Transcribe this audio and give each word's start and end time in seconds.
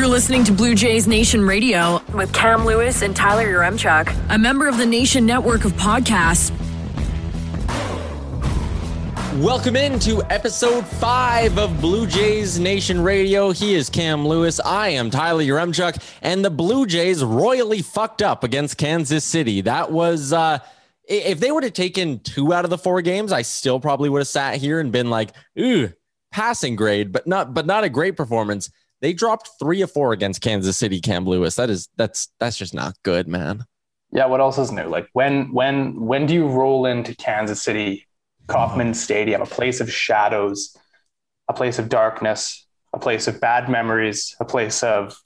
You're 0.00 0.08
listening 0.08 0.44
to 0.44 0.52
Blue 0.52 0.74
Jays 0.74 1.06
Nation 1.06 1.46
Radio 1.46 2.00
with 2.14 2.32
Cam 2.32 2.64
Lewis 2.64 3.02
and 3.02 3.14
Tyler 3.14 3.44
Yaremchuk, 3.44 4.34
a 4.34 4.38
member 4.38 4.66
of 4.66 4.78
the 4.78 4.86
Nation 4.86 5.26
Network 5.26 5.66
of 5.66 5.72
Podcasts. 5.72 6.50
Welcome 9.42 9.76
into 9.76 10.22
episode 10.30 10.86
five 10.86 11.58
of 11.58 11.82
Blue 11.82 12.06
Jays 12.06 12.58
Nation 12.58 13.02
Radio. 13.02 13.50
He 13.50 13.74
is 13.74 13.90
Cam 13.90 14.26
Lewis. 14.26 14.58
I 14.58 14.88
am 14.88 15.10
Tyler 15.10 15.44
Yaremchuk, 15.44 16.02
and 16.22 16.42
the 16.42 16.50
Blue 16.50 16.86
Jays 16.86 17.22
royally 17.22 17.82
fucked 17.82 18.22
up 18.22 18.42
against 18.42 18.78
Kansas 18.78 19.22
City. 19.22 19.60
That 19.60 19.92
was, 19.92 20.32
uh, 20.32 20.60
if 21.04 21.40
they 21.40 21.52
would 21.52 21.62
have 21.62 21.74
taken 21.74 22.20
two 22.20 22.54
out 22.54 22.64
of 22.64 22.70
the 22.70 22.78
four 22.78 23.02
games, 23.02 23.32
I 23.32 23.42
still 23.42 23.78
probably 23.78 24.08
would 24.08 24.20
have 24.20 24.28
sat 24.28 24.56
here 24.56 24.80
and 24.80 24.90
been 24.90 25.10
like, 25.10 25.32
ooh, 25.58 25.92
passing 26.32 26.74
grade, 26.74 27.12
but 27.12 27.26
not, 27.26 27.52
but 27.52 27.66
not 27.66 27.84
a 27.84 27.90
great 27.90 28.16
performance. 28.16 28.70
They 29.00 29.12
dropped 29.12 29.50
three 29.58 29.82
or 29.82 29.86
four 29.86 30.12
against 30.12 30.40
Kansas 30.40 30.76
City, 30.76 31.00
Cam 31.00 31.24
Lewis. 31.24 31.56
That 31.56 31.70
is, 31.70 31.88
that's, 31.96 32.28
that's 32.38 32.56
just 32.56 32.74
not 32.74 32.96
good, 33.02 33.28
man. 33.28 33.64
Yeah. 34.12 34.26
What 34.26 34.40
else 34.40 34.58
is 34.58 34.72
new? 34.72 34.84
Like 34.84 35.08
when, 35.12 35.52
when, 35.52 36.00
when 36.00 36.26
do 36.26 36.34
you 36.34 36.48
roll 36.48 36.86
into 36.86 37.14
Kansas 37.14 37.62
City 37.62 38.06
Kauffman 38.48 38.94
Stadium, 38.94 39.40
a 39.40 39.46
place 39.46 39.80
of 39.80 39.90
shadows, 39.92 40.76
a 41.48 41.52
place 41.52 41.78
of 41.78 41.88
darkness, 41.88 42.66
a 42.92 42.98
place 42.98 43.28
of 43.28 43.40
bad 43.40 43.68
memories, 43.68 44.34
a 44.40 44.44
place 44.44 44.82
of 44.82 45.16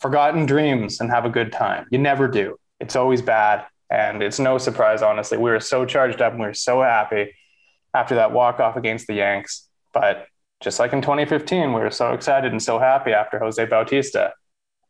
forgotten 0.00 0.46
dreams 0.46 1.00
and 1.00 1.10
have 1.10 1.24
a 1.24 1.30
good 1.30 1.52
time. 1.52 1.86
You 1.90 1.98
never 1.98 2.26
do. 2.26 2.56
It's 2.80 2.96
always 2.96 3.22
bad. 3.22 3.64
And 3.88 4.22
it's 4.22 4.40
no 4.40 4.58
surprise, 4.58 5.00
honestly. 5.00 5.38
We 5.38 5.50
were 5.50 5.60
so 5.60 5.86
charged 5.86 6.20
up 6.20 6.32
and 6.32 6.40
we 6.40 6.48
were 6.48 6.54
so 6.54 6.82
happy 6.82 7.34
after 7.94 8.16
that 8.16 8.32
walk 8.32 8.58
off 8.58 8.76
against 8.76 9.06
the 9.06 9.14
Yanks. 9.14 9.68
But 9.92 10.26
just 10.62 10.78
like 10.78 10.92
in 10.92 11.02
2015, 11.02 11.72
we 11.72 11.80
were 11.80 11.90
so 11.90 12.12
excited 12.12 12.52
and 12.52 12.62
so 12.62 12.78
happy 12.78 13.12
after 13.12 13.38
Jose 13.38 13.64
Bautista. 13.66 14.32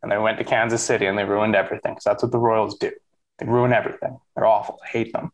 And 0.02 0.10
they 0.10 0.18
went 0.18 0.38
to 0.38 0.44
Kansas 0.44 0.82
City 0.82 1.06
and 1.06 1.16
they 1.16 1.24
ruined 1.24 1.54
everything. 1.54 1.92
Because 1.92 2.04
that's 2.04 2.22
what 2.22 2.32
the 2.32 2.38
Royals 2.38 2.76
do. 2.76 2.90
They 3.38 3.46
ruin 3.46 3.72
everything. 3.72 4.18
They're 4.34 4.46
awful. 4.46 4.78
I 4.84 4.88
hate 4.88 5.12
them. 5.12 5.32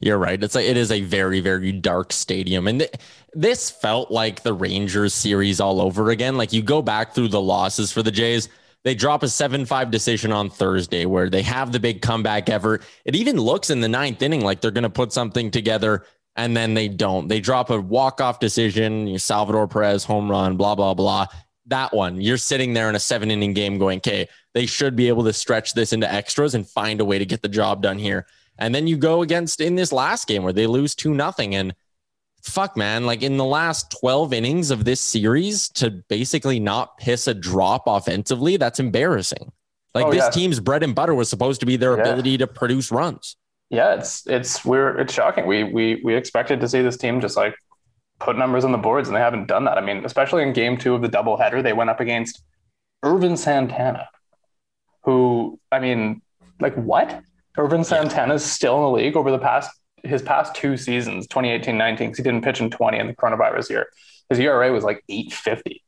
You're 0.00 0.18
right. 0.18 0.42
It's 0.42 0.56
a, 0.56 0.68
it 0.68 0.76
is 0.76 0.90
a 0.90 1.00
very 1.00 1.40
very 1.40 1.72
dark 1.72 2.12
stadium, 2.12 2.66
and 2.66 2.80
th- 2.80 2.92
this 3.32 3.70
felt 3.70 4.10
like 4.10 4.42
the 4.42 4.52
Rangers 4.52 5.14
series 5.14 5.60
all 5.60 5.80
over 5.80 6.10
again. 6.10 6.36
Like 6.36 6.52
you 6.52 6.60
go 6.60 6.82
back 6.82 7.14
through 7.14 7.28
the 7.28 7.40
losses 7.40 7.92
for 7.92 8.02
the 8.02 8.10
Jays, 8.10 8.48
they 8.82 8.94
drop 8.94 9.22
a 9.22 9.28
seven 9.28 9.66
five 9.66 9.90
decision 9.90 10.32
on 10.32 10.50
Thursday, 10.50 11.04
where 11.04 11.28
they 11.28 11.42
have 11.42 11.72
the 11.72 11.80
big 11.80 12.02
comeback 12.02 12.48
ever. 12.48 12.80
It 13.04 13.14
even 13.14 13.36
looks 13.36 13.70
in 13.70 13.80
the 13.80 13.88
ninth 13.88 14.22
inning 14.22 14.40
like 14.40 14.60
they're 14.60 14.70
going 14.70 14.82
to 14.82 14.90
put 14.90 15.12
something 15.12 15.50
together, 15.50 16.04
and 16.44 16.56
then 16.56 16.74
they 16.74 16.88
don't. 16.88 17.28
They 17.28 17.40
drop 17.40 17.70
a 17.70 17.80
walk 17.80 18.20
off 18.20 18.38
decision, 18.40 19.18
Salvador 19.18 19.68
Perez 19.68 20.04
home 20.04 20.30
run, 20.30 20.56
blah 20.56 20.74
blah 20.74 20.94
blah. 20.94 21.26
That 21.66 21.92
one, 21.94 22.20
you're 22.20 22.36
sitting 22.38 22.72
there 22.72 22.88
in 22.88 22.94
a 22.96 23.00
seven 23.00 23.30
inning 23.30 23.52
game, 23.54 23.78
going, 23.78 23.98
"Okay, 23.98 24.28
they 24.54 24.66
should 24.66 24.96
be 24.96 25.08
able 25.08 25.24
to 25.24 25.32
stretch 25.32 25.74
this 25.74 25.92
into 25.92 26.12
extras 26.12 26.54
and 26.54 26.68
find 26.68 27.00
a 27.00 27.04
way 27.04 27.18
to 27.18 27.26
get 27.26 27.42
the 27.42 27.48
job 27.48 27.82
done 27.82 27.98
here." 27.98 28.26
And 28.58 28.74
then 28.74 28.86
you 28.86 28.96
go 28.96 29.22
against 29.22 29.60
in 29.60 29.74
this 29.76 29.92
last 29.92 30.26
game 30.26 30.42
where 30.42 30.52
they 30.52 30.66
lose 30.66 30.94
two 30.94 31.14
nothing. 31.14 31.54
And 31.54 31.74
fuck, 32.42 32.76
man, 32.76 33.06
like 33.06 33.22
in 33.22 33.36
the 33.36 33.44
last 33.44 33.90
12 34.00 34.32
innings 34.32 34.70
of 34.70 34.84
this 34.84 35.00
series 35.00 35.68
to 35.70 35.90
basically 36.08 36.58
not 36.60 36.98
piss 36.98 37.26
a 37.26 37.34
drop 37.34 37.84
offensively, 37.86 38.56
that's 38.56 38.80
embarrassing. 38.80 39.52
Like 39.94 40.06
Oh, 40.06 40.10
this 40.10 40.24
yeah. 40.24 40.30
team's 40.30 40.60
bread 40.60 40.82
and 40.82 40.94
butter 40.94 41.14
was 41.14 41.28
supposed 41.28 41.60
to 41.60 41.66
be 41.66 41.76
their 41.76 41.96
Yeah. 41.96 42.02
ability 42.02 42.38
to 42.38 42.46
produce 42.46 42.90
runs. 42.90 43.36
Yeah, 43.70 43.94
it's 43.94 44.26
it's 44.26 44.64
we're 44.64 44.98
it's 44.98 45.14
shocking. 45.14 45.46
We 45.46 45.64
we 45.64 46.00
we 46.04 46.14
expected 46.14 46.60
to 46.60 46.68
see 46.68 46.82
this 46.82 46.96
team 46.96 47.20
just 47.20 47.36
like 47.36 47.54
put 48.18 48.36
numbers 48.36 48.64
on 48.64 48.72
the 48.72 48.78
boards, 48.78 49.08
and 49.08 49.16
they 49.16 49.20
haven't 49.20 49.46
done 49.46 49.64
that. 49.64 49.78
I 49.78 49.80
mean, 49.80 50.04
especially 50.04 50.42
in 50.42 50.52
game 50.52 50.76
two 50.76 50.94
of 50.94 51.02
the 51.02 51.08
doubleheader, 51.08 51.62
they 51.62 51.72
went 51.72 51.88
up 51.88 52.00
against 52.00 52.42
Ervin 53.04 53.36
Santana, 53.36 54.08
who 55.04 55.58
I 55.70 55.78
mean, 55.78 56.20
like 56.58 56.74
what? 56.74 57.22
Ervin 57.56 57.84
Santana 57.84 58.34
is 58.34 58.44
still 58.44 58.76
in 58.76 58.82
the 58.82 58.90
league 58.90 59.16
over 59.16 59.30
the 59.30 59.38
past 59.38 59.70
his 60.04 60.22
past 60.22 60.54
two 60.54 60.76
seasons, 60.76 61.26
2018-19, 61.28 61.98
because 61.98 62.16
he 62.16 62.22
didn't 62.22 62.42
pitch 62.42 62.60
in 62.60 62.70
20 62.70 62.98
in 62.98 63.06
the 63.06 63.14
coronavirus 63.14 63.70
year. 63.70 63.86
His 64.28 64.38
ERA 64.38 64.72
was 64.72 64.84
like 64.84 65.04
850. 65.08 65.82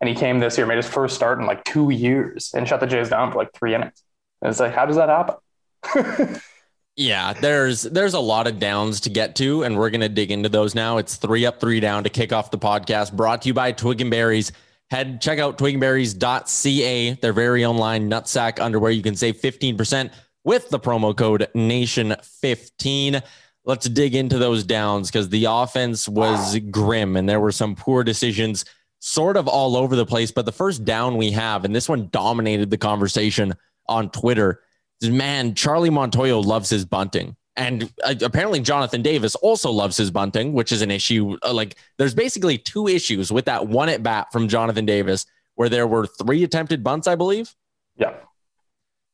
And 0.00 0.08
he 0.08 0.14
came 0.14 0.38
this 0.38 0.56
year, 0.56 0.66
made 0.66 0.76
his 0.76 0.88
first 0.88 1.14
start 1.14 1.38
in 1.40 1.46
like 1.46 1.62
two 1.64 1.90
years, 1.90 2.52
and 2.54 2.66
shut 2.66 2.80
the 2.80 2.86
Jays 2.86 3.10
down 3.10 3.30
for 3.30 3.38
like 3.38 3.52
three 3.52 3.74
innings. 3.74 4.02
And 4.40 4.50
it's 4.50 4.60
like, 4.60 4.74
how 4.74 4.86
does 4.86 4.96
that 4.96 5.10
happen? 5.10 6.40
Yeah, 6.96 7.32
there's 7.32 7.82
there's 7.82 8.14
a 8.14 8.20
lot 8.20 8.46
of 8.46 8.58
downs 8.58 9.00
to 9.00 9.10
get 9.10 9.36
to, 9.36 9.62
and 9.62 9.76
we're 9.76 9.90
gonna 9.90 10.08
dig 10.08 10.30
into 10.30 10.48
those 10.48 10.74
now. 10.74 10.98
It's 10.98 11.16
three 11.16 11.46
up, 11.46 11.60
three 11.60 11.80
down 11.80 12.04
to 12.04 12.10
kick 12.10 12.32
off 12.32 12.50
the 12.50 12.58
podcast. 12.58 13.12
Brought 13.12 13.42
to 13.42 13.48
you 13.48 13.54
by 13.54 13.72
Twig 13.72 14.00
and 14.00 14.10
Berries. 14.10 14.52
Head 14.90 15.20
check 15.20 15.38
out 15.38 15.56
twigandberries.ca, 15.56 17.14
their 17.14 17.32
very 17.32 17.64
own 17.64 17.76
line 17.76 18.10
nutsack 18.10 18.60
underwear. 18.60 18.90
You 18.90 19.04
can 19.04 19.14
save 19.14 19.36
15% 19.36 20.10
with 20.42 20.68
the 20.68 20.80
promo 20.80 21.16
code 21.16 21.46
Nation15. 21.54 23.22
Let's 23.64 23.88
dig 23.88 24.16
into 24.16 24.38
those 24.38 24.64
downs 24.64 25.08
because 25.08 25.28
the 25.28 25.44
offense 25.44 26.08
was 26.08 26.58
grim 26.70 27.16
and 27.16 27.28
there 27.28 27.38
were 27.38 27.52
some 27.52 27.76
poor 27.76 28.02
decisions 28.02 28.64
sort 28.98 29.36
of 29.36 29.46
all 29.46 29.76
over 29.76 29.94
the 29.94 30.06
place. 30.06 30.32
But 30.32 30.44
the 30.44 30.52
first 30.52 30.84
down 30.84 31.16
we 31.16 31.30
have, 31.30 31.64
and 31.64 31.74
this 31.74 31.88
one 31.88 32.08
dominated 32.10 32.70
the 32.70 32.78
conversation 32.78 33.54
on 33.86 34.10
Twitter, 34.10 34.60
man, 35.08 35.54
Charlie 35.54 35.90
Montoyo 35.90 36.44
loves 36.44 36.68
his 36.68 36.84
bunting. 36.84 37.36
And 37.56 37.92
uh, 38.04 38.14
apparently, 38.22 38.60
Jonathan 38.60 39.02
Davis 39.02 39.34
also 39.36 39.70
loves 39.70 39.96
his 39.96 40.10
bunting, 40.10 40.52
which 40.52 40.72
is 40.72 40.82
an 40.82 40.90
issue. 40.90 41.36
Uh, 41.42 41.52
like, 41.52 41.76
there's 41.98 42.14
basically 42.14 42.58
two 42.58 42.88
issues 42.88 43.32
with 43.32 43.44
that 43.46 43.68
one 43.68 43.88
at 43.88 44.02
bat 44.02 44.28
from 44.32 44.48
Jonathan 44.48 44.86
Davis, 44.86 45.26
where 45.56 45.68
there 45.68 45.86
were 45.86 46.06
three 46.06 46.42
attempted 46.44 46.82
bunts, 46.82 47.06
I 47.06 47.16
believe. 47.16 47.54
Yeah. 47.96 48.14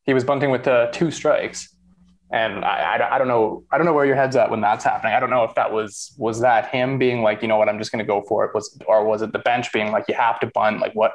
He 0.04 0.14
was 0.14 0.22
bunting 0.22 0.50
with 0.50 0.68
uh, 0.68 0.90
two 0.92 1.10
strikes. 1.10 1.74
And 2.30 2.64
I, 2.64 2.96
I, 2.96 3.14
I 3.14 3.18
don't 3.18 3.28
know 3.28 3.64
I 3.70 3.78
don't 3.78 3.86
know 3.86 3.92
where 3.92 4.04
your 4.04 4.16
head's 4.16 4.34
at 4.34 4.50
when 4.50 4.60
that's 4.60 4.84
happening. 4.84 5.14
I 5.14 5.20
don't 5.20 5.30
know 5.30 5.44
if 5.44 5.54
that 5.54 5.72
was 5.72 6.12
was 6.18 6.40
that 6.40 6.68
him 6.70 6.98
being 6.98 7.22
like, 7.22 7.40
you 7.40 7.48
know 7.48 7.56
what, 7.56 7.68
I'm 7.68 7.78
just 7.78 7.92
going 7.92 8.04
to 8.04 8.06
go 8.06 8.22
for 8.22 8.44
it 8.44 8.52
was 8.52 8.76
or 8.86 9.04
was 9.04 9.22
it 9.22 9.32
the 9.32 9.38
bench 9.38 9.72
being 9.72 9.92
like 9.92 10.06
you 10.08 10.14
have 10.14 10.40
to 10.40 10.46
bunt 10.48 10.80
like 10.80 10.92
what 10.94 11.12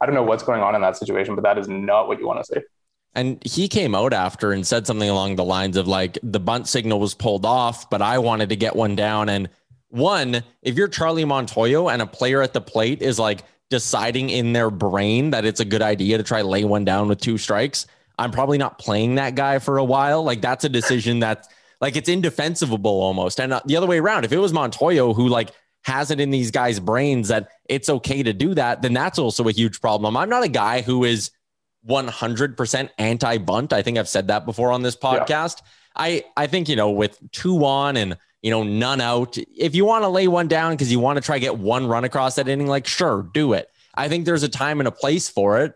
I 0.00 0.06
don't 0.06 0.14
know 0.14 0.22
what's 0.22 0.42
going 0.42 0.62
on 0.62 0.74
in 0.74 0.80
that 0.80 0.96
situation, 0.96 1.34
but 1.34 1.44
that 1.44 1.58
is 1.58 1.68
not 1.68 2.08
what 2.08 2.18
you 2.18 2.26
want 2.26 2.44
to 2.44 2.54
see. 2.54 2.60
And 3.16 3.42
he 3.46 3.66
came 3.66 3.94
out 3.94 4.12
after 4.12 4.52
and 4.52 4.66
said 4.66 4.86
something 4.86 5.08
along 5.08 5.36
the 5.36 5.44
lines 5.44 5.78
of 5.78 5.88
like 5.88 6.18
the 6.22 6.38
bunt 6.38 6.68
signal 6.68 7.00
was 7.00 7.14
pulled 7.14 7.46
off, 7.46 7.88
but 7.88 8.02
I 8.02 8.18
wanted 8.18 8.50
to 8.50 8.56
get 8.56 8.76
one 8.76 8.94
down. 8.94 9.30
And 9.30 9.48
one, 9.88 10.42
if 10.60 10.76
you're 10.76 10.86
Charlie 10.86 11.24
Montoyo 11.24 11.90
and 11.90 12.02
a 12.02 12.06
player 12.06 12.42
at 12.42 12.52
the 12.52 12.60
plate 12.60 13.00
is 13.00 13.18
like 13.18 13.44
deciding 13.70 14.28
in 14.28 14.52
their 14.52 14.70
brain 14.70 15.30
that 15.30 15.46
it's 15.46 15.60
a 15.60 15.64
good 15.64 15.80
idea 15.80 16.18
to 16.18 16.22
try 16.22 16.42
lay 16.42 16.64
one 16.64 16.84
down 16.84 17.08
with 17.08 17.18
two 17.18 17.38
strikes, 17.38 17.86
I'm 18.18 18.30
probably 18.30 18.58
not 18.58 18.78
playing 18.78 19.14
that 19.14 19.34
guy 19.34 19.60
for 19.60 19.78
a 19.78 19.84
while. 19.84 20.22
Like 20.22 20.42
that's 20.42 20.64
a 20.64 20.68
decision 20.68 21.20
that 21.20 21.48
like 21.80 21.96
it's 21.96 22.10
indefensible 22.10 22.84
almost. 22.84 23.40
And 23.40 23.54
uh, 23.54 23.62
the 23.64 23.78
other 23.78 23.86
way 23.86 23.98
around, 23.98 24.26
if 24.26 24.32
it 24.32 24.38
was 24.38 24.52
Montoyo 24.52 25.16
who 25.16 25.28
like 25.28 25.52
has 25.84 26.10
it 26.10 26.20
in 26.20 26.30
these 26.30 26.50
guys' 26.50 26.80
brains 26.80 27.28
that 27.28 27.48
it's 27.64 27.88
okay 27.88 28.22
to 28.22 28.34
do 28.34 28.52
that, 28.54 28.82
then 28.82 28.92
that's 28.92 29.18
also 29.18 29.48
a 29.48 29.52
huge 29.52 29.80
problem. 29.80 30.18
I'm 30.18 30.28
not 30.28 30.44
a 30.44 30.48
guy 30.48 30.82
who 30.82 31.04
is 31.04 31.30
100% 31.88 32.90
anti 32.98 33.38
bunt. 33.38 33.72
I 33.72 33.82
think 33.82 33.98
I've 33.98 34.08
said 34.08 34.28
that 34.28 34.44
before 34.46 34.72
on 34.72 34.82
this 34.82 34.96
podcast. 34.96 35.62
I 35.96 36.24
I 36.36 36.46
think, 36.46 36.68
you 36.68 36.76
know, 36.76 36.90
with 36.90 37.18
two 37.32 37.64
on 37.64 37.96
and 37.96 38.16
you 38.42 38.50
know, 38.50 38.62
none 38.62 39.00
out. 39.00 39.38
If 39.38 39.74
you 39.74 39.84
want 39.84 40.04
to 40.04 40.08
lay 40.08 40.28
one 40.28 40.46
down 40.46 40.72
because 40.72 40.92
you 40.92 41.00
want 41.00 41.16
to 41.16 41.20
try 41.22 41.36
to 41.36 41.40
get 41.40 41.58
one 41.58 41.86
run 41.86 42.04
across 42.04 42.36
that 42.36 42.48
inning, 42.48 42.66
like 42.68 42.86
sure, 42.86 43.28
do 43.34 43.54
it. 43.54 43.68
I 43.94 44.08
think 44.08 44.24
there's 44.24 44.42
a 44.42 44.48
time 44.48 44.78
and 44.80 44.86
a 44.86 44.92
place 44.92 45.28
for 45.28 45.60
it. 45.62 45.74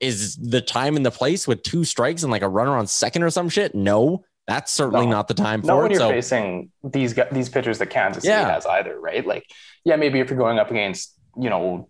Is 0.00 0.36
the 0.36 0.60
time 0.60 0.96
and 0.96 1.06
the 1.06 1.10
place 1.12 1.46
with 1.48 1.62
two 1.62 1.84
strikes 1.84 2.22
and 2.24 2.32
like 2.32 2.42
a 2.42 2.48
runner 2.48 2.76
on 2.76 2.86
second 2.88 3.22
or 3.22 3.30
some 3.30 3.48
shit? 3.48 3.74
No, 3.74 4.24
that's 4.46 4.72
certainly 4.72 5.06
No. 5.06 5.12
not 5.12 5.28
the 5.28 5.34
time 5.34 5.60
Not 5.62 5.74
for 5.76 5.82
when 5.82 5.92
it. 5.92 5.94
you're 5.94 6.00
So 6.00 6.10
facing 6.10 6.70
these 6.82 7.14
these 7.32 7.48
pitchers 7.48 7.78
that 7.78 7.86
Kansas 7.86 8.24
City 8.24 8.32
Yeah. 8.34 8.52
has 8.52 8.66
either, 8.66 8.98
right? 9.00 9.24
Like, 9.24 9.46
yeah, 9.84 9.96
maybe 9.96 10.18
if 10.20 10.28
you're 10.28 10.38
going 10.38 10.58
up 10.58 10.70
against, 10.70 11.14
you 11.40 11.48
know, 11.48 11.88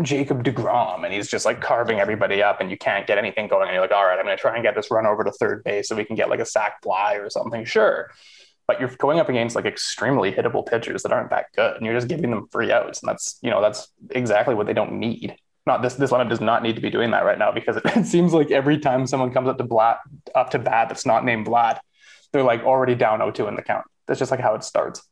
Jacob 0.00 0.42
DeGrom 0.42 1.04
and 1.04 1.12
he's 1.12 1.28
just 1.28 1.44
like 1.44 1.60
carving 1.60 2.00
everybody 2.00 2.42
up 2.42 2.60
and 2.60 2.70
you 2.70 2.78
can't 2.78 3.06
get 3.06 3.18
anything 3.18 3.48
going 3.48 3.68
and 3.68 3.74
you're 3.74 3.82
like, 3.82 3.92
all 3.92 4.04
right, 4.04 4.18
I'm 4.18 4.24
going 4.24 4.36
to 4.36 4.40
try 4.40 4.54
and 4.54 4.62
get 4.62 4.74
this 4.74 4.90
run 4.90 5.06
over 5.06 5.22
to 5.22 5.30
third 5.32 5.62
base 5.64 5.88
so 5.88 5.96
we 5.96 6.04
can 6.04 6.16
get 6.16 6.30
like 6.30 6.40
a 6.40 6.46
sack 6.46 6.82
fly 6.82 7.14
or 7.14 7.28
something. 7.28 7.64
Sure. 7.64 8.10
But 8.66 8.80
you're 8.80 8.88
going 8.96 9.20
up 9.20 9.28
against 9.28 9.54
like 9.54 9.66
extremely 9.66 10.32
hittable 10.32 10.64
pitchers 10.64 11.02
that 11.02 11.12
aren't 11.12 11.30
that 11.30 11.46
good 11.54 11.76
and 11.76 11.84
you're 11.84 11.94
just 11.94 12.08
giving 12.08 12.30
them 12.30 12.48
free 12.50 12.72
outs. 12.72 13.02
And 13.02 13.08
that's, 13.08 13.38
you 13.42 13.50
know, 13.50 13.60
that's 13.60 13.88
exactly 14.10 14.54
what 14.54 14.66
they 14.66 14.72
don't 14.72 14.98
need. 14.98 15.36
Not 15.66 15.82
this, 15.82 15.94
this 15.94 16.10
lineup 16.10 16.30
does 16.30 16.40
not 16.40 16.62
need 16.62 16.76
to 16.76 16.82
be 16.82 16.90
doing 16.90 17.10
that 17.10 17.24
right 17.24 17.38
now 17.38 17.52
because 17.52 17.76
it, 17.76 17.82
it 17.96 18.06
seems 18.06 18.32
like 18.32 18.50
every 18.50 18.78
time 18.78 19.06
someone 19.06 19.32
comes 19.32 19.48
up 19.48 19.58
to 19.58 19.64
Vlad, 19.64 19.98
up 20.34 20.50
to 20.50 20.58
bat 20.58 20.88
that's 20.88 21.04
not 21.04 21.24
named 21.24 21.46
Vlad, 21.46 21.78
they're 22.32 22.42
like 22.42 22.62
already 22.62 22.94
down 22.94 23.20
0-2 23.20 23.46
in 23.46 23.56
the 23.56 23.62
count. 23.62 23.84
That's 24.06 24.18
just 24.18 24.30
like 24.30 24.40
how 24.40 24.54
it 24.54 24.64
starts. 24.64 25.02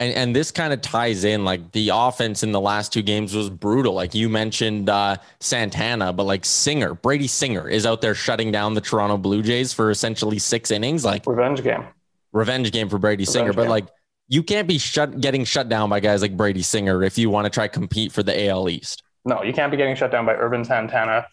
And 0.00 0.12
and 0.14 0.36
this 0.36 0.50
kind 0.50 0.72
of 0.72 0.80
ties 0.80 1.22
in 1.22 1.44
like 1.44 1.70
the 1.72 1.90
offense 1.94 2.42
in 2.42 2.50
the 2.50 2.60
last 2.60 2.92
two 2.92 3.02
games 3.02 3.34
was 3.34 3.48
brutal. 3.48 3.94
Like 3.94 4.14
you 4.14 4.28
mentioned 4.28 4.90
uh, 4.90 5.16
Santana, 5.40 6.12
but 6.12 6.24
like 6.24 6.44
Singer, 6.44 6.94
Brady 6.94 7.28
Singer 7.28 7.68
is 7.68 7.86
out 7.86 8.00
there 8.00 8.14
shutting 8.14 8.50
down 8.50 8.74
the 8.74 8.80
Toronto 8.80 9.16
Blue 9.16 9.42
Jays 9.42 9.72
for 9.72 9.90
essentially 9.90 10.40
six 10.40 10.72
innings. 10.72 11.04
Like 11.04 11.24
Revenge 11.26 11.62
game. 11.62 11.84
revenge 12.32 12.72
game 12.72 12.88
for 12.88 12.98
Brady 12.98 13.24
Singer, 13.24 13.48
Revenge 13.48 13.68
but 13.68 13.70
like 13.70 13.86
you 14.28 14.42
can't 14.42 14.66
be 14.66 14.78
shut 14.78 15.20
getting 15.20 15.44
shut 15.44 15.68
down 15.68 15.90
by 15.90 16.00
guys 16.00 16.22
like 16.22 16.36
Brady 16.36 16.62
Singer 16.62 17.04
if 17.04 17.16
you 17.16 17.30
want 17.30 17.44
to 17.44 17.50
try 17.50 17.68
compete 17.68 18.10
for 18.10 18.22
the 18.22 18.48
AL 18.48 18.68
East. 18.68 19.04
No, 19.24 19.42
you 19.42 19.52
can't 19.52 19.70
be 19.70 19.76
getting 19.76 19.94
shut 19.94 20.10
down 20.10 20.26
by 20.26 20.34
Ervin 20.34 20.64
Santana, 20.64 21.26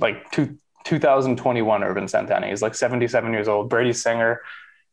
like 0.00 0.30
two, 0.30 0.58
2021 0.84 1.84
Ervin 1.84 2.08
Santana. 2.08 2.48
He's 2.48 2.62
like 2.62 2.74
77 2.74 3.32
years 3.32 3.48
old. 3.48 3.68
Brady 3.68 3.92
Singer. 3.92 4.40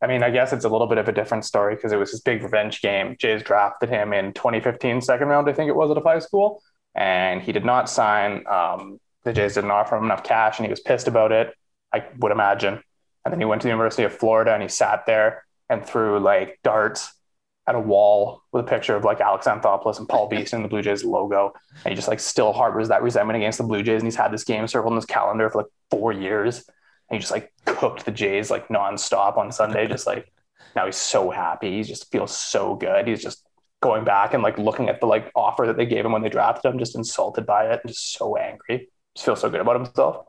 I 0.00 0.06
mean, 0.06 0.22
I 0.22 0.30
guess 0.30 0.52
it's 0.52 0.64
a 0.64 0.68
little 0.68 0.86
bit 0.86 0.98
of 0.98 1.08
a 1.08 1.12
different 1.12 1.44
story 1.44 1.74
because 1.74 1.92
it 1.92 1.96
was 1.96 2.10
his 2.10 2.20
big 2.20 2.42
revenge 2.42 2.80
game. 2.80 3.16
Jays 3.18 3.42
drafted 3.42 3.88
him 3.88 4.12
in 4.12 4.32
2015, 4.32 5.00
second 5.00 5.28
round, 5.28 5.48
I 5.48 5.52
think 5.52 5.68
it 5.68 5.76
was 5.76 5.90
at 5.90 5.96
a 5.96 6.00
high 6.00 6.20
school, 6.20 6.62
and 6.94 7.42
he 7.42 7.52
did 7.52 7.64
not 7.64 7.90
sign. 7.90 8.44
Um, 8.46 9.00
the 9.24 9.32
Jays 9.32 9.54
didn't 9.54 9.72
offer 9.72 9.96
him 9.96 10.04
enough 10.04 10.22
cash, 10.22 10.58
and 10.58 10.66
he 10.66 10.70
was 10.70 10.80
pissed 10.80 11.08
about 11.08 11.32
it. 11.32 11.52
I 11.92 12.04
would 12.18 12.32
imagine. 12.32 12.82
And 13.24 13.32
then 13.32 13.40
he 13.40 13.44
went 13.44 13.62
to 13.62 13.66
the 13.66 13.70
University 13.70 14.04
of 14.04 14.16
Florida, 14.16 14.52
and 14.52 14.62
he 14.62 14.68
sat 14.68 15.04
there 15.06 15.44
and 15.68 15.84
threw 15.84 16.18
like 16.18 16.60
darts 16.62 17.12
at 17.66 17.74
a 17.74 17.80
wall 17.80 18.42
with 18.50 18.64
a 18.64 18.68
picture 18.68 18.96
of 18.96 19.04
like 19.04 19.20
Alex 19.20 19.46
Anthopoulos 19.46 19.98
and 19.98 20.08
Paul 20.08 20.28
Beeston 20.28 20.58
and 20.58 20.64
the 20.64 20.68
Blue 20.70 20.80
Jays 20.80 21.04
logo. 21.04 21.52
And 21.84 21.92
he 21.92 21.96
just 21.96 22.08
like 22.08 22.18
still 22.18 22.54
harbors 22.54 22.88
that 22.88 23.02
resentment 23.02 23.36
against 23.36 23.58
the 23.58 23.64
Blue 23.64 23.82
Jays. 23.82 24.00
And 24.00 24.06
he's 24.06 24.16
had 24.16 24.32
this 24.32 24.44
game 24.44 24.66
circled 24.66 24.92
in 24.92 24.96
his 24.96 25.04
calendar 25.04 25.50
for 25.50 25.58
like 25.58 25.70
four 25.90 26.10
years. 26.10 26.64
And 27.10 27.16
he 27.16 27.18
just 27.18 27.30
like 27.30 27.52
cooked 27.78 28.04
the 28.04 28.10
Jays 28.10 28.50
like 28.50 28.68
nonstop 28.68 29.36
on 29.38 29.52
Sunday. 29.52 29.86
Just 29.86 30.06
like 30.06 30.30
now 30.76 30.86
he's 30.86 30.96
so 30.96 31.30
happy. 31.30 31.76
He 31.76 31.82
just 31.82 32.10
feels 32.10 32.36
so 32.36 32.74
good. 32.74 33.06
He's 33.08 33.22
just 33.22 33.44
going 33.80 34.04
back 34.04 34.34
and 34.34 34.42
like 34.42 34.58
looking 34.58 34.88
at 34.88 35.00
the 35.00 35.06
like 35.06 35.30
offer 35.36 35.66
that 35.66 35.76
they 35.76 35.86
gave 35.86 36.04
him 36.04 36.12
when 36.12 36.22
they 36.22 36.28
drafted 36.28 36.72
him, 36.72 36.78
just 36.78 36.96
insulted 36.96 37.46
by 37.46 37.66
it 37.66 37.80
and 37.82 37.88
just 37.92 38.12
so 38.14 38.36
angry. 38.36 38.88
Just 39.14 39.24
feels 39.24 39.40
so 39.40 39.48
good 39.50 39.60
about 39.60 39.76
himself. 39.76 40.26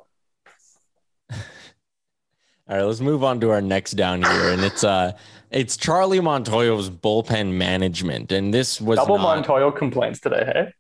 All 1.32 2.76
right, 2.78 2.84
let's 2.84 3.00
move 3.00 3.24
on 3.24 3.40
to 3.42 3.50
our 3.50 3.62
next 3.62 3.94
down 3.94 4.22
here, 4.22 4.50
and 4.52 4.62
it's 4.64 4.84
uh, 4.84 5.14
it's 5.50 5.76
Charlie 5.76 6.20
Montoyo's 6.20 6.88
bullpen 6.90 7.52
management, 7.54 8.32
and 8.32 8.54
this 8.54 8.80
was 8.80 9.00
Double 9.00 9.18
not- 9.18 9.44
Montoyo 9.44 9.76
complaints 9.76 10.20
today. 10.20 10.44
Hey, 10.54 10.74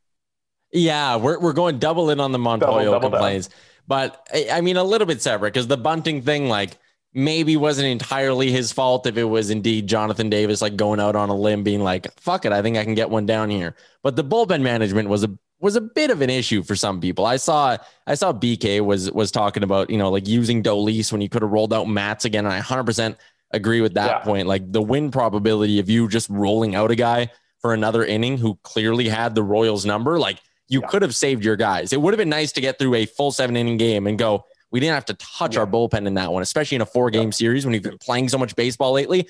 Yeah, 0.71 1.15
we're 1.15 1.39
we're 1.39 1.53
going 1.53 1.79
double 1.79 2.11
in 2.11 2.19
on 2.19 2.31
the 2.31 2.37
Montoyo 2.37 2.59
double 2.59 2.91
down. 2.91 3.01
complaints, 3.01 3.49
but 3.89 4.25
I, 4.53 4.61
mean 4.61 4.77
a 4.77 4.83
little 4.83 5.07
bit 5.07 5.19
separate 5.21 5.51
because 5.53 5.67
the 5.67 5.75
bunting 5.77 6.21
thing, 6.21 6.47
like 6.47 6.77
maybe 7.13 7.57
wasn't 7.57 7.87
entirely 7.87 8.51
his 8.51 8.71
fault 8.71 9.07
if 9.07 9.17
it 9.17 9.23
was 9.23 9.49
indeed 9.49 9.87
Jonathan 9.87 10.29
Davis 10.29 10.61
like 10.61 10.75
going 10.75 10.99
out 10.99 11.15
on 11.15 11.29
a 11.29 11.35
limb, 11.35 11.63
being 11.63 11.81
like, 11.83 12.07
"Fuck 12.21 12.45
it, 12.45 12.51
I 12.53 12.61
think 12.61 12.77
I 12.77 12.83
can 12.85 12.93
get 12.93 13.09
one 13.09 13.25
down 13.25 13.49
here." 13.49 13.75
But 14.03 14.15
the 14.15 14.23
bullpen 14.23 14.61
management 14.61 15.09
was 15.09 15.23
a 15.23 15.31
was 15.59 15.75
a 15.75 15.81
bit 15.81 16.11
of 16.11 16.21
an 16.21 16.29
issue 16.29 16.61
for 16.63 16.75
some 16.75 17.01
people. 17.01 17.25
I 17.25 17.37
saw 17.37 17.77
I 18.05 18.13
saw 18.13 18.31
BK 18.31 18.79
was 18.85 19.11
was 19.11 19.31
talking 19.31 19.63
about 19.63 19.89
you 19.89 19.97
know 19.97 20.11
like 20.11 20.27
using 20.27 20.61
Dolis 20.61 21.11
when 21.11 21.19
you 21.21 21.27
could 21.27 21.41
have 21.41 21.51
rolled 21.51 21.73
out 21.73 21.89
Matz 21.89 22.25
again, 22.25 22.45
and 22.45 22.53
I 22.53 22.59
hundred 22.59 22.85
percent 22.85 23.17
agree 23.51 23.81
with 23.81 23.95
that 23.95 24.07
Yeah. 24.07 24.19
point. 24.19 24.47
Like 24.47 24.71
the 24.71 24.81
win 24.83 25.09
probability 25.09 25.79
of 25.79 25.89
you 25.89 26.07
just 26.07 26.29
rolling 26.29 26.75
out 26.75 26.91
a 26.91 26.95
guy 26.95 27.31
for 27.59 27.73
another 27.73 28.05
inning 28.05 28.37
who 28.37 28.59
clearly 28.61 29.09
had 29.09 29.33
the 29.33 29.41
Royals 29.43 29.83
number, 29.83 30.19
like 30.19 30.37
you 30.69 30.81
Yeah. 30.81 30.87
could 30.87 31.01
have 31.01 31.15
saved 31.15 31.43
your 31.43 31.55
guys. 31.55 31.91
It 31.91 32.01
would 32.01 32.13
have 32.13 32.17
been 32.19 32.29
nice 32.29 32.51
to 32.53 32.61
get 32.61 32.79
through 32.79 32.95
a 32.95 33.05
full 33.05 33.31
seven 33.31 33.57
inning 33.57 33.77
game 33.77 34.07
and 34.07 34.17
go, 34.17 34.45
we 34.71 34.79
didn't 34.79 34.93
have 34.93 35.05
to 35.05 35.15
touch 35.15 35.55
Yeah. 35.55 35.61
our 35.61 35.67
bullpen 35.67 36.05
in 36.07 36.13
that 36.13 36.31
one, 36.31 36.41
especially 36.43 36.75
in 36.75 36.81
a 36.81 36.85
four 36.85 37.09
game 37.09 37.31
series 37.31 37.65
when 37.65 37.73
you've 37.73 37.83
been 37.83 37.97
playing 37.97 38.29
so 38.29 38.37
much 38.37 38.55
baseball 38.55 38.91
lately. 38.93 39.27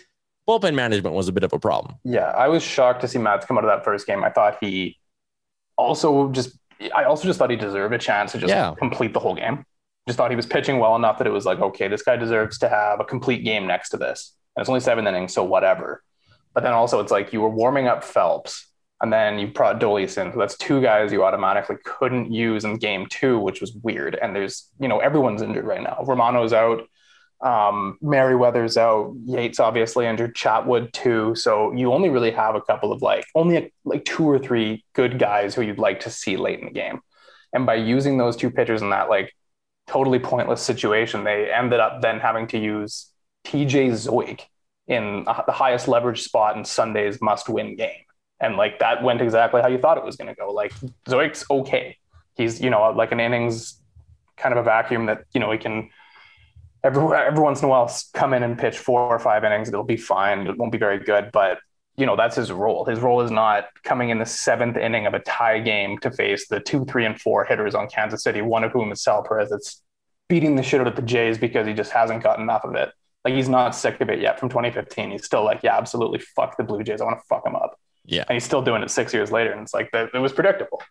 Bullpen 0.47 0.73
management 0.75 1.15
was 1.15 1.27
a 1.27 1.31
bit 1.31 1.43
of 1.43 1.53
a 1.53 1.59
problem. 1.59 1.95
Yeah, 2.03 2.25
I 2.31 2.47
was 2.49 2.61
shocked 2.63 3.01
to 3.01 3.07
see 3.07 3.19
Matz 3.19 3.45
come 3.45 3.57
out 3.57 3.63
of 3.63 3.69
that 3.69 3.83
first 3.85 4.05
game. 4.07 4.23
I 4.23 4.29
thought 4.29 4.57
he 4.61 4.97
also 5.77 6.29
just 6.31 6.57
I 6.95 7.03
also 7.03 7.25
just 7.25 7.37
thought 7.39 7.49
he 7.49 7.57
deserved 7.57 7.93
a 7.93 7.97
chance 7.97 8.31
to 8.31 8.37
just 8.37 8.49
Yeah. 8.51 8.73
complete 8.77 9.13
the 9.13 9.19
whole 9.19 9.35
game. 9.35 9.65
Just 10.07 10.15
thought 10.17 10.29
he 10.31 10.37
was 10.37 10.45
pitching 10.45 10.79
well 10.79 10.95
enough 10.95 11.17
that 11.17 11.27
it 11.27 11.31
was 11.31 11.45
like, 11.45 11.59
okay, 11.59 11.87
this 11.89 12.01
guy 12.01 12.15
deserves 12.15 12.57
to 12.59 12.69
have 12.69 13.01
a 13.01 13.03
complete 13.03 13.43
game 13.43 13.67
next 13.67 13.89
to 13.89 13.97
this. 13.97 14.33
And 14.55 14.61
it's 14.61 14.69
only 14.69 14.79
seven 14.79 15.05
innings, 15.05 15.33
so 15.33 15.43
whatever. 15.43 16.03
But 16.53 16.63
then 16.63 16.71
also 16.73 16.99
it's 17.01 17.11
like 17.11 17.33
you 17.33 17.41
were 17.41 17.49
warming 17.49 17.87
up 17.87 18.03
Phelps 18.03 18.65
and 19.01 19.13
then 19.13 19.39
you 19.39 19.47
brought 19.47 19.79
Dolis 19.79 20.17
in. 20.17 20.31
So 20.33 20.39
that's 20.39 20.57
two 20.57 20.81
guys 20.81 21.11
you 21.11 21.23
automatically 21.23 21.77
couldn't 21.85 22.31
use 22.31 22.65
in 22.65 22.77
game 22.77 23.07
two, 23.07 23.39
which 23.39 23.61
was 23.61 23.73
weird. 23.73 24.17
And 24.21 24.35
there's, 24.35 24.69
you 24.79 24.87
know, 24.87 24.99
everyone's 24.99 25.41
injured 25.41 25.65
right 25.65 25.81
now. 25.81 26.03
Romano's 26.05 26.51
out. 26.53 26.81
Um, 27.41 27.97
Merryweather's 28.01 28.75
out. 28.75 29.13
Yates 29.25 29.61
obviously 29.61 30.05
injured. 30.05 30.35
Chatwood 30.35 30.91
too. 30.91 31.33
So 31.35 31.71
you 31.71 31.93
only 31.93 32.09
really 32.09 32.31
have 32.31 32.55
a 32.55 32.61
couple 32.61 32.91
of 32.91 33.01
like 33.01 33.25
only 33.35 33.71
like 33.85 34.03
two 34.03 34.29
or 34.29 34.37
three 34.37 34.83
good 34.93 35.17
guys 35.17 35.55
who 35.55 35.61
you'd 35.61 35.79
like 35.79 36.01
to 36.01 36.09
see 36.09 36.35
late 36.35 36.59
in 36.59 36.65
the 36.65 36.71
game. 36.71 36.99
And 37.53 37.65
by 37.65 37.75
using 37.75 38.17
those 38.17 38.35
two 38.35 38.51
pitchers 38.51 38.81
in 38.81 38.89
that 38.89 39.09
like 39.09 39.33
totally 39.87 40.19
pointless 40.19 40.61
situation, 40.61 41.23
they 41.23 41.49
ended 41.49 41.79
up 41.79 42.01
then 42.01 42.19
having 42.19 42.47
to 42.47 42.59
use 42.59 43.09
TJ 43.45 43.91
Zeuch 43.91 44.41
in 44.87 45.23
the 45.23 45.53
highest 45.53 45.87
leverage 45.87 46.23
spot 46.23 46.57
in 46.57 46.65
Sunday's 46.65 47.21
must-win 47.21 47.75
game. 47.77 48.03
And 48.39 48.55
like 48.55 48.79
that 48.79 49.03
went 49.03 49.21
exactly 49.21 49.61
how 49.61 49.67
you 49.67 49.77
thought 49.77 49.97
it 49.97 50.03
was 50.03 50.15
going 50.15 50.29
to 50.29 50.35
go. 50.35 50.51
Like 50.51 50.73
Zeuch's 51.09 51.45
okay. 51.49 51.97
He's 52.35 52.61
you 52.61 52.69
know 52.69 52.89
like 52.91 53.11
an 53.11 53.19
innings 53.19 53.79
kind 54.37 54.53
of 54.53 54.59
a 54.59 54.63
vacuum 54.63 55.07
that 55.07 55.25
you 55.33 55.39
know 55.39 55.51
he 55.51 55.57
can 55.57 55.89
every 56.83 57.03
every 57.15 57.43
once 57.43 57.61
in 57.61 57.65
a 57.65 57.67
while 57.69 57.91
come 58.13 58.33
in 58.33 58.43
and 58.43 58.57
pitch 58.57 58.77
four 58.77 59.01
or 59.01 59.19
five 59.19 59.43
innings. 59.43 59.67
It'll 59.67 59.83
be 59.83 59.97
fine. 59.97 60.47
It 60.47 60.57
won't 60.57 60.71
be 60.71 60.77
very 60.77 60.99
good, 60.99 61.31
but 61.31 61.59
you 61.97 62.05
know 62.05 62.15
that's 62.15 62.35
his 62.35 62.51
role. 62.51 62.85
His 62.85 62.99
role 62.99 63.21
is 63.21 63.31
not 63.31 63.65
coming 63.83 64.09
in 64.09 64.19
the 64.19 64.25
seventh 64.25 64.77
inning 64.77 65.05
of 65.05 65.13
a 65.13 65.19
tie 65.19 65.59
game 65.59 65.97
to 65.99 66.11
face 66.11 66.47
the 66.47 66.59
two, 66.59 66.85
three, 66.85 67.05
and 67.05 67.19
four 67.19 67.43
hitters 67.43 67.75
on 67.75 67.89
Kansas 67.89 68.23
City. 68.23 68.41
One 68.41 68.63
of 68.63 68.71
whom 68.71 68.91
is 68.91 69.03
Sal 69.03 69.23
Perez. 69.23 69.49
That's 69.49 69.81
beating 70.29 70.55
the 70.55 70.63
shit 70.63 70.79
out 70.79 70.87
of 70.87 70.95
the 70.95 71.01
Jays 71.01 71.37
because 71.37 71.67
he 71.67 71.73
just 71.73 71.91
hasn't 71.91 72.23
got 72.23 72.39
enough 72.39 72.63
of 72.63 72.75
it. 72.75 72.89
Like 73.25 73.33
he's 73.33 73.49
not 73.49 73.75
sick 73.75 73.99
of 73.99 74.09
it 74.09 74.21
yet 74.21 74.39
from 74.39 74.49
2015. 74.49 75.11
He's 75.11 75.25
still 75.25 75.43
like, 75.43 75.61
yeah, 75.63 75.77
absolutely, 75.77 76.19
fuck 76.19 76.55
the 76.55 76.63
Blue 76.63 76.83
Jays. 76.83 77.01
I 77.01 77.05
want 77.05 77.19
to 77.19 77.25
fuck 77.27 77.43
them 77.43 77.55
up. 77.55 77.78
Yeah. 78.09 78.25
And 78.27 78.35
he's 78.35 78.43
still 78.43 78.61
doing 78.61 78.81
it 78.81 78.89
six 78.89 79.13
years 79.13 79.31
later. 79.31 79.51
And 79.51 79.61
it's 79.61 79.73
like 79.73 79.91
that. 79.91 80.09
It 80.13 80.19
was 80.19 80.33
predictable. 80.33 80.81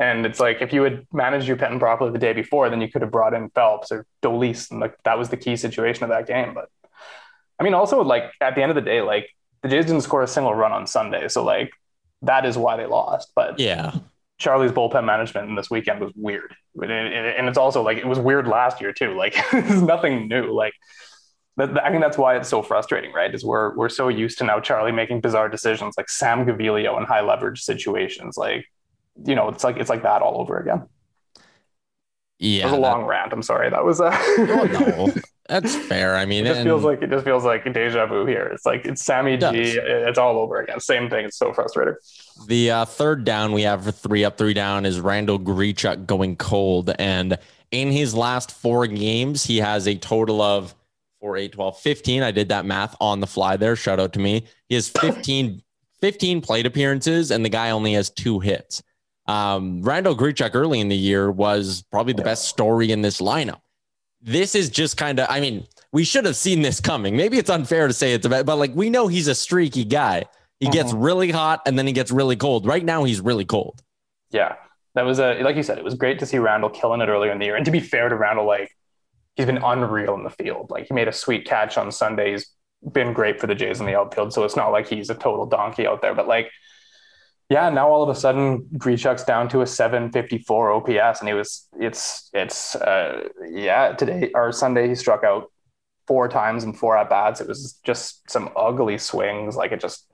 And 0.00 0.26
it's 0.26 0.40
like 0.40 0.60
if 0.60 0.72
you 0.72 0.82
had 0.82 1.06
managed 1.12 1.46
your 1.46 1.56
pen 1.56 1.78
properly 1.78 2.10
the 2.10 2.18
day 2.18 2.32
before, 2.32 2.68
then 2.68 2.80
you 2.80 2.90
could 2.90 3.02
have 3.02 3.12
brought 3.12 3.32
in 3.32 3.48
Phelps 3.50 3.92
or 3.92 4.06
Dolis, 4.22 4.70
and 4.72 4.80
like 4.80 4.96
that 5.04 5.16
was 5.16 5.28
the 5.28 5.36
key 5.36 5.54
situation 5.56 6.02
of 6.02 6.10
that 6.10 6.26
game. 6.26 6.52
But 6.52 6.68
I 7.60 7.62
mean, 7.62 7.74
also 7.74 8.02
like 8.02 8.32
at 8.40 8.56
the 8.56 8.62
end 8.62 8.70
of 8.70 8.74
the 8.74 8.82
day, 8.82 9.02
like 9.02 9.28
the 9.62 9.68
Jays 9.68 9.86
didn't 9.86 10.00
score 10.00 10.22
a 10.22 10.26
single 10.26 10.52
run 10.52 10.72
on 10.72 10.88
Sunday, 10.88 11.28
so 11.28 11.44
like 11.44 11.70
that 12.22 12.44
is 12.44 12.58
why 12.58 12.76
they 12.76 12.86
lost. 12.86 13.30
But 13.36 13.60
Yeah. 13.60 13.92
Charlie's 14.36 14.72
bullpen 14.72 15.04
management 15.04 15.48
in 15.48 15.54
this 15.54 15.70
weekend 15.70 16.00
was 16.00 16.12
weird, 16.16 16.56
and 16.82 16.90
and 16.90 17.48
it's 17.48 17.56
also 17.56 17.82
like 17.82 17.98
it 17.98 18.06
was 18.06 18.18
weird 18.18 18.48
last 18.48 18.80
year 18.80 18.92
too. 18.92 19.14
Like 19.16 19.34
it's 19.52 19.80
nothing 19.80 20.26
new. 20.26 20.52
Like 20.52 20.74
that, 21.56 21.84
I 21.84 21.90
think 21.90 22.02
that's 22.02 22.18
why 22.18 22.36
it's 22.36 22.48
so 22.48 22.62
frustrating, 22.62 23.12
right? 23.12 23.34
Is 23.34 23.44
we're 23.44 23.74
we're 23.76 23.88
so 23.88 24.08
used 24.08 24.38
to 24.38 24.44
now 24.44 24.60
Charlie 24.60 24.92
making 24.92 25.20
bizarre 25.20 25.48
decisions, 25.48 25.94
like 25.96 26.08
Sam 26.08 26.44
Gaviglio 26.46 26.98
in 26.98 27.04
high 27.04 27.20
leverage 27.20 27.62
situations, 27.62 28.36
like 28.36 28.66
you 29.24 29.34
know, 29.34 29.48
it's 29.48 29.62
like 29.64 29.76
it's 29.76 29.90
like 29.90 30.02
that 30.02 30.22
all 30.22 30.40
over 30.40 30.58
again. 30.58 30.88
Yeah. 32.38 32.62
It 32.62 32.64
was 32.64 32.72
a 32.72 32.76
that- 32.76 32.82
long 32.82 33.04
rant. 33.04 33.32
I'm 33.32 33.42
sorry. 33.42 33.70
That 33.70 33.84
was 33.84 34.00
uh, 34.00 34.10
Oh, 34.12 34.68
no, 34.72 35.12
that's 35.48 35.74
fair. 35.76 36.16
I 36.16 36.24
mean, 36.26 36.44
it 36.44 36.48
just 36.48 36.60
and- 36.60 36.66
feels 36.66 36.82
like 36.82 37.00
it 37.02 37.10
just 37.10 37.24
feels 37.24 37.44
like 37.44 37.64
deja 37.72 38.06
vu 38.06 38.26
here. 38.26 38.46
It's 38.52 38.66
like 38.66 38.84
it's 38.84 39.02
Sammy 39.04 39.36
does. 39.36 39.52
G. 39.54 39.60
It's 39.80 40.18
all 40.18 40.38
over 40.38 40.60
again. 40.60 40.80
Same 40.80 41.08
thing. 41.08 41.24
It's 41.26 41.38
so 41.38 41.52
frustrating. 41.52 41.94
The 42.48 42.70
uh, 42.72 42.84
third 42.84 43.24
down 43.24 43.52
we 43.52 43.62
have 43.62 43.84
for 43.84 43.92
three 43.92 44.24
up, 44.24 44.36
three 44.36 44.54
down 44.54 44.84
is 44.84 45.00
Randall 45.00 45.38
Grichuk 45.38 46.06
going 46.06 46.34
cold. 46.36 46.90
And 46.98 47.38
in 47.70 47.92
his 47.92 48.14
last 48.14 48.50
four 48.50 48.88
games, 48.88 49.44
he 49.44 49.58
has 49.58 49.86
a 49.86 49.94
total 49.94 50.42
of 50.42 50.74
4, 51.24 51.38
8, 51.38 51.52
12, 51.52 51.78
15. 51.80 52.22
I 52.22 52.30
did 52.30 52.50
that 52.50 52.66
math 52.66 52.94
on 53.00 53.20
the 53.20 53.26
fly 53.26 53.56
there. 53.56 53.76
Shout 53.76 53.98
out 53.98 54.12
to 54.12 54.18
me. 54.18 54.46
He 54.68 54.74
has 54.74 54.90
15, 54.90 55.62
15 56.02 56.40
plate 56.42 56.66
appearances, 56.66 57.30
and 57.30 57.42
the 57.42 57.48
guy 57.48 57.70
only 57.70 57.94
has 57.94 58.10
two 58.10 58.40
hits. 58.40 58.82
Um, 59.26 59.80
Randall 59.80 60.14
Grichuk 60.14 60.50
early 60.52 60.80
in 60.80 60.88
the 60.88 60.96
year 60.96 61.30
was 61.30 61.82
probably 61.90 62.12
the 62.12 62.20
best 62.20 62.44
story 62.46 62.92
in 62.92 63.00
this 63.00 63.22
lineup. 63.22 63.60
This 64.20 64.54
is 64.54 64.68
just 64.68 64.98
kind 64.98 65.18
of, 65.18 65.26
I 65.30 65.40
mean, 65.40 65.66
we 65.92 66.04
should 66.04 66.26
have 66.26 66.36
seen 66.36 66.60
this 66.60 66.78
coming. 66.78 67.16
Maybe 67.16 67.38
it's 67.38 67.48
unfair 67.48 67.88
to 67.88 67.94
say 67.94 68.12
it's 68.12 68.26
about, 68.26 68.44
but 68.44 68.56
like 68.56 68.74
we 68.74 68.90
know 68.90 69.06
he's 69.08 69.26
a 69.28 69.34
streaky 69.34 69.86
guy. 69.86 70.24
He 70.60 70.68
gets 70.68 70.92
Mhm. 70.92 71.02
really 71.04 71.30
hot 71.30 71.62
and 71.64 71.78
then 71.78 71.86
he 71.86 71.94
gets 71.94 72.10
really 72.10 72.36
cold. 72.36 72.66
Right 72.66 72.84
now, 72.84 73.04
he's 73.04 73.22
really 73.22 73.46
cold. 73.46 73.82
Yeah, 74.30 74.56
that 74.94 75.06
was 75.06 75.20
a 75.20 75.40
like 75.42 75.56
you 75.56 75.62
said, 75.62 75.78
it 75.78 75.84
was 75.84 75.94
great 75.94 76.18
to 76.18 76.26
see 76.26 76.36
Randall 76.38 76.68
killing 76.68 77.00
it 77.00 77.08
earlier 77.08 77.32
in 77.32 77.38
the 77.38 77.46
year. 77.46 77.56
And 77.56 77.64
to 77.64 77.70
be 77.70 77.80
fair 77.80 78.10
to 78.10 78.14
Randall, 78.14 78.46
like 78.46 78.70
he's 79.36 79.46
been 79.46 79.58
unreal 79.58 80.14
in 80.14 80.24
the 80.24 80.30
field. 80.30 80.70
Like 80.70 80.86
he 80.88 80.94
made 80.94 81.08
a 81.08 81.12
sweet 81.12 81.44
catch 81.44 81.76
on 81.76 81.90
Sunday. 81.90 82.32
He's 82.32 82.50
been 82.92 83.12
great 83.12 83.40
for 83.40 83.46
the 83.46 83.54
Jays 83.54 83.80
in 83.80 83.86
the 83.86 83.96
outfield. 83.96 84.32
So 84.32 84.44
it's 84.44 84.56
not 84.56 84.70
like 84.70 84.88
he's 84.88 85.10
a 85.10 85.14
total 85.14 85.46
donkey 85.46 85.86
out 85.86 86.02
there. 86.02 86.14
But 86.14 86.28
like, 86.28 86.50
yeah, 87.48 87.68
now 87.70 87.88
all 87.88 88.02
of 88.02 88.08
a 88.08 88.14
sudden 88.14 88.66
Grichuk's 88.76 89.24
down 89.24 89.48
to 89.50 89.62
a 89.62 89.66
754 89.66 90.72
OPS, 90.72 91.20
and 91.20 91.28
he 91.28 91.34
was 91.34 91.68
it's 91.78 92.30
it's 92.32 92.74
uh 92.76 93.28
yeah 93.46 93.92
today 93.92 94.30
or 94.34 94.50
Sunday 94.52 94.88
he 94.88 94.94
struck 94.94 95.24
out 95.24 95.50
four 96.06 96.28
times 96.28 96.64
and 96.64 96.76
four 96.76 96.96
at 96.96 97.10
bats. 97.10 97.40
It 97.40 97.48
was 97.48 97.78
just 97.84 98.30
some 98.30 98.50
ugly 98.56 98.98
swings. 98.98 99.56
Like 99.56 99.72
it 99.72 99.80
just 99.80 100.10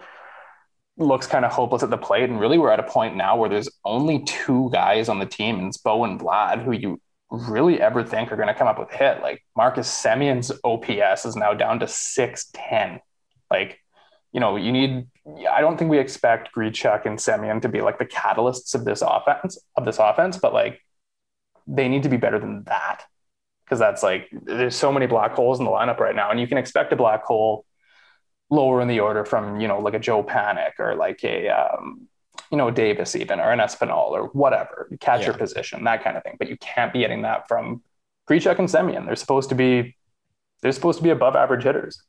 looks 0.97 1.27
kind 1.27 1.45
of 1.45 1.53
hopeless 1.53 1.83
at 1.83 1.91
the 1.91 1.99
plate. 1.99 2.29
And 2.29 2.41
really, 2.41 2.59
we're 2.59 2.73
at 2.73 2.81
a 2.81 2.85
point 2.85 3.17
now 3.17 3.37
where 3.37 3.49
there's 3.49 3.69
only 3.85 4.23
two 4.25 4.71
guys 4.73 5.09
on 5.09 5.19
the 5.19 5.27
team, 5.27 5.59
and 5.59 5.69
it's 5.69 5.79
Bo 5.79 6.05
and 6.05 6.21
Vlad, 6.21 6.65
who 6.65 6.73
you 6.73 7.01
really 7.31 7.81
ever 7.81 8.03
think 8.03 8.33
are 8.33 8.37
going 8.37 8.49
to 8.49 8.55
come 8.55 8.69
up 8.69 8.79
with 8.79 8.91
hit. 8.91 9.21
Like 9.23 9.45
Marcus 9.57 9.89
Semien's 9.89 10.53
OPS 10.65 11.25
is 11.25 11.37
now 11.37 11.55
down 11.55 11.81
to 11.81 11.89
610. 11.89 13.01
Like, 13.51 13.81
you 14.33 14.41
know, 14.41 14.57
you 14.57 14.73
need, 14.73 15.07
I 15.51 15.61
don't 15.61 15.77
think 15.77 15.91
we 15.91 15.99
expect 15.99 16.55
Grichuk 16.55 17.07
and 17.07 17.19
Semien 17.19 17.63
to 17.63 17.69
be 17.69 17.81
like 17.81 17.99
the 17.99 18.07
catalysts 18.07 18.75
of 18.75 18.85
this 18.85 19.03
offense, 19.03 19.59
of 19.77 19.85
this 19.85 19.99
offense, 19.99 20.39
but 20.39 20.53
like 20.53 20.81
they 21.67 21.89
need 21.89 22.03
to 22.05 22.09
be 22.09 22.17
better 22.17 22.39
than 22.39 22.65
that. 22.65 23.03
Cause 23.69 23.79
that's 23.79 24.03
like, 24.03 24.29
there's 24.33 24.75
so 24.75 24.93
many 24.93 25.07
black 25.07 25.33
holes 25.33 25.61
in 25.61 25.65
the 25.65 25.71
lineup 25.71 26.01
right 26.01 26.15
now. 26.15 26.31
And 26.31 26.41
you 26.41 26.49
can 26.49 26.59
expect 26.59 26.93
a 26.93 26.97
black 26.97 27.23
hole 27.25 27.65
lower 28.51 28.81
in 28.81 28.89
the 28.89 29.01
order 29.01 29.25
from 29.25 29.61
you 29.61 29.69
know 29.69 29.79
like 29.79 29.95
a 29.95 29.99
Joe 29.99 30.23
Panik 30.23 30.79
or 30.79 30.97
like 30.97 31.23
a 31.25 31.49
um, 31.49 32.09
you 32.51 32.57
know 32.59 32.71
Davis 32.71 33.15
even 33.17 33.41
or 33.41 33.51
an 33.53 33.59
Espinal 33.61 34.11
or 34.11 34.25
whatever 34.29 34.89
catcher 35.01 35.31
Yeah. 35.31 35.37
position 35.37 35.85
that 35.85 36.03
kind 36.03 36.17
of 36.17 36.23
thing. 36.23 36.37
But 36.39 36.49
you 36.49 36.57
can't 36.57 36.93
be 36.93 37.01
getting 37.01 37.23
that 37.23 37.47
from 37.49 37.83
Grichuk 38.29 38.59
and 38.59 38.69
Semien. 38.69 39.07
They're 39.07 39.17
supposed 39.17 39.49
to 39.51 39.55
be 39.55 39.97
they're 40.63 40.73
supposed 40.73 40.99
to 40.99 41.05
be 41.05 41.11
above 41.11 41.37
average 41.37 41.63
hitters, 41.65 42.03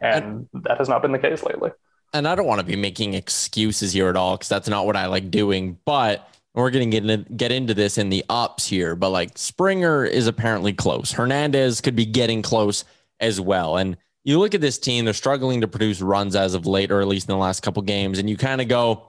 and 0.00 0.48
that 0.54 0.78
has 0.78 0.88
not 0.88 1.02
been 1.02 1.12
the 1.12 1.18
case 1.18 1.42
lately. 1.42 1.70
and 2.14 2.26
I 2.26 2.34
don't 2.34 2.46
want 2.46 2.60
to 2.60 2.66
be 2.66 2.74
making 2.76 3.12
excuses 3.14 3.92
here 3.92 4.08
at 4.08 4.16
all 4.16 4.36
because 4.36 4.48
that's 4.48 4.68
not 4.68 4.86
what 4.86 4.96
I 4.96 5.06
like 5.06 5.30
doing. 5.30 5.78
But 5.84 6.26
we're 6.54 6.70
going 6.70 6.90
to 6.90 7.00
get 7.00 7.08
into, 7.08 7.30
get 7.34 7.52
into 7.52 7.74
this 7.74 7.98
in 7.98 8.08
the 8.08 8.24
ups 8.30 8.66
here. 8.66 8.96
But 8.96 9.10
like 9.10 9.36
Springer 9.36 10.04
is 10.06 10.26
apparently 10.26 10.72
close. 10.72 11.12
Hernandez 11.12 11.80
could 11.82 11.94
be 11.94 12.06
getting 12.06 12.40
close 12.40 12.84
as 13.20 13.40
well. 13.40 13.76
And 13.76 13.96
you 14.24 14.38
look 14.38 14.54
at 14.54 14.60
this 14.62 14.78
team; 14.78 15.04
they're 15.04 15.12
struggling 15.14 15.60
to 15.60 15.68
produce 15.68 16.00
runs 16.00 16.34
as 16.34 16.54
of 16.54 16.66
late, 16.66 16.90
or 16.90 17.00
at 17.02 17.08
least 17.08 17.28
in 17.28 17.32
the 17.34 17.38
last 17.38 17.62
couple 17.62 17.82
games. 17.82 18.18
And 18.18 18.28
you 18.30 18.36
kind 18.38 18.60
of 18.62 18.68
go, 18.68 19.06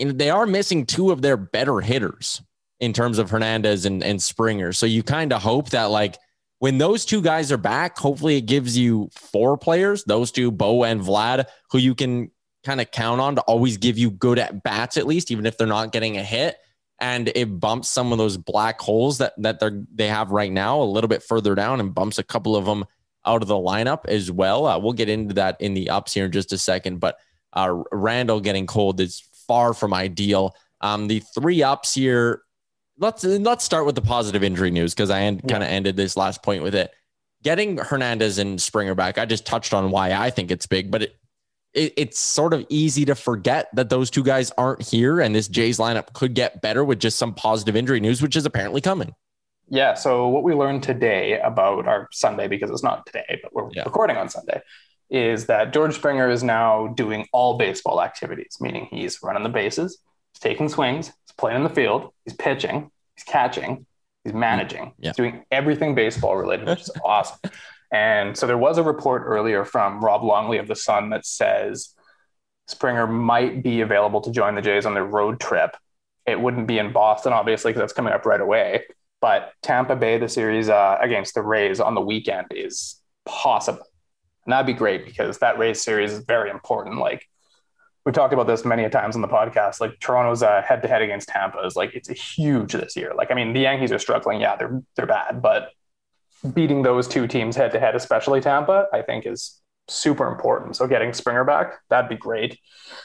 they 0.00 0.30
are 0.30 0.46
missing 0.46 0.86
two 0.86 1.10
of 1.10 1.22
their 1.22 1.36
better 1.36 1.80
hitters 1.80 2.42
in 2.78 2.92
terms 2.92 3.18
of 3.18 3.30
Hernandez 3.30 3.84
and, 3.84 4.02
and 4.02 4.22
Springer. 4.22 4.72
So 4.72 4.86
you 4.86 5.02
kind 5.02 5.32
of 5.32 5.42
hope 5.42 5.70
that 5.70 5.84
like 5.84 6.16
when 6.58 6.78
those 6.78 7.04
two 7.04 7.22
guys 7.22 7.52
are 7.52 7.58
back, 7.58 7.98
hopefully 7.98 8.36
it 8.36 8.42
gives 8.42 8.76
you 8.76 9.10
four 9.12 9.56
players, 9.58 10.04
those 10.04 10.30
two, 10.30 10.50
Bo 10.50 10.84
and 10.84 11.00
Vlad, 11.00 11.46
who 11.70 11.78
you 11.78 11.94
can 11.94 12.30
kind 12.64 12.80
of 12.80 12.90
count 12.90 13.20
on 13.20 13.36
to 13.36 13.40
always 13.42 13.78
give 13.78 13.98
you 13.98 14.10
good 14.10 14.38
at 14.38 14.62
bats, 14.62 14.96
at 14.96 15.06
least, 15.06 15.30
even 15.30 15.46
if 15.46 15.56
they're 15.56 15.66
not 15.66 15.92
getting 15.92 16.16
a 16.16 16.22
hit. 16.22 16.56
And 16.98 17.32
it 17.34 17.58
bumps 17.58 17.88
some 17.88 18.12
of 18.12 18.18
those 18.18 18.36
black 18.36 18.78
holes 18.78 19.18
that 19.18 19.32
that 19.38 19.58
they're 19.58 19.82
they 19.94 20.08
have 20.08 20.32
right 20.32 20.52
now 20.52 20.82
a 20.82 20.84
little 20.84 21.08
bit 21.08 21.22
further 21.22 21.54
down 21.54 21.80
and 21.80 21.94
bumps 21.94 22.18
a 22.18 22.22
couple 22.22 22.56
of 22.56 22.66
them 22.66 22.84
out 23.24 23.40
of 23.40 23.48
the 23.48 23.54
lineup 23.54 24.04
as 24.06 24.30
well. 24.30 24.66
Uh, 24.66 24.78
we'll 24.78 24.92
get 24.92 25.08
into 25.08 25.34
that 25.34 25.56
in 25.60 25.72
the 25.72 25.88
ups 25.88 26.12
here 26.12 26.26
in 26.26 26.32
just 26.32 26.52
a 26.52 26.58
second. 26.58 27.00
But 27.00 27.18
uh, 27.54 27.82
Randall 27.90 28.40
getting 28.40 28.66
cold 28.66 29.00
is 29.00 29.22
far 29.50 29.74
from 29.74 29.92
ideal. 29.92 30.54
Um, 30.80 31.08
the 31.08 31.18
three 31.34 31.60
ups 31.64 31.92
here. 31.92 32.42
Let's 32.98 33.24
let's 33.24 33.64
start 33.64 33.84
with 33.84 33.96
the 33.96 34.02
positive 34.02 34.44
injury 34.44 34.70
news 34.70 34.94
because 34.94 35.10
I 35.10 35.22
end, 35.22 35.48
kind 35.48 35.64
of 35.64 35.68
ended 35.68 35.96
this 35.96 36.16
last 36.16 36.42
point 36.44 36.62
with 36.62 36.74
it. 36.74 36.92
Getting 37.42 37.78
Hernandez 37.78 38.38
and 38.38 38.62
Springer 38.62 38.94
back, 38.94 39.18
I 39.18 39.24
just 39.24 39.44
touched 39.44 39.74
on 39.74 39.90
why 39.90 40.12
I 40.12 40.30
think 40.30 40.52
it's 40.52 40.66
big, 40.66 40.90
but 40.90 41.02
it, 41.02 41.16
it 41.74 41.94
it's 41.96 42.20
sort 42.20 42.54
of 42.54 42.64
easy 42.68 43.04
to 43.06 43.14
forget 43.16 43.68
that 43.74 43.88
those 43.88 44.08
two 44.08 44.22
guys 44.22 44.52
aren't 44.56 44.82
here, 44.86 45.18
and 45.20 45.34
this 45.34 45.48
Jays 45.48 45.78
lineup 45.78 46.12
could 46.12 46.34
get 46.34 46.62
better 46.62 46.84
with 46.84 47.00
just 47.00 47.18
some 47.18 47.34
positive 47.34 47.74
injury 47.74 47.98
news, 47.98 48.22
which 48.22 48.36
is 48.36 48.46
apparently 48.46 48.80
coming. 48.80 49.14
Yeah. 49.68 49.94
So 49.94 50.28
what 50.28 50.44
we 50.44 50.54
learned 50.54 50.82
today 50.84 51.40
about 51.40 51.88
our 51.88 52.06
Sunday, 52.12 52.46
because 52.46 52.70
it's 52.70 52.84
not 52.84 53.06
today, 53.06 53.40
but 53.42 53.52
we're 53.52 53.70
Yeah. 53.72 53.84
recording 53.84 54.16
on 54.16 54.28
Sunday, 54.28 54.60
is 55.10 55.46
that 55.46 55.72
George 55.72 55.94
Springer 55.94 56.30
is 56.30 56.42
now 56.42 56.88
doing 56.88 57.26
all 57.32 57.58
baseball 57.58 58.00
activities, 58.02 58.56
meaning 58.60 58.86
he's 58.90 59.22
running 59.22 59.42
the 59.42 59.48
bases, 59.48 59.98
he's 60.32 60.40
taking 60.40 60.68
swings, 60.68 61.06
he's 61.08 61.34
playing 61.36 61.56
in 61.58 61.64
the 61.64 61.68
field, 61.74 62.12
he's 62.24 62.34
pitching, 62.34 62.90
he's 63.16 63.24
catching, 63.24 63.86
he's 64.24 64.32
managing, 64.34 64.92
Yeah. 64.98 65.10
he's 65.10 65.16
doing 65.16 65.44
everything 65.50 65.94
baseball 65.94 66.36
related, 66.36 66.66
which 66.68 66.82
is 66.82 66.90
awesome. 67.04 67.38
And 67.92 68.36
so 68.36 68.46
there 68.46 68.58
was 68.58 68.78
a 68.78 68.82
report 68.84 69.22
earlier 69.26 69.64
from 69.64 70.00
Rob 70.04 70.22
Longley 70.22 70.58
of 70.58 70.68
the 70.68 70.76
Sun 70.76 71.10
that 71.10 71.26
says 71.26 71.94
Springer 72.68 73.08
might 73.08 73.64
be 73.64 73.80
available 73.80 74.20
to 74.20 74.30
join 74.30 74.54
the 74.54 74.62
Jays 74.62 74.86
on 74.86 74.94
their 74.94 75.04
road 75.04 75.40
trip. 75.40 75.76
It 76.24 76.40
wouldn't 76.40 76.68
be 76.68 76.78
in 76.78 76.92
Boston, 76.92 77.32
obviously, 77.32 77.70
because 77.72 77.80
that's 77.80 77.92
coming 77.92 78.12
up 78.12 78.24
right 78.26 78.40
away. 78.40 78.84
But 79.20 79.52
Tampa 79.62 79.96
Bay, 79.96 80.18
the 80.18 80.28
series 80.28 80.68
uh, 80.68 80.98
against 81.00 81.34
the 81.34 81.42
Rays 81.42 81.80
on 81.80 81.96
the 81.96 82.00
weekend 82.00 82.46
is 82.52 83.00
possible. 83.26 83.82
And 84.50 84.54
that'd 84.54 84.66
be 84.66 84.72
great 84.72 85.04
because 85.04 85.38
that 85.38 85.58
race 85.58 85.80
series 85.80 86.10
is 86.10 86.24
very 86.24 86.50
important. 86.50 86.98
Like 86.98 87.28
we've 88.04 88.12
talked 88.12 88.34
about 88.34 88.48
this 88.48 88.64
many 88.64 88.88
times 88.88 89.14
on 89.14 89.22
the 89.22 89.28
podcast. 89.28 89.80
Like 89.80 90.00
Toronto's 90.00 90.42
uh, 90.42 90.60
head-to-head 90.60 91.02
against 91.02 91.28
Tampa 91.28 91.60
is 91.60 91.76
like 91.76 91.94
it's 91.94 92.10
a 92.10 92.14
huge 92.14 92.72
this 92.72 92.96
year. 92.96 93.12
Like 93.16 93.30
I 93.30 93.34
mean, 93.34 93.52
the 93.52 93.60
Yankees 93.60 93.92
are 93.92 94.00
struggling. 94.00 94.40
Yeah, 94.40 94.56
they're 94.56 94.82
they're 94.96 95.06
bad, 95.06 95.40
but 95.40 95.70
beating 96.52 96.82
those 96.82 97.06
two 97.06 97.28
teams 97.28 97.54
head-to-head, 97.54 97.94
especially 97.94 98.40
Tampa, 98.40 98.88
I 98.92 99.02
think 99.02 99.24
is 99.24 99.60
super 99.86 100.26
important. 100.26 100.74
So 100.74 100.88
getting 100.88 101.12
Springer 101.12 101.44
back, 101.44 101.74
that'd 101.88 102.10
be 102.10 102.16
great. 102.16 102.58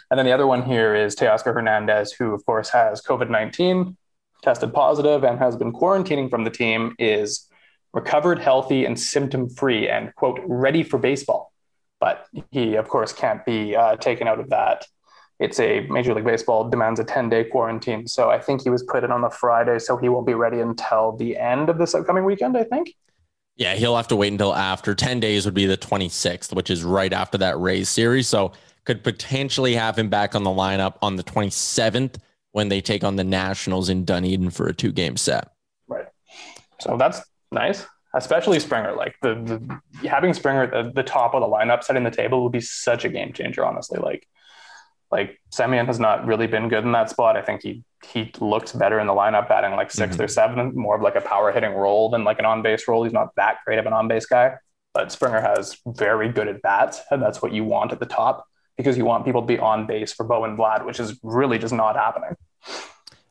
And 0.09 0.17
then 0.17 0.25
the 0.25 0.31
other 0.31 0.47
one 0.47 0.63
here 0.63 0.95
is 0.95 1.15
Teoscar 1.15 1.53
Hernandez, 1.53 2.11
who 2.11 2.33
of 2.33 2.43
course 2.47 2.69
has 2.69 3.03
COVID 3.03 3.29
nineteen, 3.29 3.97
tested 4.41 4.73
positive, 4.73 5.23
and 5.23 5.37
has 5.37 5.55
been 5.55 5.73
quarantining 5.73 6.27
from 6.27 6.43
the 6.43 6.49
team. 6.49 6.95
Is 6.97 7.47
recovered, 7.95 8.39
healthy, 8.39 8.85
and 8.85 8.99
symptom 8.99 9.49
free, 9.49 9.87
and 9.87 10.13
quote 10.15 10.39
ready 10.45 10.83
for 10.83 10.99
baseball. 10.99 11.53
But 12.01 12.27
he, 12.51 12.75
of 12.75 12.89
course, 12.89 13.13
can't 13.13 13.43
be 13.45 13.75
uh, 13.75 13.95
taken 13.95 14.27
out 14.27 14.39
of 14.39 14.49
that. 14.49 14.85
It's 15.39 15.59
a 15.59 15.87
Major 15.87 16.13
League 16.13 16.25
Baseball 16.25 16.69
demands 16.69 16.99
a 16.99 17.05
10 17.05 17.29
day 17.29 17.45
quarantine. 17.45 18.07
So 18.07 18.29
I 18.29 18.39
think 18.39 18.61
he 18.61 18.69
was 18.69 18.83
put 18.83 19.03
in 19.03 19.11
on 19.11 19.21
the 19.21 19.29
Friday, 19.29 19.79
so 19.79 19.97
he 19.97 20.09
won't 20.09 20.27
be 20.27 20.33
ready 20.33 20.59
until 20.59 21.15
the 21.15 21.37
end 21.37 21.69
of 21.69 21.77
this 21.77 21.95
upcoming 21.95 22.25
weekend, 22.25 22.57
I 22.57 22.65
think. 22.65 22.93
Yeah, 23.55 23.75
he'll 23.75 23.95
have 23.95 24.09
to 24.09 24.17
wait 24.17 24.33
until 24.33 24.53
after 24.53 24.93
10 24.93 25.21
days 25.21 25.45
would 25.45 25.53
be 25.53 25.65
the 25.65 25.77
26th, 25.77 26.53
which 26.53 26.69
is 26.69 26.83
right 26.83 27.13
after 27.13 27.37
that 27.37 27.57
Rays 27.57 27.87
series. 27.87 28.27
So 28.27 28.51
could 28.83 29.03
potentially 29.03 29.73
have 29.73 29.97
him 29.97 30.09
back 30.09 30.35
on 30.35 30.43
the 30.43 30.49
lineup 30.49 30.95
on 31.01 31.15
the 31.15 31.23
27th 31.23 32.15
when 32.51 32.67
they 32.67 32.81
take 32.81 33.05
on 33.05 33.15
the 33.15 33.23
Nationals 33.23 33.87
in 33.87 34.03
Dunedin 34.03 34.49
for 34.49 34.67
a 34.67 34.73
two 34.73 34.91
game 34.91 35.15
set. 35.15 35.51
Right. 35.87 36.07
So 36.79 36.97
that's 36.97 37.21
nice, 37.51 37.85
especially 38.13 38.59
Springer. 38.59 38.95
Like 38.95 39.15
the, 39.21 39.79
the 40.01 40.07
having 40.07 40.33
Springer 40.33 40.63
at 40.63 40.71
the, 40.71 40.91
the 40.93 41.03
top 41.03 41.33
of 41.33 41.41
the 41.41 41.47
lineup, 41.47 41.83
setting 41.83 42.03
the 42.03 42.11
table 42.11 42.43
would 42.43 42.51
be 42.51 42.61
such 42.61 43.05
a 43.05 43.09
game 43.09 43.33
changer. 43.33 43.65
Honestly, 43.65 43.99
like 43.99 44.27
like 45.11 45.39
Semien 45.53 45.85
has 45.85 45.99
not 45.99 46.25
really 46.25 46.47
been 46.47 46.69
good 46.69 46.83
in 46.83 46.91
that 46.93 47.09
spot. 47.09 47.37
I 47.37 47.41
think 47.41 47.61
he 47.61 47.83
he 48.11 48.31
looked 48.39 48.77
better 48.77 48.99
in 48.99 49.07
the 49.07 49.13
lineup, 49.13 49.47
batting 49.47 49.71
like 49.71 49.89
6th 49.89 50.09
mm-hmm. 50.09 50.21
or 50.21 50.27
seventh, 50.27 50.75
more 50.75 50.95
of 50.95 51.01
like 51.01 51.15
a 51.15 51.21
power 51.21 51.51
hitting 51.51 51.73
role 51.73 52.09
than 52.09 52.23
like 52.23 52.39
an 52.39 52.45
on 52.45 52.61
base 52.61 52.87
role. 52.87 53.03
He's 53.03 53.13
not 53.13 53.29
that 53.35 53.57
great 53.65 53.79
of 53.79 53.85
an 53.85 53.93
on 53.93 54.07
base 54.07 54.25
guy, 54.25 54.55
but 54.93 55.11
Springer 55.11 55.41
has 55.41 55.77
very 55.87 56.29
good 56.29 56.47
at 56.47 56.61
bats, 56.61 57.01
and 57.11 57.21
that's 57.21 57.41
what 57.41 57.51
you 57.51 57.63
want 57.63 57.91
at 57.91 57.99
the 57.99 58.05
top 58.05 58.45
because 58.77 58.97
you 58.97 59.05
want 59.05 59.25
people 59.25 59.41
to 59.41 59.47
be 59.47 59.57
on 59.57 59.87
base 59.87 60.13
for 60.13 60.25
Bo 60.25 60.43
and 60.43 60.57
Vlad, 60.57 60.85
which 60.85 60.99
is 60.99 61.17
really 61.23 61.57
just 61.57 61.73
not 61.73 61.95
happening. 61.95 62.35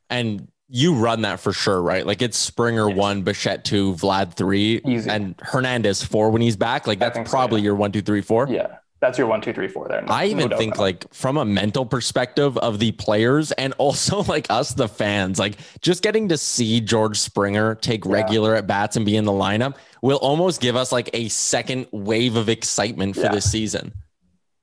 And 0.08 0.48
you 0.68 0.94
run 0.94 1.22
that 1.22 1.40
for 1.40 1.52
sure, 1.52 1.80
right? 1.82 2.06
Like 2.06 2.22
it's 2.22 2.38
Springer 2.38 2.88
Yes. 2.88 2.96
one, 2.98 3.22
Bichette 3.22 3.64
two, 3.64 3.94
Vlad 3.94 4.34
three, 4.34 4.80
Easy. 4.86 5.08
and 5.10 5.34
Hernandez 5.40 6.02
four 6.02 6.30
when 6.30 6.42
he's 6.42 6.56
back. 6.56 6.86
Like 6.86 6.98
that's 6.98 7.14
think 7.14 7.26
so, 7.26 7.32
probably 7.32 7.60
yeah. 7.60 7.66
your 7.66 7.74
one, 7.74 7.92
two, 7.92 8.00
three, 8.02 8.22
four. 8.22 8.46
Yeah, 8.48 8.76
that's 9.00 9.18
your 9.18 9.26
one, 9.26 9.42
two, 9.42 9.52
three, 9.52 9.68
four 9.68 9.88
there. 9.88 10.00
No- 10.00 10.08
I 10.12 10.24
even 10.26 10.48
doubt 10.48 10.58
think 10.58 10.78
like 10.78 11.12
from 11.12 11.36
a 11.36 11.44
mental 11.44 11.84
perspective 11.84 12.56
of 12.58 12.78
the 12.78 12.92
players 12.92 13.52
and 13.52 13.74
also 13.78 14.22
like 14.22 14.46
us, 14.50 14.72
the 14.72 14.88
fans, 14.88 15.38
like 15.38 15.58
just 15.82 16.02
getting 16.02 16.28
to 16.30 16.38
see 16.38 16.80
George 16.80 17.18
Springer 17.20 17.74
take 17.74 18.04
Yeah. 18.06 18.12
regular 18.12 18.54
at 18.54 18.66
bats 18.66 18.96
and 18.96 19.04
be 19.04 19.16
in 19.16 19.24
the 19.26 19.32
lineup 19.32 19.76
will 20.00 20.18
almost 20.18 20.60
give 20.62 20.76
us 20.76 20.92
like 20.92 21.10
a 21.12 21.28
second 21.28 21.86
wave 21.92 22.36
of 22.36 22.48
excitement 22.48 23.16
for 23.16 23.22
Yeah. 23.22 23.32
this 23.32 23.50
season. 23.50 23.92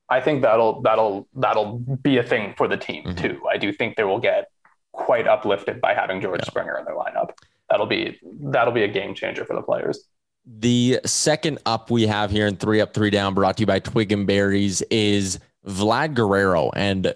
I 0.10 0.20
think 0.20 0.42
that'll 0.42 0.82
that'll 0.82 1.28
that'll 1.36 1.78
be 2.02 2.18
a 2.18 2.24
thing 2.24 2.54
for 2.58 2.68
the 2.68 2.76
team 2.76 3.06
Mhm. 3.06 3.18
too. 3.22 3.42
I 3.50 3.58
do 3.58 3.72
think 3.72 3.96
they 3.96 4.04
will 4.04 4.20
get 4.20 4.48
quite 4.92 5.28
uplifted 5.28 5.82
by 5.82 5.94
having 5.94 6.22
George 6.22 6.44
Springer 6.46 6.78
in 6.78 6.86
their 6.86 6.96
lineup. 6.96 7.32
That'll 7.70 7.86
be 7.86 8.20
that'll 8.42 8.74
be 8.74 8.84
a 8.84 8.88
game 8.88 9.14
changer 9.16 9.46
for 9.46 9.56
the 9.56 9.62
players. 9.62 10.04
The 10.46 11.00
second 11.06 11.60
up 11.66 11.92
we 11.92 12.08
have 12.08 12.32
here 12.32 12.48
in 12.48 12.58
three 12.58 12.82
up, 12.82 12.94
three 12.94 13.10
down, 13.12 13.34
brought 13.34 13.58
to 13.58 13.62
you 13.62 13.68
by 13.68 13.80
Twig 13.80 14.12
and 14.12 14.26
Berries, 14.26 14.82
is 14.90 15.40
Vlad 15.68 16.16
Guerrero. 16.16 16.72
And 16.76 17.14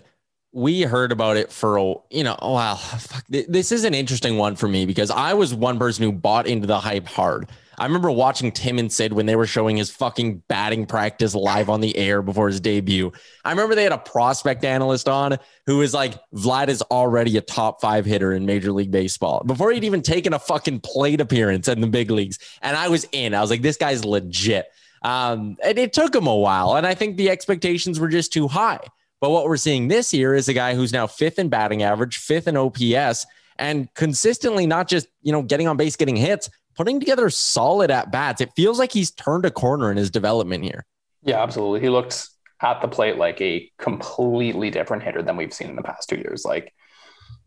we 0.54 0.84
heard 0.84 1.12
about 1.12 1.36
it 1.36 1.52
for, 1.52 1.78
a- 1.78 1.96
you 2.12 2.24
know, 2.24 2.38
wow. 2.42 2.76
Fuck. 2.76 3.26
This 3.28 3.72
is 3.72 3.84
an 3.84 3.94
interesting 3.94 4.38
one 4.38 4.56
for 4.56 4.68
me 4.68 4.86
because 4.86 5.12
I 5.12 5.34
was 5.34 5.54
one 5.54 5.80
person 5.80 6.04
who 6.06 6.12
bought 6.12 6.48
into 6.48 6.68
the 6.68 6.80
hype 6.80 7.08
hard. 7.08 7.50
I 7.78 7.86
remember 7.86 8.12
watching 8.12 8.52
Tim 8.52 8.80
and 8.80 8.92
Sid 8.92 9.14
when 9.14 9.26
they 9.26 9.36
were 9.36 9.46
showing 9.46 9.78
his 9.78 9.90
fucking 9.90 10.44
batting 10.48 10.86
practice 10.86 11.36
live 11.36 11.70
on 11.70 11.82
the 11.82 11.96
air 11.98 12.22
before 12.22 12.48
his 12.48 12.60
debut. 12.60 13.12
I 13.44 13.52
remember 13.52 13.76
they 13.76 13.84
had 13.84 13.92
a 13.92 13.98
prospect 13.98 14.64
analyst 14.64 15.10
on 15.10 15.38
who 15.66 15.78
was 15.78 15.94
like, 15.94 16.16
Vlad 16.34 16.70
is 16.70 16.82
already 16.84 17.38
a 17.38 17.42
top 17.42 17.82
five 17.82 18.06
hitter 18.06 18.34
in 18.34 18.46
Major 18.46 18.72
League 18.72 18.92
Baseball 18.92 19.44
before 19.46 19.72
he'd 19.72 19.84
even 19.84 20.02
taken 20.02 20.34
a 20.34 20.40
fucking 20.40 20.80
plate 20.82 21.22
appearance 21.22 21.68
in 21.68 21.82
the 21.82 21.88
big 21.88 22.12
leagues. 22.12 22.40
And 22.62 22.78
I 22.78 22.88
was 22.88 23.08
in. 23.12 23.34
I 23.34 23.42
was 23.42 23.50
like, 23.50 23.62
this 23.62 23.78
guy's 23.78 24.06
legit. 24.06 24.68
Um, 25.02 25.58
and 25.64 25.78
it 25.78 25.94
took 25.94 26.16
him 26.16 26.28
a 26.28 26.36
while. 26.36 26.76
And 26.76 26.88
I 26.88 26.96
think 26.96 27.18
the 27.18 27.30
expectations 27.30 28.00
were 28.00 28.08
just 28.08 28.34
too 28.34 28.48
high. 28.48 28.80
But 29.22 29.30
what 29.30 29.46
we're 29.46 29.58
seeing 29.58 29.88
this 29.88 30.14
year 30.14 30.36
is 30.36 30.48
a 30.50 30.54
guy 30.54 30.76
who's 30.76 30.92
now 30.92 31.08
fifth 31.08 31.40
in 31.40 31.50
batting 31.50 31.84
average, 31.84 32.18
fifth 32.18 32.48
in 32.48 32.58
OPS, 32.58 33.26
and 33.58 33.94
consistently 33.94 34.68
not 34.68 34.88
just, 34.88 35.08
you 35.22 35.32
know, 35.32 35.42
getting 35.42 35.68
on 35.68 35.78
base, 35.78 35.96
getting 35.96 36.16
hits, 36.16 36.50
putting 36.76 37.00
together 37.00 37.30
solid 37.30 37.92
at 37.92 38.12
bats. 38.12 38.42
It 38.42 38.52
feels 38.56 38.80
like 38.80 38.92
he's 38.92 39.12
turned 39.12 39.46
a 39.46 39.52
corner 39.52 39.92
in 39.92 39.98
his 39.98 40.10
development 40.10 40.64
here. 40.64 40.86
Yeah, 41.24 41.42
absolutely. 41.42 41.82
He 41.82 41.90
looked 41.90 42.30
at 42.62 42.82
the 42.82 42.88
plate 42.88 43.18
like 43.18 43.42
a 43.42 43.72
completely 43.78 44.70
different 44.70 45.04
hitter 45.04 45.22
than 45.22 45.38
we've 45.38 45.54
seen 45.54 45.70
in 45.70 45.76
the 45.76 45.84
past 45.84 46.10
two 46.10 46.18
years. 46.18 46.46
Like 46.46 46.74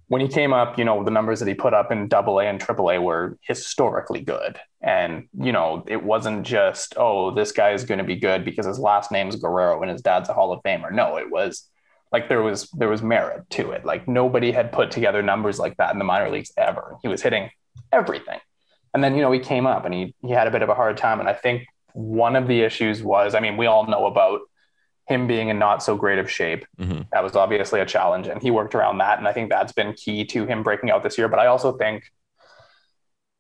when 0.09 0.21
he 0.21 0.29
came 0.29 0.53
up, 0.53 0.79
you 0.79 0.85
know, 0.85 1.05
the 1.05 1.11
numbers 1.11 1.39
that 1.41 1.49
he 1.49 1.55
put 1.55 1.75
up 1.75 1.93
in 1.93 2.09
double 2.09 2.41
A 2.41 2.45
and 2.45 2.61
triple 2.61 2.91
A 2.91 3.01
were 3.01 3.39
historically 3.43 4.21
good. 4.21 4.59
And, 4.81 5.29
you 5.39 5.53
know, 5.53 5.85
it 5.87 6.03
wasn't 6.03 6.47
just, 6.47 6.95
oh, 6.97 7.31
this 7.31 7.53
guy 7.53 7.73
is 7.73 7.85
going 7.85 7.99
to 7.99 8.05
be 8.05 8.17
good 8.17 8.45
because 8.45 8.67
his 8.67 8.79
last 8.79 9.13
name's 9.13 9.37
Guerrero 9.37 9.83
and 9.83 9.91
his 9.91 10.03
dad's 10.03 10.29
a 10.29 10.33
Hall 10.33 10.53
of 10.53 10.63
Famer. 10.63 10.93
No, 10.93 11.17
it 11.17 11.31
was 11.31 11.69
like 12.11 12.29
there 12.29 12.43
was 12.43 12.71
there 12.71 12.89
was 12.89 13.03
merit 13.03 13.49
to 13.51 13.71
it. 13.73 13.85
Like 13.85 14.09
nobody 14.09 14.51
had 14.51 14.73
put 14.73 14.91
together 14.91 15.23
numbers 15.23 15.59
like 15.59 15.77
that 15.77 15.93
in 15.93 15.99
the 15.99 16.05
minor 16.05 16.31
leagues 16.31 16.53
ever. 16.57 16.97
He 17.03 17.09
was 17.09 17.23
hitting 17.23 17.51
everything. 17.93 18.39
And 18.95 19.05
then, 19.05 19.15
you 19.15 19.23
know, 19.23 19.33
he 19.33 19.41
came 19.41 19.67
up 19.67 19.85
and 19.85 19.95
he 19.95 20.15
he 20.23 20.31
had 20.31 20.47
a 20.47 20.51
bit 20.51 20.63
of 20.63 20.69
a 20.69 20.75
hard 20.75 20.97
time. 20.97 21.21
And 21.21 21.29
I 21.29 21.35
think 21.35 21.67
one 21.93 22.37
of 22.37 22.47
the 22.47 22.61
issues 22.63 23.03
was, 23.03 23.35
I 23.35 23.41
mean, 23.41 23.57
we 23.57 23.67
all 23.67 23.87
know 23.87 24.07
about 24.07 24.41
him 25.07 25.27
being 25.27 25.49
in 25.49 25.59
not 25.59 25.83
so 25.83 25.97
great 25.97 26.19
of 26.19 26.31
shape. 26.31 26.67
Mhm. 26.79 27.09
That 27.11 27.25
was 27.25 27.35
obviously 27.35 27.81
a 27.81 27.87
challenge, 27.87 28.29
and 28.29 28.43
he 28.43 28.51
worked 28.51 28.75
around 28.75 28.99
that. 28.99 29.19
And 29.19 29.27
I 29.27 29.33
think 29.33 29.51
that's 29.51 29.73
been 29.73 29.95
key 29.95 30.25
to 30.27 30.45
him 30.47 30.63
breaking 30.63 30.91
out 30.91 31.03
this 31.03 31.17
year. 31.17 31.29
But 31.29 31.39
I 31.39 31.47
also 31.47 31.73
think 31.73 32.05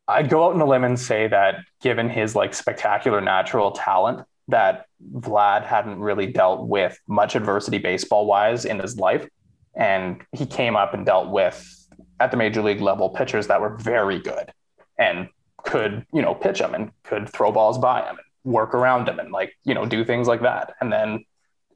I'd 0.06 0.30
go 0.30 0.46
out 0.46 0.54
on 0.54 0.60
a 0.60 0.64
limb 0.64 0.84
and 0.84 0.98
say 0.98 1.28
that 1.28 1.56
given 1.82 2.08
his 2.08 2.34
like 2.34 2.54
spectacular 2.54 3.20
natural 3.20 3.72
talent, 3.72 4.26
that 4.48 4.86
Vlad 5.12 5.64
hadn't 5.64 6.00
really 6.00 6.26
dealt 6.26 6.66
with 6.66 6.98
much 7.06 7.36
adversity 7.36 7.76
baseball 7.76 8.24
wise 8.24 8.64
in 8.64 8.78
his 8.78 8.98
life. 8.98 9.28
And 9.76 10.24
he 10.32 10.46
came 10.46 10.74
up 10.74 10.94
and 10.94 11.04
dealt 11.04 11.28
with 11.28 11.86
at 12.18 12.30
the 12.30 12.38
major 12.38 12.62
league 12.62 12.80
level 12.80 13.10
pitchers 13.10 13.48
that 13.48 13.60
were 13.60 13.76
very 13.76 14.18
good 14.18 14.50
and 14.98 15.28
could, 15.64 16.06
you 16.12 16.22
know, 16.22 16.34
pitch 16.34 16.60
him 16.60 16.74
and 16.74 16.90
could 17.04 17.28
throw 17.28 17.52
balls 17.52 17.78
by 17.78 18.00
him 18.00 18.16
and 18.16 18.52
work 18.52 18.74
around 18.74 19.08
him 19.08 19.18
and 19.18 19.32
like, 19.32 19.54
you 19.64 19.74
know, 19.74 19.86
do 19.86 20.04
things 20.04 20.28
like 20.28 20.42
that. 20.42 20.74
And 20.80 20.92
then 20.92 21.24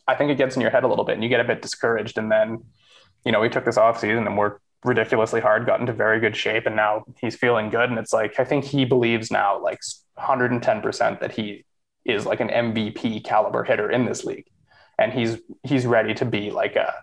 I 0.06 0.14
think 0.14 0.30
it 0.30 0.36
gets 0.38 0.56
in 0.56 0.62
your 0.62 0.70
head 0.70 0.84
a 0.84 0.88
little 0.88 1.04
bit 1.04 1.14
and 1.14 1.22
you 1.22 1.28
get 1.28 1.40
a 1.40 1.44
bit 1.44 1.62
discouraged. 1.62 2.18
And 2.18 2.30
then, 2.30 2.64
you 3.24 3.32
know, 3.32 3.40
we 3.40 3.48
took 3.48 3.64
this 3.64 3.76
off 3.76 4.00
season 4.00 4.26
and 4.26 4.36
worked 4.36 4.62
ridiculously 4.84 5.40
hard, 5.40 5.66
got 5.66 5.80
into 5.80 5.92
very 5.92 6.20
good 6.20 6.36
shape, 6.36 6.66
and 6.66 6.76
now 6.76 7.04
he's 7.20 7.36
feeling 7.36 7.70
good. 7.70 7.88
And 7.88 7.98
it's 7.98 8.12
like 8.12 8.38
I 8.38 8.44
think 8.44 8.64
he 8.64 8.84
believes 8.84 9.30
now, 9.30 9.60
like 9.60 9.80
110%, 10.18 11.20
that 11.20 11.32
he 11.32 11.64
is 12.04 12.26
like 12.26 12.40
an 12.40 12.48
MVP 12.48 13.24
caliber 13.24 13.64
hitter 13.64 13.90
in 13.90 14.04
this 14.04 14.24
league, 14.24 14.46
and 14.98 15.12
he's 15.12 15.38
he's 15.62 15.86
ready 15.86 16.14
to 16.14 16.24
be 16.24 16.50
like 16.50 16.76
a 16.76 16.94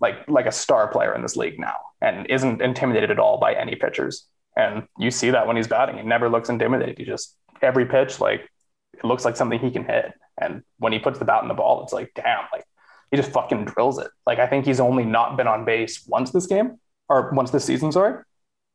like 0.00 0.28
like 0.28 0.46
a 0.46 0.52
star 0.52 0.88
player 0.88 1.14
in 1.14 1.22
this 1.22 1.36
league 1.36 1.58
now, 1.58 1.76
and 2.00 2.26
isn't 2.28 2.62
intimidated 2.62 3.10
at 3.10 3.18
all 3.18 3.38
by 3.38 3.54
any 3.54 3.74
pitchers. 3.74 4.26
And 4.56 4.86
you 4.98 5.10
see 5.10 5.30
that 5.30 5.46
when 5.46 5.56
he's 5.56 5.68
batting, 5.68 5.96
he 5.96 6.02
never 6.02 6.28
looks 6.28 6.48
intimidated. 6.48 6.98
He 6.98 7.04
just 7.04 7.36
every 7.62 7.86
pitch 7.86 8.20
like 8.20 8.48
it 8.94 9.04
looks 9.04 9.24
like 9.24 9.36
something 9.36 9.58
he 9.58 9.70
can 9.70 9.84
hit. 9.84 10.12
And 10.40 10.62
when 10.78 10.92
he 10.92 10.98
puts 10.98 11.18
the 11.18 11.24
bat 11.24 11.42
in 11.42 11.48
the 11.48 11.54
ball, 11.54 11.82
it's 11.82 11.92
like 11.92 12.12
damn, 12.14 12.44
like 12.52 12.64
he 13.10 13.16
just 13.16 13.32
fucking 13.32 13.66
drills 13.66 13.98
it. 13.98 14.10
Like 14.26 14.38
I 14.38 14.46
think 14.46 14.66
he's 14.66 14.80
only 14.80 15.04
not 15.04 15.36
been 15.36 15.46
on 15.46 15.64
base 15.64 16.04
once 16.06 16.30
this 16.30 16.46
game 16.46 16.78
or 17.08 17.30
once 17.32 17.50
this 17.50 17.64
season, 17.64 17.92
sorry. 17.92 18.22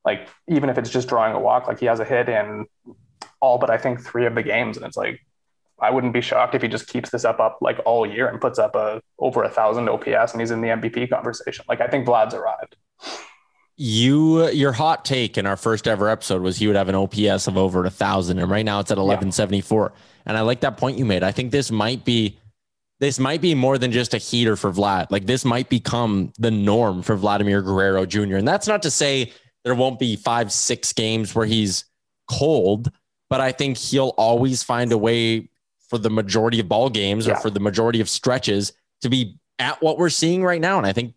Like 0.05 0.27
even 0.47 0.69
if 0.69 0.77
it's 0.77 0.89
just 0.89 1.09
drawing 1.09 1.33
a 1.33 1.39
walk, 1.39 1.67
like 1.67 1.79
he 1.79 1.85
has 1.85 1.99
a 1.99 2.05
hit 2.05 2.29
in 2.29 2.65
all 3.39 3.57
but 3.57 3.69
I 3.69 3.77
think 3.77 4.03
three 4.03 4.25
of 4.25 4.35
the 4.35 4.43
games, 4.43 4.77
and 4.77 4.85
it's 4.85 4.97
like 4.97 5.19
I 5.79 5.91
wouldn't 5.91 6.13
be 6.13 6.21
shocked 6.21 6.55
if 6.55 6.61
he 6.61 6.67
just 6.67 6.87
keeps 6.87 7.11
this 7.11 7.23
up 7.23 7.39
up 7.39 7.59
like 7.61 7.79
all 7.85 8.05
year 8.05 8.27
and 8.27 8.41
puts 8.41 8.57
up 8.57 8.75
a 8.75 9.01
over 9.19 9.43
a 9.43 9.49
thousand 9.49 9.89
OPS 9.89 10.31
and 10.31 10.41
he's 10.41 10.51
in 10.51 10.61
the 10.61 10.69
MVP 10.69 11.09
conversation. 11.09 11.65
Like 11.69 11.81
I 11.81 11.87
think 11.87 12.05
Vlad's 12.05 12.33
arrived. 12.33 12.75
You, 13.79 14.47
your 14.49 14.71
hot 14.71 15.05
take 15.05 15.37
in 15.37 15.45
our 15.45 15.55
first 15.55 15.87
ever 15.87 16.09
episode 16.09 16.41
was 16.41 16.57
he 16.57 16.65
would 16.65 16.75
have 16.75 16.89
an 16.89 16.95
OPS 16.95 17.47
of 17.47 17.57
over 17.57 17.85
a 17.85 17.91
thousand, 17.91 18.39
and 18.39 18.49
right 18.49 18.65
now 18.65 18.79
it's 18.79 18.89
at 18.89 18.97
eleven 18.97 19.31
seventy 19.31 19.61
four. 19.61 19.93
And 20.25 20.35
I 20.35 20.41
like 20.41 20.61
that 20.61 20.77
point 20.77 20.97
you 20.97 21.05
made. 21.05 21.21
I 21.23 21.31
think 21.31 21.51
this 21.51 21.71
might 21.71 22.03
be, 22.03 22.37
this 22.99 23.19
might 23.19 23.39
be 23.39 23.53
more 23.53 23.77
than 23.77 23.91
just 23.91 24.13
a 24.15 24.17
heater 24.17 24.55
for 24.55 24.71
Vlad. 24.71 25.11
Like 25.11 25.27
this 25.27 25.45
might 25.45 25.69
become 25.69 26.33
the 26.39 26.49
norm 26.51 27.03
for 27.03 27.15
Vladimir 27.15 27.61
Guerrero 27.61 28.05
Jr. 28.07 28.37
And 28.37 28.47
that's 28.47 28.67
not 28.67 28.81
to 28.81 28.91
say 28.91 29.31
there 29.63 29.75
won't 29.75 29.99
be 29.99 30.15
five, 30.15 30.51
six 30.51 30.91
games 30.91 31.35
where 31.35 31.45
he's 31.45 31.85
cold, 32.29 32.91
but 33.29 33.41
I 33.41 33.51
think 33.51 33.77
he'll 33.77 34.13
always 34.17 34.63
find 34.63 34.91
a 34.91 34.97
way 34.97 35.49
for 35.87 35.97
the 35.99 36.09
majority 36.09 36.59
of 36.59 36.67
ball 36.67 36.89
games 36.89 37.27
or 37.27 37.31
Yeah. 37.31 37.39
for 37.39 37.49
the 37.51 37.59
majority 37.59 38.01
of 38.01 38.09
stretches 38.09 38.73
to 39.01 39.09
be 39.09 39.37
at 39.59 39.81
what 39.81 39.97
we're 39.99 40.09
seeing 40.09 40.43
right 40.43 40.59
now. 40.59 40.77
And 40.79 40.85
I 40.87 40.93
think 40.93 41.13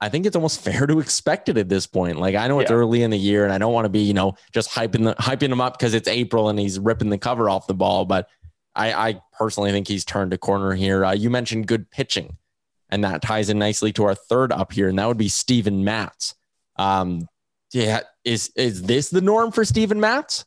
I 0.00 0.08
think 0.08 0.26
it's 0.26 0.36
almost 0.36 0.60
fair 0.64 0.86
to 0.86 1.00
expect 1.00 1.48
it 1.48 1.56
at 1.56 1.68
this 1.68 1.86
point. 1.86 2.18
Like 2.18 2.34
I 2.34 2.46
know 2.48 2.60
it's 2.60 2.70
Yeah. 2.70 2.76
early 2.76 3.02
in 3.02 3.10
the 3.10 3.18
year, 3.18 3.44
and 3.44 3.52
I 3.52 3.58
don't 3.58 3.72
want 3.72 3.84
to 3.84 3.90
be, 3.90 4.00
you 4.00 4.14
know, 4.14 4.34
just 4.52 4.70
hyping 4.70 5.04
the 5.04 5.14
hyping 5.14 5.50
him 5.50 5.60
up 5.60 5.78
because 5.78 5.94
it's 5.94 6.08
April 6.08 6.48
and 6.48 6.58
he's 6.58 6.78
ripping 6.78 7.10
the 7.10 7.18
cover 7.18 7.48
off 7.50 7.66
the 7.66 7.74
ball. 7.74 8.04
But 8.04 8.28
I, 8.74 8.92
I 8.92 9.22
personally 9.36 9.72
think 9.72 9.88
he's 9.88 10.04
turned 10.04 10.32
a 10.32 10.38
corner 10.38 10.72
here. 10.74 11.04
Uh, 11.04 11.12
you 11.12 11.30
mentioned 11.30 11.66
good 11.66 11.90
pitching, 11.90 12.36
and 12.90 13.02
that 13.04 13.22
ties 13.22 13.48
in 13.50 13.58
nicely 13.58 13.92
to 13.94 14.04
our 14.04 14.14
third 14.14 14.52
up 14.52 14.72
here, 14.72 14.88
and 14.88 14.98
that 14.98 15.06
would 15.08 15.18
be 15.18 15.28
Steven 15.28 15.82
Matz. 15.84 16.34
Um, 16.76 17.28
yeah, 17.72 18.00
is 18.24 18.50
is 18.54 18.82
this 18.82 19.10
the 19.10 19.20
norm 19.20 19.50
for 19.52 19.64
Steven 19.64 19.98
Matz? 20.00 20.44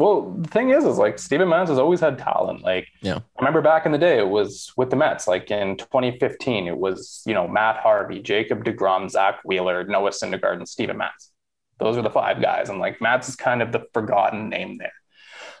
Well, 0.00 0.30
the 0.30 0.48
thing 0.48 0.70
is, 0.70 0.86
is 0.86 0.96
like 0.96 1.18
Steven 1.18 1.50
Matz 1.50 1.68
has 1.68 1.78
always 1.78 2.00
had 2.00 2.16
talent. 2.16 2.62
Like, 2.62 2.88
Yeah. 3.02 3.16
I 3.16 3.40
remember 3.40 3.60
back 3.60 3.84
in 3.84 3.92
the 3.92 3.98
day, 3.98 4.16
it 4.16 4.26
was 4.26 4.72
with 4.74 4.88
the 4.88 4.96
Mets. 4.96 5.28
Like 5.28 5.50
in 5.50 5.76
2015, 5.76 6.68
it 6.68 6.78
was 6.78 7.22
you 7.26 7.34
know 7.34 7.46
Matt 7.46 7.76
Harvey, 7.76 8.18
Jacob 8.22 8.64
Degrom, 8.64 9.10
Zack 9.10 9.40
Wheeler, 9.44 9.84
Noah 9.84 10.08
Syndergaard, 10.08 10.56
and 10.56 10.66
Steven 10.66 10.96
Matz. 10.96 11.32
Those 11.80 11.98
are 11.98 12.02
the 12.02 12.08
five 12.08 12.40
guys, 12.40 12.70
and 12.70 12.78
like 12.78 13.02
Matz 13.02 13.28
is 13.28 13.36
kind 13.36 13.60
of 13.60 13.72
the 13.72 13.84
forgotten 13.92 14.48
name 14.48 14.78
there. 14.78 14.94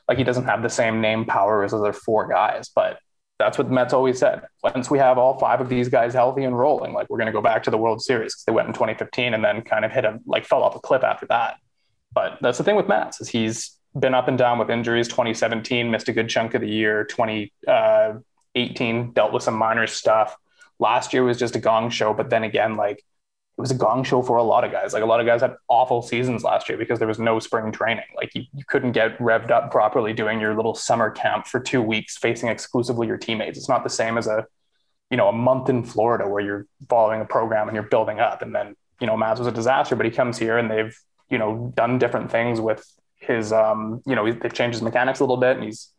Like 0.08 0.16
he 0.16 0.24
doesn't 0.24 0.46
have 0.46 0.62
the 0.62 0.70
same 0.70 1.02
name 1.02 1.26
power 1.26 1.62
as 1.62 1.74
other 1.74 1.92
four 1.92 2.26
guys, 2.26 2.70
but 2.74 2.98
that's 3.38 3.58
what 3.58 3.68
the 3.68 3.74
Mets 3.74 3.92
always 3.92 4.18
said. 4.18 4.40
Once 4.64 4.90
we 4.90 4.98
have 4.98 5.18
all 5.18 5.38
five 5.38 5.60
of 5.60 5.68
these 5.68 5.90
guys 5.90 6.14
healthy 6.14 6.44
and 6.44 6.58
rolling, 6.58 6.94
like 6.94 7.10
we're 7.10 7.18
going 7.18 7.26
to 7.26 7.32
go 7.32 7.42
back 7.42 7.62
to 7.64 7.70
the 7.70 7.78
World 7.78 8.00
Series 8.00 8.32
because 8.34 8.44
they 8.46 8.52
went 8.52 8.68
in 8.68 8.72
2015 8.72 9.34
and 9.34 9.44
then 9.44 9.60
kind 9.60 9.84
of 9.84 9.92
hit 9.92 10.06
a 10.06 10.18
like 10.24 10.46
fell 10.46 10.62
off 10.62 10.74
a 10.74 10.80
cliff 10.80 11.04
after 11.04 11.26
that. 11.26 11.56
But 12.14 12.38
that's 12.40 12.56
the 12.56 12.64
thing 12.64 12.76
with 12.76 12.88
Matz 12.88 13.20
is 13.20 13.28
he's 13.28 13.76
been 13.98 14.14
up 14.14 14.28
and 14.28 14.38
down 14.38 14.58
with 14.58 14.70
injuries. 14.70 15.08
2017 15.08 15.90
missed 15.90 16.08
a 16.08 16.12
good 16.12 16.28
chunk 16.28 16.54
of 16.54 16.60
the 16.60 16.68
year. 16.68 17.04
2018 17.04 19.12
dealt 19.12 19.32
with 19.32 19.42
some 19.42 19.54
minor 19.54 19.86
stuff. 19.86 20.36
Last 20.78 21.12
year 21.12 21.24
was 21.24 21.38
just 21.38 21.56
a 21.56 21.58
gong 21.58 21.90
show, 21.90 22.14
but 22.14 22.30
then 22.30 22.44
again, 22.44 22.76
like 22.76 22.98
it 22.98 23.60
was 23.60 23.70
a 23.70 23.74
gong 23.74 24.04
show 24.04 24.22
for 24.22 24.38
a 24.38 24.42
lot 24.42 24.64
of 24.64 24.72
guys. 24.72 24.94
Like 24.94 25.02
a 25.02 25.06
lot 25.06 25.20
of 25.20 25.26
guys 25.26 25.42
had 25.42 25.54
awful 25.68 26.00
seasons 26.00 26.42
last 26.42 26.68
year 26.68 26.78
because 26.78 26.98
there 26.98 27.08
was 27.08 27.18
no 27.18 27.38
spring 27.38 27.72
training. 27.72 28.04
Like 28.16 28.34
you, 28.34 28.44
you 28.54 28.64
couldn't 28.66 28.92
get 28.92 29.18
revved 29.18 29.50
up 29.50 29.70
properly 29.70 30.14
doing 30.14 30.40
your 30.40 30.54
little 30.54 30.74
summer 30.74 31.10
camp 31.10 31.46
for 31.46 31.60
two 31.60 31.82
weeks 31.82 32.16
facing 32.16 32.48
exclusively 32.48 33.06
your 33.06 33.18
teammates. 33.18 33.58
It's 33.58 33.68
not 33.68 33.84
the 33.84 33.90
same 33.90 34.16
as 34.16 34.26
a 34.26 34.46
you 35.10 35.16
know 35.16 35.28
a 35.28 35.32
month 35.32 35.68
in 35.68 35.84
Florida 35.84 36.28
where 36.28 36.40
you're 36.40 36.66
following 36.88 37.20
a 37.20 37.24
program 37.24 37.68
and 37.68 37.74
you're 37.74 37.88
building 37.88 38.20
up. 38.20 38.40
And 38.40 38.54
then 38.54 38.76
you 39.00 39.06
know 39.06 39.16
Mavs 39.16 39.38
was 39.38 39.48
a 39.48 39.52
disaster, 39.52 39.96
but 39.96 40.06
he 40.06 40.12
comes 40.12 40.38
here 40.38 40.56
and 40.56 40.70
they've 40.70 40.96
you 41.28 41.36
know 41.36 41.72
done 41.76 41.98
different 41.98 42.30
things 42.30 42.60
with 42.60 42.86
his 43.30 43.52
um 43.52 44.02
you 44.06 44.14
know 44.14 44.30
they've 44.30 44.52
changed 44.52 44.74
his 44.74 44.82
mechanics 44.82 45.20
a 45.20 45.22
little 45.22 45.36
bit 45.36 45.56
and 45.56 45.64
he's 45.64 45.92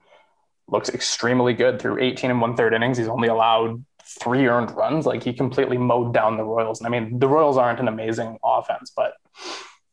looks 0.68 0.90
extremely 0.90 1.54
good 1.54 1.80
through 1.82 2.00
18 2.00 2.32
and 2.32 2.42
one 2.42 2.56
third 2.56 2.74
innings. 2.74 2.98
He's 2.98 3.08
only 3.08 3.28
allowed 3.28 3.84
three 4.20 4.48
earned 4.48 4.72
runs. 4.72 5.06
Like 5.06 5.24
he 5.24 5.34
completely 5.34 5.78
mowed 5.78 6.14
down 6.14 6.38
the 6.38 6.44
Royals. 6.44 6.80
And 6.80 6.88
I 6.88 6.90
mean, 6.90 7.20
the 7.20 7.28
Royals 7.28 7.58
aren't 7.58 7.80
an 7.80 7.88
amazing 7.88 8.38
offense, 8.44 8.92
but 8.96 9.14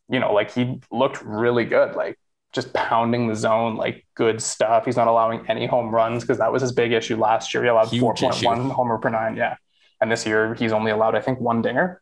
you 0.08 0.20
know, 0.20 0.32
like 0.32 0.52
he 0.52 0.80
looked 0.90 1.20
really 1.22 1.64
good. 1.64 1.94
Like 1.94 2.18
just 2.52 2.72
pounding 2.72 3.28
the 3.28 3.34
zone, 3.34 3.76
like 3.76 4.06
good 4.14 4.40
stuff. 4.40 4.84
He's 4.84 4.96
not 4.96 5.08
allowing 5.08 5.46
any 5.48 5.66
home 5.66 5.94
runs 5.94 6.22
because 6.22 6.38
that 6.38 6.52
was 6.52 6.62
his 6.62 6.72
big 6.72 6.92
issue 6.92 7.16
last 7.16 7.52
year. 7.52 7.62
He 7.62 7.68
allowed 7.68 7.88
4.1 7.88 8.70
homer 8.70 8.98
per 8.98 9.10
nine. 9.10 9.36
Yeah. 9.36 9.56
And 10.00 10.10
this 10.10 10.24
year 10.24 10.54
he's 10.54 10.72
only 10.72 10.90
allowed, 10.90 11.14
I 11.14 11.20
think, 11.20 11.40
one 11.40 11.60
dinger. 11.60 12.00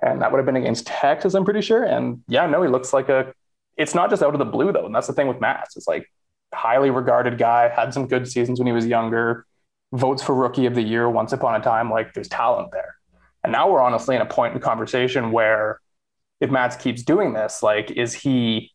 And 0.00 0.20
that 0.20 0.30
would 0.30 0.38
have 0.38 0.46
been 0.46 0.56
against 0.56 0.86
Texas, 0.86 1.34
I'm 1.34 1.44
pretty 1.44 1.62
sure. 1.62 1.84
And 1.84 2.22
yeah, 2.28 2.46
no, 2.46 2.62
he 2.62 2.68
looks 2.68 2.92
like 2.92 3.08
a, 3.08 3.32
it's 3.76 3.94
not 3.94 4.10
just 4.10 4.22
out 4.22 4.34
of 4.34 4.38
the 4.38 4.44
blue 4.44 4.72
though. 4.72 4.86
And 4.86 4.94
that's 4.94 5.06
the 5.06 5.12
thing 5.12 5.28
with 5.28 5.40
Matz. 5.40 5.76
It's 5.76 5.88
like 5.88 6.10
highly 6.52 6.90
regarded 6.90 7.38
guy, 7.38 7.68
had 7.68 7.94
some 7.94 8.06
good 8.06 8.28
seasons 8.28 8.58
when 8.58 8.66
he 8.66 8.72
was 8.72 8.86
younger, 8.86 9.46
votes 9.92 10.22
for 10.22 10.34
rookie 10.34 10.66
of 10.66 10.74
the 10.74 10.82
year 10.82 11.08
once 11.08 11.32
upon 11.32 11.60
a 11.60 11.64
time. 11.64 11.90
Like 11.90 12.14
there's 12.14 12.28
talent 12.28 12.70
there. 12.72 12.96
And 13.44 13.52
now 13.52 13.70
we're 13.70 13.80
honestly 13.80 14.14
in 14.14 14.22
a 14.22 14.26
point 14.26 14.54
in 14.54 14.60
conversation 14.60 15.32
where 15.32 15.80
if 16.40 16.50
Matz 16.50 16.76
keeps 16.76 17.02
doing 17.02 17.32
this, 17.32 17.62
like, 17.62 17.90
is 17.90 18.14
he 18.14 18.72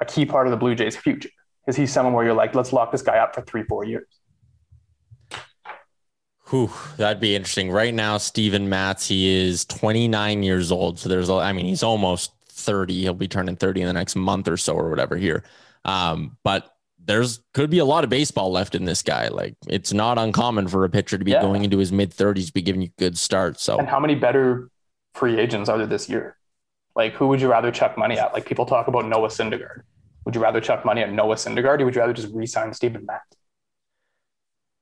a 0.00 0.04
key 0.04 0.26
part 0.26 0.46
of 0.46 0.50
the 0.50 0.56
Blue 0.56 0.74
Jays' 0.74 0.96
future? 0.96 1.30
Is 1.66 1.76
he 1.76 1.86
someone 1.86 2.14
where 2.14 2.24
you're 2.24 2.34
like, 2.34 2.54
let's 2.54 2.72
lock 2.72 2.92
this 2.92 3.02
guy 3.02 3.18
up 3.18 3.34
for 3.34 3.42
three, 3.42 3.64
four 3.64 3.84
years? 3.84 4.06
Whew, 6.50 6.70
that'd 6.96 7.20
be 7.20 7.34
interesting. 7.34 7.72
Right 7.72 7.92
now, 7.92 8.18
Steven 8.18 8.68
Matz, 8.68 9.08
he 9.08 9.28
is 9.28 9.64
29 9.64 10.44
years 10.44 10.70
old. 10.70 10.98
So 10.98 11.08
there's, 11.08 11.28
I 11.28 11.52
mean, 11.52 11.66
he's 11.66 11.82
almost 11.82 12.32
30. 12.56 13.02
He'll 13.02 13.14
be 13.14 13.28
turning 13.28 13.56
30 13.56 13.82
in 13.82 13.86
the 13.86 13.92
next 13.92 14.16
month 14.16 14.48
or 14.48 14.56
so 14.56 14.74
or 14.74 14.90
whatever 14.90 15.16
here. 15.16 15.44
Um, 15.84 16.36
but 16.42 16.74
there's 17.04 17.40
could 17.54 17.70
be 17.70 17.78
a 17.78 17.84
lot 17.84 18.02
of 18.02 18.10
baseball 18.10 18.50
left 18.50 18.74
in 18.74 18.84
this 18.84 19.02
guy. 19.02 19.28
Like 19.28 19.54
it's 19.68 19.92
not 19.92 20.18
uncommon 20.18 20.66
for 20.68 20.84
a 20.84 20.90
pitcher 20.90 21.18
to 21.18 21.24
be 21.24 21.30
yeah. 21.30 21.42
going 21.42 21.64
into 21.64 21.78
his 21.78 21.92
mid 21.92 22.10
30s, 22.10 22.52
be 22.52 22.62
giving 22.62 22.82
you 22.82 22.90
good 22.98 23.16
starts. 23.16 23.62
So, 23.62 23.78
and 23.78 23.88
how 23.88 24.00
many 24.00 24.14
better 24.14 24.70
free 25.14 25.38
agents 25.38 25.68
are 25.68 25.78
there 25.78 25.86
this 25.86 26.08
year? 26.08 26.36
Like, 26.94 27.12
who 27.12 27.28
would 27.28 27.40
you 27.40 27.48
rather 27.48 27.70
chuck 27.70 27.98
money 27.98 28.18
at? 28.18 28.32
Like, 28.32 28.46
people 28.46 28.64
talk 28.64 28.88
about 28.88 29.04
Noah 29.04 29.28
Syndergaard. 29.28 29.82
Would 30.24 30.34
you 30.34 30.40
rather 30.40 30.60
chuck 30.60 30.84
money 30.84 31.02
at 31.02 31.12
Noah 31.12 31.36
Syndergaard, 31.36 31.80
or 31.80 31.84
would 31.84 31.94
you 31.94 32.00
rather 32.00 32.14
just 32.14 32.32
re-sign 32.34 32.72
Steven 32.72 33.04
Matz? 33.04 33.36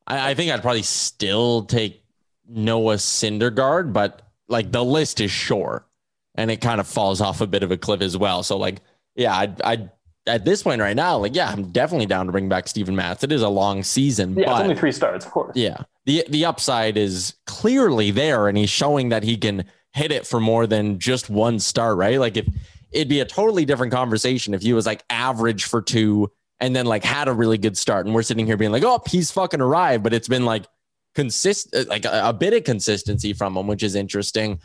I, 0.06 0.30
I 0.30 0.34
think 0.34 0.52
I'd 0.52 0.62
probably 0.62 0.82
still 0.82 1.64
take 1.64 2.04
Noah 2.48 2.96
Syndergaard, 2.96 3.92
but 3.92 4.22
like 4.48 4.70
the 4.70 4.84
list 4.84 5.20
is 5.20 5.30
short, 5.30 5.86
and 6.34 6.50
it 6.50 6.60
kind 6.60 6.80
of 6.80 6.86
falls 6.86 7.20
off 7.20 7.40
a 7.40 7.46
bit 7.46 7.62
of 7.62 7.70
a 7.70 7.76
cliff 7.76 8.00
as 8.00 8.16
well. 8.16 8.42
So, 8.42 8.56
like, 8.56 8.80
yeah, 9.14 9.36
I'd, 9.36 9.62
I'd 9.62 9.90
at 10.26 10.44
this 10.44 10.62
point 10.62 10.80
right 10.80 10.96
now, 10.96 11.18
like, 11.18 11.34
yeah, 11.34 11.50
I'm 11.50 11.70
definitely 11.70 12.06
down 12.06 12.26
to 12.26 12.32
bring 12.32 12.48
back 12.48 12.66
Steven 12.68 12.96
Matz. 12.96 13.22
It 13.22 13.32
is 13.32 13.42
a 13.42 13.48
long 13.48 13.82
season. 13.82 14.36
Yeah, 14.36 14.46
but, 14.46 14.52
it's 14.52 14.60
only 14.60 14.74
three 14.74 14.92
starts, 14.92 15.26
of 15.26 15.32
course. 15.32 15.56
Yeah. 15.56 15.78
The 16.06 16.24
the 16.28 16.44
upside 16.44 16.96
is 16.96 17.34
clearly 17.46 18.10
there, 18.10 18.48
and 18.48 18.58
he's 18.58 18.70
showing 18.70 19.10
that 19.10 19.22
he 19.22 19.36
can 19.36 19.64
hit 19.92 20.12
it 20.12 20.26
for 20.26 20.40
more 20.40 20.66
than 20.66 20.98
just 20.98 21.30
one 21.30 21.60
start, 21.60 21.96
right? 21.96 22.18
Like 22.18 22.36
if 22.36 22.46
it'd 22.90 23.08
be 23.08 23.20
a 23.20 23.24
totally 23.24 23.64
different 23.64 23.92
conversation 23.92 24.54
if 24.54 24.62
he 24.62 24.72
was 24.72 24.86
like 24.86 25.04
average 25.08 25.64
for 25.64 25.80
two 25.80 26.30
and 26.60 26.74
then 26.74 26.86
like 26.86 27.04
had 27.04 27.28
a 27.28 27.32
really 27.32 27.58
good 27.58 27.76
start. 27.76 28.06
And 28.06 28.14
we're 28.14 28.22
sitting 28.22 28.46
here 28.46 28.56
being 28.56 28.72
like, 28.72 28.84
oh, 28.84 29.02
he's 29.06 29.30
fucking 29.30 29.60
arrived. 29.60 30.02
But 30.02 30.12
it's 30.12 30.28
been 30.28 30.44
like 30.44 30.66
consist 31.14 31.74
like 31.88 32.04
a, 32.04 32.28
a 32.28 32.32
bit 32.32 32.54
of 32.54 32.64
consistency 32.64 33.32
from 33.32 33.56
him, 33.56 33.66
which 33.66 33.82
is 33.82 33.94
interesting. 33.94 34.60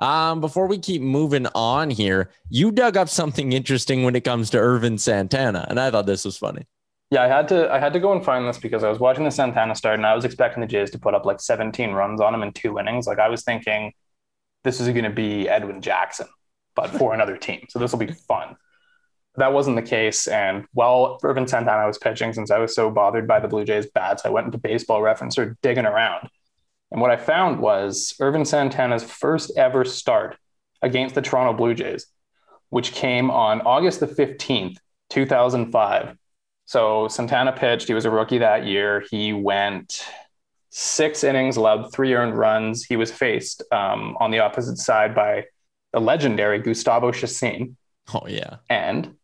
Um, 0.00 0.40
before 0.40 0.66
we 0.66 0.78
keep 0.78 1.02
moving 1.02 1.46
on 1.54 1.90
here, 1.90 2.30
you 2.48 2.72
dug 2.72 2.96
up 2.96 3.08
something 3.08 3.52
interesting 3.52 4.02
when 4.02 4.16
it 4.16 4.24
comes 4.24 4.50
to 4.50 4.58
Ervin 4.58 4.98
Santana, 4.98 5.66
and 5.68 5.78
I 5.78 5.90
thought 5.90 6.06
this 6.06 6.24
was 6.24 6.38
funny. 6.38 6.66
Yeah, 7.10 7.24
I 7.24 7.26
had 7.26 7.48
to 7.48 7.70
I 7.72 7.78
had 7.78 7.92
to 7.94 8.00
go 8.00 8.12
and 8.12 8.24
find 8.24 8.46
this 8.46 8.58
because 8.58 8.84
I 8.84 8.88
was 8.88 9.00
watching 9.00 9.24
the 9.24 9.30
Santana 9.32 9.74
start 9.74 9.96
and 9.96 10.06
I 10.06 10.14
was 10.14 10.24
expecting 10.24 10.60
the 10.60 10.66
Jays 10.66 10.92
to 10.92 10.98
put 10.98 11.12
up 11.12 11.26
like 11.26 11.40
17 11.40 11.90
runs 11.90 12.20
on 12.20 12.32
him 12.32 12.42
in 12.42 12.52
two 12.52 12.78
innings. 12.78 13.06
Like 13.06 13.18
I 13.18 13.28
was 13.28 13.42
thinking 13.42 13.92
this 14.62 14.80
is 14.80 14.88
going 14.88 15.04
to 15.04 15.10
be 15.10 15.48
Edwin 15.48 15.82
Jackson, 15.82 16.28
but 16.76 16.90
for 16.90 17.12
another 17.14 17.36
team. 17.36 17.66
So 17.68 17.80
this 17.80 17.90
will 17.90 17.98
be 17.98 18.12
fun. 18.12 18.56
That 19.36 19.52
wasn't 19.52 19.76
the 19.76 19.82
case. 19.82 20.28
And 20.28 20.66
while 20.72 21.18
Ervin 21.24 21.48
Santana 21.48 21.86
was 21.86 21.98
pitching, 21.98 22.32
since 22.32 22.50
I 22.50 22.58
was 22.58 22.74
so 22.74 22.90
bothered 22.90 23.26
by 23.26 23.40
the 23.40 23.48
Blue 23.48 23.64
Jays 23.64 23.86
bats, 23.86 24.24
I 24.24 24.28
went 24.28 24.46
into 24.46 24.58
baseball 24.58 25.02
reference 25.02 25.36
or 25.36 25.56
digging 25.62 25.86
around. 25.86 26.28
And 26.90 27.00
what 27.00 27.10
I 27.10 27.16
found 27.16 27.60
was 27.60 28.14
Ervin 28.20 28.44
Santana's 28.44 29.04
first 29.04 29.52
ever 29.56 29.84
start 29.84 30.36
against 30.82 31.14
the 31.14 31.22
Toronto 31.22 31.56
Blue 31.56 31.74
Jays, 31.74 32.06
which 32.70 32.92
came 32.92 33.30
on 33.30 33.60
August 33.62 34.00
the 34.00 34.06
15th, 34.06 34.76
2005. 35.10 36.16
So 36.66 37.08
Santana 37.08 37.52
pitched. 37.52 37.88
He 37.88 37.94
was 37.94 38.04
a 38.04 38.10
rookie 38.10 38.38
that 38.38 38.64
year. 38.64 39.04
He 39.10 39.32
went 39.32 40.04
six 40.70 41.24
innings, 41.24 41.56
allowed 41.56 41.92
three 41.92 42.14
earned 42.14 42.36
runs. 42.36 42.84
He 42.84 42.96
was 42.96 43.10
faced 43.10 43.62
um, 43.72 44.16
on 44.20 44.30
the 44.30 44.38
opposite 44.38 44.78
side 44.78 45.14
by 45.14 45.46
the 45.92 46.00
legendary 46.00 46.60
Gustavo 46.60 47.12
Chacin. 47.12 47.76
Oh, 48.14 48.26
yeah. 48.26 48.56
And 48.68 49.16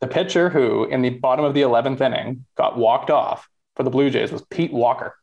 the 0.00 0.06
pitcher 0.06 0.48
who, 0.50 0.84
in 0.84 1.02
the 1.02 1.10
bottom 1.10 1.44
of 1.44 1.54
the 1.54 1.62
11th 1.62 2.00
inning, 2.00 2.44
got 2.56 2.76
walked 2.76 3.10
off 3.10 3.48
for 3.76 3.82
the 3.82 3.90
Blue 3.90 4.10
Jays 4.10 4.32
was 4.32 4.42
Pete 4.50 4.72
Walker, 4.72 5.14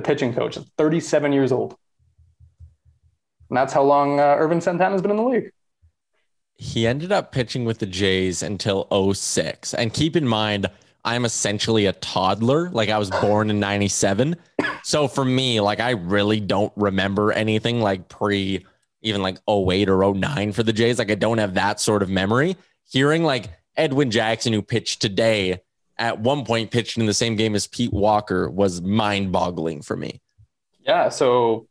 the 0.00 0.06
pitching 0.06 0.34
coach, 0.34 0.58
37 0.78 1.32
years 1.32 1.52
old. 1.52 1.76
And 3.50 3.56
that's 3.56 3.72
how 3.72 3.82
long 3.82 4.20
uh, 4.20 4.36
Ervin 4.38 4.60
Santana 4.60 4.92
has 4.92 5.02
been 5.02 5.10
in 5.10 5.16
the 5.16 5.22
league. 5.22 5.50
He 6.56 6.86
ended 6.86 7.10
up 7.10 7.32
pitching 7.32 7.64
with 7.64 7.78
the 7.78 7.86
Jays 7.86 8.42
until 8.42 8.86
06. 9.14 9.74
And 9.74 9.92
keep 9.92 10.14
in 10.14 10.26
mind, 10.26 10.66
I'm 11.04 11.24
essentially 11.24 11.86
a 11.86 11.92
toddler. 11.94 12.70
Like 12.70 12.90
I 12.90 12.98
was 12.98 13.10
born 13.10 13.50
in 13.50 13.58
97. 13.60 14.36
So 14.82 15.08
for 15.08 15.24
me, 15.24 15.60
like 15.60 15.80
I 15.80 15.90
really 15.90 16.40
don't 16.40 16.72
remember 16.76 17.32
anything 17.32 17.80
like 17.80 18.08
pre 18.08 18.66
even 19.02 19.22
like 19.22 19.38
08 19.48 19.88
or 19.88 20.14
09 20.14 20.52
for 20.52 20.62
the 20.62 20.72
Jays. 20.72 20.98
Like 20.98 21.10
I 21.10 21.14
don't 21.14 21.38
have 21.38 21.54
that 21.54 21.80
sort 21.80 22.02
of 22.02 22.10
memory. 22.10 22.56
Hearing 22.90 23.24
like 23.24 23.50
Edwin 23.76 24.10
Jackson, 24.10 24.52
who 24.52 24.62
pitched 24.62 25.00
today, 25.00 25.60
at 26.00 26.18
one 26.18 26.44
point 26.44 26.70
pitched 26.70 26.98
in 26.98 27.06
the 27.06 27.14
same 27.14 27.36
game 27.36 27.54
as 27.54 27.66
Pete 27.66 27.92
Walker 27.92 28.50
was 28.50 28.80
mind 28.80 29.30
boggling 29.30 29.82
for 29.82 29.96
me. 29.96 30.20
Yeah. 30.80 31.10
So 31.10 31.68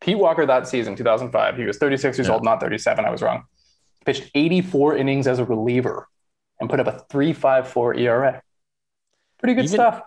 Pete 0.00 0.18
Walker 0.18 0.46
that 0.46 0.66
season, 0.68 0.96
2005, 0.96 1.56
he 1.56 1.64
was 1.64 1.76
36 1.76 2.16
years 2.16 2.28
yeah. 2.28 2.34
old, 2.34 2.44
not 2.44 2.60
37. 2.60 3.04
I 3.04 3.10
was 3.10 3.20
wrong. 3.20 3.44
Pitched 4.06 4.30
84 4.34 4.96
innings 4.96 5.26
as 5.26 5.38
a 5.38 5.44
reliever 5.44 6.08
and 6.60 6.70
put 6.70 6.80
up 6.80 6.86
a 6.86 7.04
3.54 7.12 7.98
ERA. 7.98 8.42
Pretty 9.38 9.54
good 9.54 9.64
even, 9.64 9.74
stuff. 9.74 10.02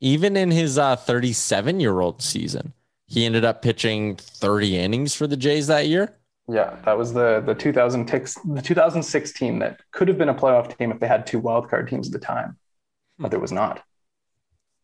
Even 0.00 0.36
in 0.36 0.50
his 0.50 0.76
37 0.76 1.76
uh, 1.76 1.78
year 1.78 2.00
old 2.00 2.22
season, 2.22 2.74
he 3.06 3.24
ended 3.24 3.44
up 3.44 3.62
pitching 3.62 4.16
30 4.16 4.78
innings 4.78 5.14
for 5.14 5.26
the 5.26 5.36
Jays 5.36 5.66
that 5.68 5.88
year. 5.88 6.16
Yeah, 6.48 6.76
that 6.84 6.98
was 6.98 7.12
the 7.12 7.40
the 7.46 7.54
2000 7.54 8.08
the 8.08 8.62
2016 8.62 9.60
that 9.60 9.80
could 9.92 10.08
have 10.08 10.18
been 10.18 10.28
a 10.28 10.34
playoff 10.34 10.76
team 10.76 10.90
if 10.90 10.98
they 10.98 11.06
had 11.06 11.24
two 11.24 11.40
wildcard 11.40 11.88
teams 11.88 12.08
at 12.08 12.12
the 12.12 12.18
time, 12.18 12.58
but 13.20 13.30
there 13.30 13.40
was 13.40 13.52
not. 13.52 13.82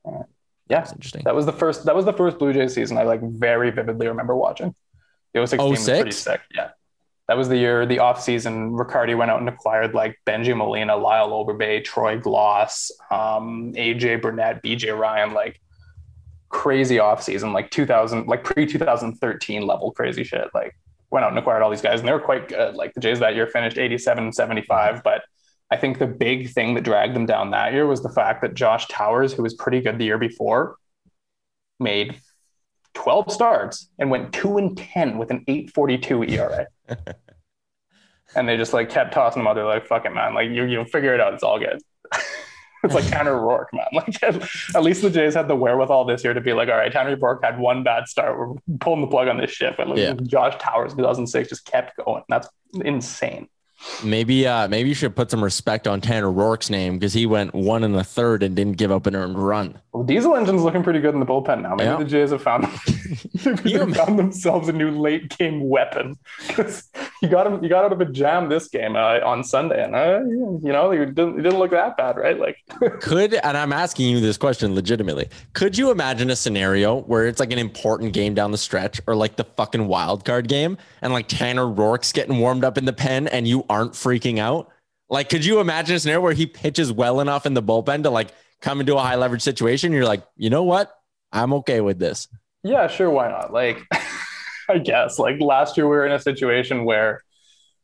Uh, 0.06 0.22
yeah, 0.68 0.80
That's 0.80 0.92
interesting. 0.92 1.22
That 1.24 1.34
was 1.34 1.46
the 1.46 1.52
first. 1.52 1.84
That 1.84 1.96
was 1.96 2.04
the 2.04 2.12
first 2.12 2.38
Blue 2.38 2.52
Jays 2.52 2.74
season 2.74 2.98
I 2.98 3.02
like 3.02 3.22
very 3.22 3.70
vividly 3.70 4.06
remember 4.08 4.36
watching. 4.36 4.74
The 5.32 5.46
06 5.46 5.62
team 5.62 5.70
was 5.70 5.84
pretty 5.84 6.10
sick. 6.10 6.40
Yeah, 6.54 6.70
that 7.28 7.36
was 7.36 7.48
the 7.48 7.56
year, 7.56 7.86
the 7.86 7.98
off 7.98 8.20
season. 8.22 8.72
Ricciardi 8.72 9.16
went 9.16 9.30
out 9.30 9.40
and 9.40 9.48
acquired 9.48 9.94
like 9.94 10.18
Bengie 10.26 10.56
Molina, 10.56 10.96
Lyle 10.96 11.30
Overbay, 11.30 11.84
Troy 11.84 12.18
Glaus, 12.18 12.90
um, 13.10 13.72
AJ 13.74 14.22
Burnett, 14.22 14.62
BJ 14.62 14.96
Ryan, 14.96 15.34
like 15.34 15.60
crazy 16.48 16.98
off 16.98 17.22
season, 17.22 17.52
like 17.52 17.70
2000, 17.70 18.26
like 18.26 18.44
pre 18.44 18.66
2013 18.66 19.66
level 19.66 19.92
crazy 19.92 20.24
shit. 20.24 20.48
Like 20.54 20.76
went 21.10 21.24
out 21.24 21.30
and 21.30 21.38
acquired 21.38 21.62
all 21.62 21.70
these 21.70 21.82
guys 21.82 22.00
and 22.00 22.08
they 22.08 22.12
were 22.12 22.20
quite 22.20 22.48
good. 22.48 22.74
Like 22.74 22.94
the 22.94 23.00
Jays 23.00 23.20
that 23.20 23.34
year 23.34 23.46
finished 23.46 23.78
87 23.78 24.24
and 24.24 24.34
75. 24.34 25.02
But 25.02 25.22
I 25.70 25.76
think 25.76 25.98
the 25.98 26.06
big 26.06 26.50
thing 26.52 26.74
that 26.74 26.84
dragged 26.84 27.14
them 27.14 27.26
down 27.26 27.50
that 27.50 27.72
year 27.72 27.86
was 27.86 28.02
the 28.02 28.08
fact 28.08 28.42
that 28.42 28.54
Josh 28.54 28.86
Towers, 28.86 29.32
who 29.32 29.42
was 29.42 29.54
pretty 29.54 29.80
good 29.80 29.98
the 29.98 30.04
year 30.04 30.18
before, 30.18 30.76
made 31.80 32.20
12 32.94 33.32
starts 33.32 33.90
and 33.98 34.10
went 34.10 34.32
2 34.32 34.58
and 34.58 34.76
10 34.76 35.18
with 35.18 35.30
an 35.30 35.44
842 35.48 36.24
ERA. 36.24 36.66
and 38.36 38.48
they 38.48 38.56
just 38.56 38.72
like 38.72 38.90
kept 38.90 39.12
tossing 39.12 39.40
them 39.40 39.48
out. 39.48 39.54
They're 39.54 39.64
like, 39.64 39.86
fuck 39.86 40.04
it, 40.04 40.14
man. 40.14 40.34
Like 40.34 40.50
you, 40.50 40.64
you 40.64 40.84
figure 40.84 41.14
it 41.14 41.20
out. 41.20 41.34
It's 41.34 41.42
all 41.42 41.58
good. 41.58 41.80
it's 42.84 42.94
like 42.94 43.06
Tanner 43.08 43.34
Roark, 43.34 43.66
man. 43.72 43.86
Like 43.92 44.22
at, 44.22 44.82
least 44.82 45.02
the 45.02 45.10
Jays 45.10 45.34
had 45.34 45.48
the 45.48 45.56
wherewithal 45.56 46.04
this 46.04 46.22
year 46.22 46.32
to 46.32 46.40
be 46.40 46.52
like, 46.52 46.68
all 46.68 46.76
right, 46.76 46.92
Tanner 46.92 47.16
Roark 47.16 47.44
had 47.44 47.58
one 47.58 47.82
bad 47.82 48.06
start. 48.08 48.38
We're 48.38 48.54
pulling 48.78 49.00
the 49.00 49.08
plug 49.08 49.26
on 49.26 49.36
this 49.36 49.50
ship. 49.50 49.74
But 49.76 49.88
like 49.88 49.98
yeah. 49.98 50.14
Josh 50.22 50.54
Towers, 50.58 50.92
2006, 50.94 51.48
just 51.48 51.66
kept 51.66 51.96
going. 51.96 52.22
That's 52.28 52.48
insane. 52.84 53.48
Maybe 54.02 54.46
uh 54.46 54.68
maybe 54.68 54.88
you 54.88 54.94
should 54.94 55.14
put 55.14 55.30
some 55.30 55.44
respect 55.44 55.86
on 55.86 56.00
Tanner 56.00 56.30
Roark's 56.30 56.70
name 56.70 56.98
because 56.98 57.12
he 57.12 57.26
went 57.26 57.54
one 57.54 57.84
and 57.84 57.94
a 57.96 58.04
third 58.04 58.42
and 58.42 58.56
didn't 58.56 58.78
give 58.78 58.90
up 58.90 59.06
an 59.06 59.14
earned 59.14 59.38
run. 59.38 59.78
Well, 59.92 60.02
Diesel 60.02 60.34
Engine's 60.36 60.62
looking 60.62 60.82
pretty 60.82 61.00
good 61.00 61.14
in 61.14 61.20
the 61.20 61.26
bullpen 61.26 61.62
now. 61.62 61.74
Maybe 61.74 61.90
yeah. 61.90 61.96
the 61.96 62.04
Jays 62.04 62.30
have 62.30 62.42
found 62.42 62.68
found 63.94 64.18
themselves 64.18 64.68
a 64.68 64.72
new 64.72 64.90
late 64.90 65.36
game 65.36 65.68
weapon 65.68 66.18
because 66.46 66.88
you 67.22 67.28
got 67.28 67.46
him 67.46 67.62
you 67.62 67.68
got 67.68 67.84
out 67.84 67.92
of 67.92 68.00
a 68.00 68.04
jam 68.06 68.48
this 68.48 68.68
game 68.68 68.96
uh, 68.96 69.20
on 69.20 69.44
Sunday 69.44 69.82
and 69.84 69.94
uh, 69.94 70.20
you 70.20 70.72
know 70.72 70.90
it 70.90 71.14
didn't, 71.14 71.36
didn't 71.36 71.58
look 71.58 71.70
that 71.70 71.96
bad, 71.96 72.16
right? 72.16 72.38
Like 72.38 72.58
could 73.00 73.34
and 73.34 73.56
I'm 73.56 73.72
asking 73.72 74.08
you 74.08 74.20
this 74.20 74.36
question 74.36 74.74
legitimately. 74.74 75.28
Could 75.52 75.76
you 75.76 75.90
imagine 75.90 76.30
a 76.30 76.36
scenario 76.36 77.02
where 77.02 77.26
it's 77.26 77.40
like 77.40 77.52
an 77.52 77.58
important 77.58 78.12
game 78.12 78.34
down 78.34 78.52
the 78.52 78.58
stretch 78.58 79.00
or 79.06 79.14
like 79.14 79.36
the 79.36 79.44
fucking 79.44 79.86
wild 79.86 80.24
card 80.24 80.48
game 80.48 80.78
and 81.02 81.12
like 81.12 81.28
Tanner 81.28 81.66
Roark's 81.66 82.12
getting 82.12 82.38
warmed 82.38 82.64
up 82.64 82.78
in 82.78 82.84
the 82.84 82.92
pen 82.92 83.28
and 83.28 83.46
you 83.46 83.64
aren't 83.68 83.92
freaking 83.92 84.38
out? 84.38 84.70
Like, 85.08 85.28
could 85.28 85.44
you 85.44 85.60
imagine 85.60 85.96
a 85.96 86.00
scenario 86.00 86.20
where 86.20 86.32
he 86.32 86.46
pitches 86.46 86.92
well 86.92 87.20
enough 87.20 87.46
in 87.46 87.54
the 87.54 87.62
bullpen 87.62 88.02
to 88.04 88.10
like 88.10 88.32
come 88.60 88.80
into 88.80 88.96
a 88.96 89.00
high 89.00 89.14
leverage 89.14 89.42
situation? 89.42 89.92
You're 89.92 90.04
like, 90.04 90.24
you 90.36 90.50
know 90.50 90.64
what? 90.64 90.92
I'm 91.32 91.52
okay 91.54 91.80
with 91.80 91.98
this. 91.98 92.28
Yeah, 92.62 92.88
sure. 92.88 93.10
Why 93.10 93.28
not? 93.28 93.52
Like, 93.52 93.82
I 94.68 94.78
guess 94.78 95.18
like 95.18 95.40
last 95.40 95.76
year 95.76 95.86
we 95.86 95.96
were 95.96 96.06
in 96.06 96.12
a 96.12 96.20
situation 96.20 96.84
where 96.84 97.22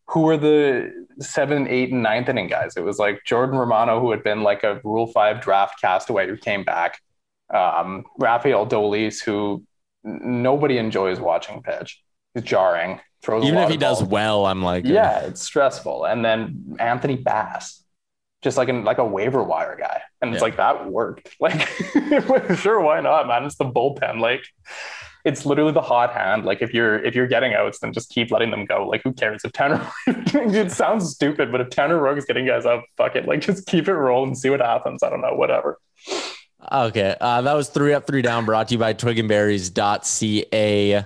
who 0.08 0.20
were 0.20 0.36
the 0.36 1.06
seven, 1.20 1.68
eight, 1.68 1.92
and 1.92 2.02
ninth 2.02 2.28
inning 2.28 2.48
guys? 2.48 2.76
It 2.76 2.84
was 2.84 2.98
like 2.98 3.22
Jordan 3.24 3.56
Romano, 3.56 4.00
who 4.00 4.10
had 4.10 4.24
been 4.24 4.42
like 4.42 4.64
a 4.64 4.80
Rule 4.84 5.06
Five 5.06 5.40
draft 5.40 5.80
castaway 5.80 6.26
who 6.28 6.36
came 6.36 6.64
back. 6.64 7.00
Um, 7.52 8.04
Rafael 8.18 8.66
Dolis, 8.66 9.22
who 9.22 9.64
nobody 10.02 10.78
enjoys 10.78 11.20
watching 11.20 11.62
pitch. 11.62 12.02
He's 12.34 12.42
jarring. 12.42 13.00
Throws 13.22 13.44
Even 13.44 13.60
if 13.60 13.70
he 13.70 13.76
does 13.76 14.02
well, 14.02 14.46
I'm 14.46 14.62
like, 14.62 14.84
yeah, 14.84 15.20
it's 15.20 15.42
stressful. 15.42 16.06
And 16.06 16.24
then 16.24 16.76
Anthony 16.80 17.16
Bass, 17.16 17.84
just 18.42 18.56
like 18.56 18.68
an 18.68 18.84
like 18.84 18.98
a 18.98 19.04
waiver 19.04 19.44
wire 19.44 19.76
guy, 19.76 20.02
and 20.20 20.32
it's 20.32 20.40
yeah. 20.40 20.44
like 20.44 20.56
that 20.56 20.90
worked. 20.90 21.28
Like, 21.40 21.68
sure, 22.56 22.80
why 22.80 23.00
not, 23.00 23.28
man? 23.28 23.44
It's 23.44 23.56
the 23.56 23.64
bullpen. 23.64 24.18
Like, 24.18 24.44
it's 25.24 25.46
literally 25.46 25.70
the 25.70 25.82
hot 25.82 26.12
hand. 26.12 26.44
Like, 26.44 26.62
if 26.62 26.74
you're 26.74 27.00
if 27.04 27.14
you're 27.14 27.28
getting 27.28 27.54
outs, 27.54 27.78
then 27.78 27.92
just 27.92 28.10
keep 28.10 28.32
letting 28.32 28.50
them 28.50 28.64
go. 28.64 28.88
Like, 28.88 29.02
who 29.04 29.12
cares 29.12 29.42
if 29.44 29.52
Tanner? 29.52 29.88
it 30.08 30.72
sounds 30.72 31.10
stupid, 31.10 31.52
but 31.52 31.60
if 31.60 31.70
Tanner 31.70 32.00
Roark's 32.00 32.24
getting 32.24 32.46
guys 32.46 32.66
up, 32.66 32.84
fuck 32.96 33.14
it. 33.14 33.26
Like, 33.26 33.40
just 33.40 33.66
keep 33.66 33.86
it 33.86 33.94
rolling, 33.94 34.30
and 34.30 34.38
see 34.38 34.50
what 34.50 34.60
happens. 34.60 35.04
I 35.04 35.10
don't 35.10 35.20
know, 35.20 35.34
whatever. 35.34 35.78
Okay, 36.72 37.16
uh, 37.20 37.42
that 37.42 37.54
was 37.54 37.68
three 37.68 37.92
up, 37.92 38.06
three 38.06 38.22
down. 38.22 38.44
Brought 38.44 38.68
to 38.68 38.74
you 38.74 38.78
by 38.78 38.94
Twigandberries.ca. 38.94 41.04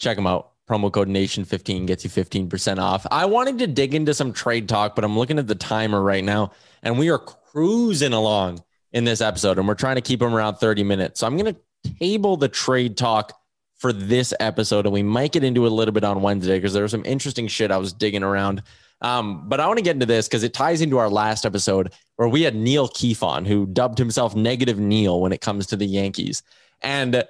Check 0.00 0.16
them 0.16 0.26
out. 0.26 0.51
Promo 0.72 0.90
code 0.90 1.08
Nation15 1.08 1.86
gets 1.86 2.02
you 2.02 2.08
15% 2.08 2.78
off. 2.78 3.06
I 3.10 3.26
wanted 3.26 3.58
to 3.58 3.66
dig 3.66 3.94
into 3.94 4.14
some 4.14 4.32
trade 4.32 4.70
talk, 4.70 4.94
but 4.94 5.04
I'm 5.04 5.18
looking 5.18 5.38
at 5.38 5.46
the 5.46 5.54
timer 5.54 6.00
right 6.00 6.24
now, 6.24 6.52
and 6.82 6.98
we 6.98 7.10
are 7.10 7.18
cruising 7.18 8.14
along 8.14 8.64
in 8.92 9.04
this 9.04 9.20
episode, 9.20 9.58
and 9.58 9.68
we're 9.68 9.74
trying 9.74 9.96
to 9.96 10.00
keep 10.00 10.20
them 10.20 10.34
around 10.34 10.54
30 10.54 10.82
minutes. 10.82 11.20
So 11.20 11.26
I'm 11.26 11.36
going 11.36 11.54
to 11.54 11.94
table 11.98 12.38
the 12.38 12.48
trade 12.48 12.96
talk 12.96 13.38
for 13.76 13.92
this 13.92 14.32
episode, 14.40 14.86
and 14.86 14.94
we 14.94 15.02
might 15.02 15.32
get 15.32 15.44
into 15.44 15.66
it 15.66 15.72
a 15.72 15.74
little 15.74 15.92
bit 15.92 16.04
on 16.04 16.22
Wednesday 16.22 16.56
because 16.56 16.72
there 16.72 16.84
was 16.84 16.92
some 16.92 17.04
interesting 17.04 17.48
shit 17.48 17.70
I 17.70 17.76
was 17.76 17.92
digging 17.92 18.22
around. 18.22 18.62
Um, 19.02 19.46
but 19.50 19.60
I 19.60 19.66
want 19.66 19.76
to 19.76 19.84
get 19.84 19.96
into 19.96 20.06
this 20.06 20.26
because 20.26 20.42
it 20.42 20.54
ties 20.54 20.80
into 20.80 20.96
our 20.96 21.10
last 21.10 21.44
episode 21.44 21.92
where 22.16 22.28
we 22.28 22.40
had 22.40 22.56
Neil 22.56 22.88
Keefon, 22.88 23.46
who 23.46 23.66
dubbed 23.66 23.98
himself 23.98 24.34
Negative 24.34 24.78
Neil 24.78 25.20
when 25.20 25.32
it 25.32 25.42
comes 25.42 25.66
to 25.66 25.76
the 25.76 25.84
Yankees. 25.84 26.42
And 26.80 27.24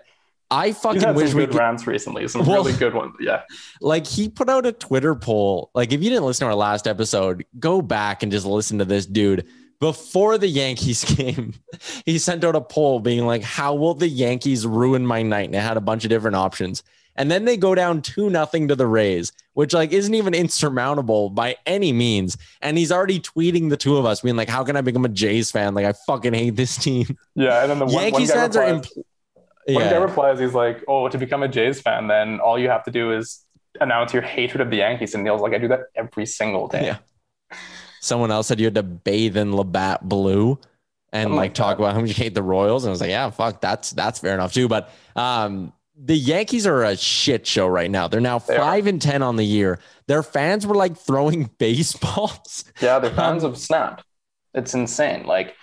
I 0.53 0.73
fucking 0.73 1.15
wish 1.15 1.33
we 1.33 1.47
could 1.47 1.55
rounds 1.55 1.87
recently. 1.87 2.29
Some 2.29 2.45
well, 2.45 2.63
really 2.63 2.77
good 2.79 2.95
ones. 2.95 3.15
Yeah. 3.21 3.43
Like 3.81 4.07
he 4.07 4.29
put 4.29 4.49
out 4.49 4.65
a 4.65 4.73
Twitter 4.73 5.15
poll. 5.15 5.71
Like 5.75 5.93
if 5.93 6.03
you 6.03 6.11
didn't 6.11 6.25
listen 6.25 6.45
to 6.47 6.51
our 6.51 6.55
last 6.55 6.87
episode, 6.87 7.45
go 7.59 7.83
back 7.83 8.23
and 8.23 8.31
just 8.31 8.47
listen 8.47 8.79
to 8.79 8.85
this 8.85 9.07
dude. 9.07 9.47
Before 9.81 10.39
the 10.39 10.47
Yankees 10.47 11.05
game, 11.17 11.55
he 12.07 12.19
sent 12.19 12.45
out 12.45 12.55
a 12.55 12.61
poll 12.61 13.01
being 13.01 13.27
like, 13.27 13.43
How 13.43 13.75
will 13.75 13.95
the 13.95 14.09
Yankees 14.09 14.67
ruin 14.67 15.05
my 15.05 15.23
night? 15.23 15.47
And 15.47 15.55
it 15.55 15.61
had 15.61 15.77
a 15.77 15.81
bunch 15.81 16.05
of 16.05 16.11
different 16.11 16.37
options. 16.37 16.85
And 17.17 17.31
then 17.31 17.45
they 17.45 17.57
go 17.57 17.75
down 17.75 18.03
two 18.03 18.31
nothing 18.31 18.69
to 18.69 18.77
the 18.77 18.87
Rays, 18.87 19.33
which 19.55 19.73
like 19.75 19.93
isn't 19.93 20.15
even 20.15 20.35
insurmountable 20.35 21.31
by 21.31 21.57
any 21.67 21.93
means. 21.93 22.39
And 22.61 22.79
he's 22.79 22.93
already 22.93 23.21
tweeting 23.21 23.69
the 23.69 23.77
two 23.77 23.97
of 23.97 24.07
us, 24.07 24.21
being 24.21 24.37
like, 24.37 24.49
"How 24.49 24.65
can 24.65 24.77
I 24.77 24.81
become 24.81 25.05
a 25.05 25.11
Jays 25.11 25.51
fan? 25.51 25.75
Like 25.75 25.85
I 25.85 25.93
fucking 25.93 26.33
hate 26.33 26.57
this 26.57 26.77
team." 26.77 27.19
Yeah, 27.35 27.63
and 27.63 27.71
then 27.71 27.79
the 27.81 27.87
Yankees 27.87 28.31
one 28.31 28.39
fans 28.39 28.57
replies, 28.57 28.73
are. 28.73 28.81
Impl- 28.81 29.05
yeah. 29.67 29.77
One 29.77 29.89
guy 29.89 29.97
replies, 29.97 30.41
he's 30.41 30.55
like, 30.55 30.85
"Oh, 30.89 31.09
to 31.09 31.19
become 31.19 31.43
a 31.43 31.49
Jays 31.49 31.81
fan, 31.81 32.09
then 32.09 32.41
all 32.41 32.59
you 32.59 32.69
have 32.69 32.85
to 32.85 32.91
do 32.91 33.13
is 33.13 33.45
announce 33.81 34.13
your 34.13 34.23
hatred 34.23 34.61
of 34.61 34.71
the 34.71 34.79
Yankees." 34.79 35.15
And 35.15 35.25
Neil's 35.25 35.41
like, 35.41 35.55
"I 35.55 35.59
do 35.59 35.69
that 35.69 35.81
every 35.95 36.27
single 36.27 36.69
day." 36.69 36.87
Yeah. 36.87 37.59
Someone 38.01 38.33
else 38.33 38.49
said 38.49 38.59
you 38.59 38.67
had 38.67 38.75
to 38.75 38.83
bathe 38.83 39.37
in 39.37 39.55
Labatt 39.55 40.09
blue 40.09 40.59
and 41.13 41.31
like, 41.31 41.37
like 41.39 41.55
talk 41.55 41.79
about 41.79 41.95
how 41.95 42.01
much 42.01 42.09
you 42.09 42.15
hate 42.15 42.35
the 42.35 42.43
Royals. 42.43 42.85
And 42.85 42.91
I 42.91 42.93
was 42.93 43.01
like, 43.01 43.11
yeah, 43.11 43.31
fuck, 43.31 43.61
that's 43.61 43.91
that's 43.91 44.19
fair 44.19 44.35
enough 44.35 44.53
too. 44.53 44.67
But 44.67 44.91
um, 45.15 45.73
the 45.97 46.17
Yankees 46.17 46.67
are 46.67 46.83
a 46.83 46.97
shit 46.97 47.47
show 47.47 47.67
right 47.67 47.91
now. 47.91 48.09
They're 48.09 48.21
now 48.21 48.39
they 48.39 48.57
five 48.57 48.87
are. 48.87 48.89
and 48.89 49.01
ten 49.01 49.23
on 49.23 49.37
the 49.37 49.45
year. 49.45 49.79
Their 50.09 50.23
fans 50.23 50.67
were 50.67 50.75
like 50.75 50.97
throwing 50.97 51.45
baseballs. 51.59 52.65
Yeah, 52.81 52.99
their 52.99 53.13
fans 53.13 53.43
have 53.43 53.59
snapped. 53.59 54.05
It's 54.55 54.75
insane. 54.75 55.25
Like 55.25 55.55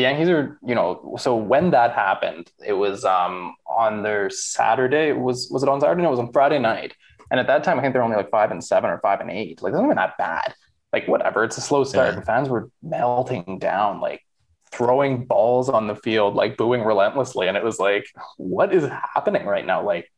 the 0.00 0.08
Yankees 0.08 0.30
are, 0.30 0.58
you 0.66 0.74
know, 0.74 1.16
so 1.18 1.36
when 1.36 1.70
that 1.72 1.92
happened, 1.92 2.50
it 2.66 2.72
was 2.72 3.04
um 3.04 3.54
on 3.66 4.02
their 4.02 4.30
Saturday. 4.30 5.12
Was 5.12 5.48
was 5.50 5.62
it 5.62 5.68
on 5.68 5.80
Saturday? 5.80 6.02
No, 6.02 6.08
it 6.08 6.12
was 6.12 6.20
on 6.20 6.32
Friday 6.32 6.58
night. 6.58 6.94
And 7.30 7.38
at 7.38 7.46
that 7.46 7.62
time, 7.64 7.78
I 7.78 7.82
think 7.82 7.92
they're 7.92 8.02
only 8.02 8.16
like 8.16 8.30
five 8.30 8.50
and 8.50 8.64
seven 8.64 8.90
or 8.90 8.98
five 9.00 9.20
and 9.20 9.30
eight. 9.30 9.62
Like, 9.62 9.72
it's 9.72 9.78
not 9.78 9.84
even 9.84 9.96
that 9.96 10.16
bad. 10.18 10.54
Like, 10.92 11.06
whatever. 11.06 11.44
It's 11.44 11.58
a 11.58 11.60
slow 11.60 11.84
start. 11.84 12.14
Yeah. 12.14 12.20
The 12.20 12.26
fans 12.26 12.48
were 12.48 12.70
melting 12.82 13.58
down. 13.60 14.00
Like, 14.00 14.22
throwing 14.72 15.26
balls 15.26 15.68
on 15.68 15.86
the 15.86 15.94
field, 15.94 16.34
like 16.34 16.56
booing 16.56 16.82
relentlessly. 16.82 17.46
And 17.46 17.56
it 17.56 17.62
was 17.62 17.78
like, 17.78 18.06
what 18.36 18.74
is 18.74 18.88
happening 19.14 19.46
right 19.46 19.66
now? 19.66 19.84
Like, 19.84 20.10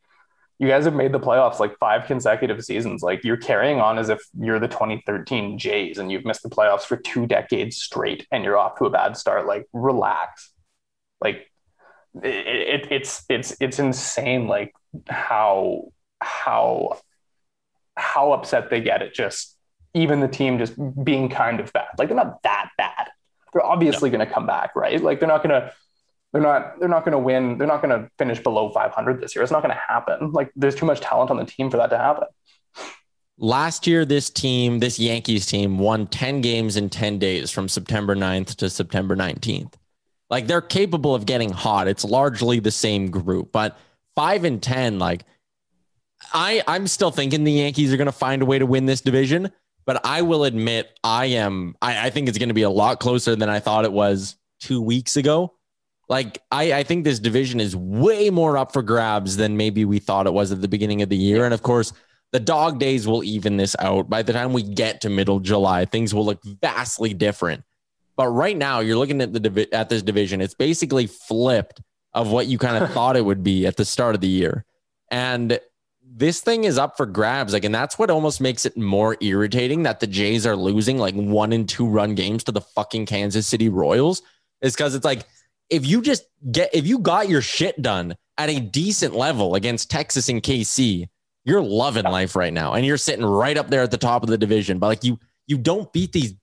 you 0.63 0.69
guys 0.69 0.85
have 0.85 0.95
made 0.95 1.11
the 1.11 1.19
playoffs 1.19 1.59
like 1.59 1.77
five 1.77 2.05
consecutive 2.05 2.63
seasons. 2.63 3.03
Like, 3.03 3.23
you're 3.23 3.37
carrying 3.37 3.79
on 3.79 3.99
as 3.99 4.09
if 4.09 4.19
you're 4.39 4.59
the 4.59 4.67
2013 4.67 5.57
Jays 5.57 5.97
and 5.97 6.11
you've 6.11 6.25
missed 6.25 6.43
the 6.43 6.49
playoffs 6.49 6.83
for 6.83 6.97
two 6.97 7.27
decades 7.27 7.77
straight 7.77 8.25
and 8.31 8.43
you're 8.43 8.57
off 8.57 8.77
to 8.77 8.85
a 8.85 8.89
bad 8.89 9.17
start. 9.17 9.45
Like, 9.45 9.67
relax. 9.73 10.51
Like, 11.21 11.51
it, 12.21 12.83
it, 12.83 12.91
it's 12.91 13.23
it's 13.27 13.57
it's 13.59 13.79
insane 13.79 14.47
like 14.47 14.71
how 15.07 15.85
how 16.21 16.99
how 17.97 18.33
upset 18.33 18.69
they 18.69 18.81
get 18.81 19.01
at 19.01 19.15
just 19.15 19.57
even 19.95 20.19
the 20.19 20.27
team 20.27 20.59
just 20.59 20.75
being 21.03 21.27
kind 21.27 21.59
of 21.59 21.73
bad 21.73 21.87
like 21.97 22.09
they're 22.09 22.15
not 22.15 22.43
that 22.43 22.69
bad 22.77 23.09
they're 23.53 23.65
obviously 23.65 24.09
no. 24.09 24.17
going 24.17 24.27
to 24.27 24.33
come 24.33 24.45
back, 24.45 24.75
right? 24.75 25.01
Like 25.01 25.19
they're 25.19 25.29
not 25.29 25.43
going 25.43 25.61
to 25.61 25.71
they're 26.33 26.41
not 26.41 26.79
they're 26.79 26.89
not 26.89 27.05
going 27.05 27.13
to 27.13 27.19
win. 27.19 27.57
They're 27.57 27.67
not 27.67 27.81
going 27.81 27.97
to 27.97 28.09
finish 28.17 28.39
below 28.39 28.69
500 28.69 29.21
this 29.21 29.35
year. 29.35 29.43
It's 29.43 29.51
not 29.51 29.61
going 29.61 29.73
to 29.73 29.81
happen. 29.87 30.31
Like 30.31 30.51
there's 30.55 30.75
too 30.75 30.85
much 30.85 30.99
talent 30.99 31.29
on 31.29 31.37
the 31.37 31.45
team 31.45 31.69
for 31.69 31.77
that 31.77 31.91
to 31.91 31.97
happen. 31.97 32.27
Last 33.37 33.87
year, 33.87 34.05
this 34.05 34.29
team, 34.29 34.79
this 34.79 34.99
Yankees 34.99 35.45
team, 35.45 35.77
won 35.79 36.07
10 36.07 36.41
games 36.41 36.75
in 36.75 36.89
10 36.89 37.17
days 37.19 37.49
from 37.49 37.67
September 37.67 38.15
9th 38.15 38.55
to 38.55 38.69
September 38.69 39.15
19th. 39.15 39.73
Like 40.29 40.47
they're 40.47 40.61
capable 40.61 41.15
of 41.15 41.25
getting 41.25 41.51
hot. 41.51 41.87
It's 41.87 42.03
largely 42.03 42.59
the 42.59 42.71
same 42.71 43.11
group, 43.11 43.51
but 43.51 43.77
five 44.15 44.43
and 44.43 44.61
10, 44.61 44.99
like 44.99 45.25
I, 46.31 46.63
I'm 46.67 46.87
still 46.87 47.11
thinking 47.11 47.43
the 47.43 47.51
Yankees 47.51 47.93
are 47.93 47.97
going 47.97 48.05
to 48.05 48.11
find 48.11 48.41
a 48.41 48.45
way 48.45 48.59
to 48.59 48.65
win 48.65 48.85
this 48.85 49.01
division. 49.01 49.51
But 49.85 50.05
I 50.05 50.21
will 50.21 50.45
admit, 50.45 50.97
I 51.03 51.25
am, 51.25 51.75
I, 51.81 52.07
I 52.07 52.09
think 52.09 52.29
it's 52.29 52.37
going 52.37 52.49
to 52.49 52.55
be 52.55 52.61
a 52.61 52.69
lot 52.69 52.99
closer 52.99 53.35
than 53.35 53.49
I 53.49 53.59
thought 53.59 53.83
it 53.83 53.91
was 53.91 54.37
two 54.59 54.81
weeks 54.81 55.17
ago. 55.17 55.53
Like, 56.09 56.39
I, 56.51 56.73
I 56.73 56.83
think 56.83 57.03
this 57.03 57.19
division 57.19 57.59
is 57.59 57.75
way 57.75 58.29
more 58.29 58.57
up 58.57 58.73
for 58.73 58.81
grabs 58.81 59.37
than 59.37 59.57
maybe 59.57 59.85
we 59.85 59.99
thought 59.99 60.27
it 60.27 60.33
was 60.33 60.51
at 60.51 60.61
the 60.61 60.67
beginning 60.67 61.01
of 61.01 61.09
the 61.09 61.17
year. 61.17 61.45
And 61.45 61.53
of 61.53 61.63
course, 61.63 61.93
the 62.31 62.39
dog 62.39 62.79
days 62.79 63.07
will 63.07 63.23
even 63.23 63.57
this 63.57 63.75
out. 63.79 64.09
By 64.09 64.23
the 64.23 64.33
time 64.33 64.53
we 64.53 64.63
get 64.63 65.01
to 65.01 65.09
middle 65.09 65.39
July, 65.39 65.85
things 65.85 66.13
will 66.13 66.25
look 66.25 66.43
vastly 66.43 67.13
different. 67.13 67.63
But 68.15 68.27
right 68.29 68.57
now, 68.57 68.79
you're 68.79 68.97
looking 68.97 69.21
at 69.21 69.33
the 69.33 69.67
at 69.71 69.89
this 69.89 70.01
division. 70.01 70.41
It's 70.41 70.53
basically 70.53 71.07
flipped 71.07 71.81
of 72.13 72.31
what 72.31 72.47
you 72.47 72.57
kind 72.57 72.83
of 72.83 72.91
thought 72.93 73.17
it 73.17 73.25
would 73.25 73.43
be 73.43 73.65
at 73.65 73.77
the 73.77 73.85
start 73.85 74.15
of 74.15 74.21
the 74.21 74.27
year. 74.27 74.65
And 75.09 75.59
this 76.15 76.41
thing 76.41 76.63
is 76.63 76.77
up 76.77 76.97
for 76.97 77.05
grabs. 77.05 77.53
Like, 77.53 77.63
and 77.63 77.73
that's 77.73 77.97
what 77.97 78.09
almost 78.09 78.41
makes 78.41 78.65
it 78.65 78.77
more 78.77 79.17
irritating 79.21 79.83
that 79.83 79.99
the 79.99 80.07
Jays 80.07 80.45
are 80.45 80.55
losing 80.55 80.97
like 80.97 81.15
one 81.15 81.53
and 81.53 81.67
two 81.67 81.87
run 81.87 82.13
games 82.13 82.43
to 82.45 82.51
the 82.51 82.61
fucking 82.61 83.05
Kansas 83.05 83.47
City 83.47 83.69
Royals 83.69 84.21
is 84.61 84.75
because 84.75 84.95
it's 84.95 85.05
like, 85.05 85.25
if 85.69 85.85
you 85.85 86.01
just 86.01 86.23
get, 86.51 86.73
if 86.73 86.85
you 86.85 86.99
got 86.99 87.29
your 87.29 87.41
shit 87.41 87.81
done 87.81 88.15
at 88.37 88.49
a 88.49 88.59
decent 88.59 89.15
level 89.15 89.55
against 89.55 89.89
Texas 89.89 90.29
and 90.29 90.41
KC, 90.41 91.07
you're 91.45 91.61
loving 91.61 92.05
life 92.05 92.35
right 92.35 92.53
now. 92.53 92.73
And 92.73 92.85
you're 92.85 92.97
sitting 92.97 93.25
right 93.25 93.57
up 93.57 93.69
there 93.69 93.81
at 93.81 93.91
the 93.91 93.97
top 93.97 94.23
of 94.23 94.29
the 94.29 94.37
division. 94.37 94.79
But 94.79 94.87
like, 94.87 95.03
you, 95.03 95.19
you 95.47 95.57
don't 95.57 95.91
beat 95.91 96.11
these 96.11 96.33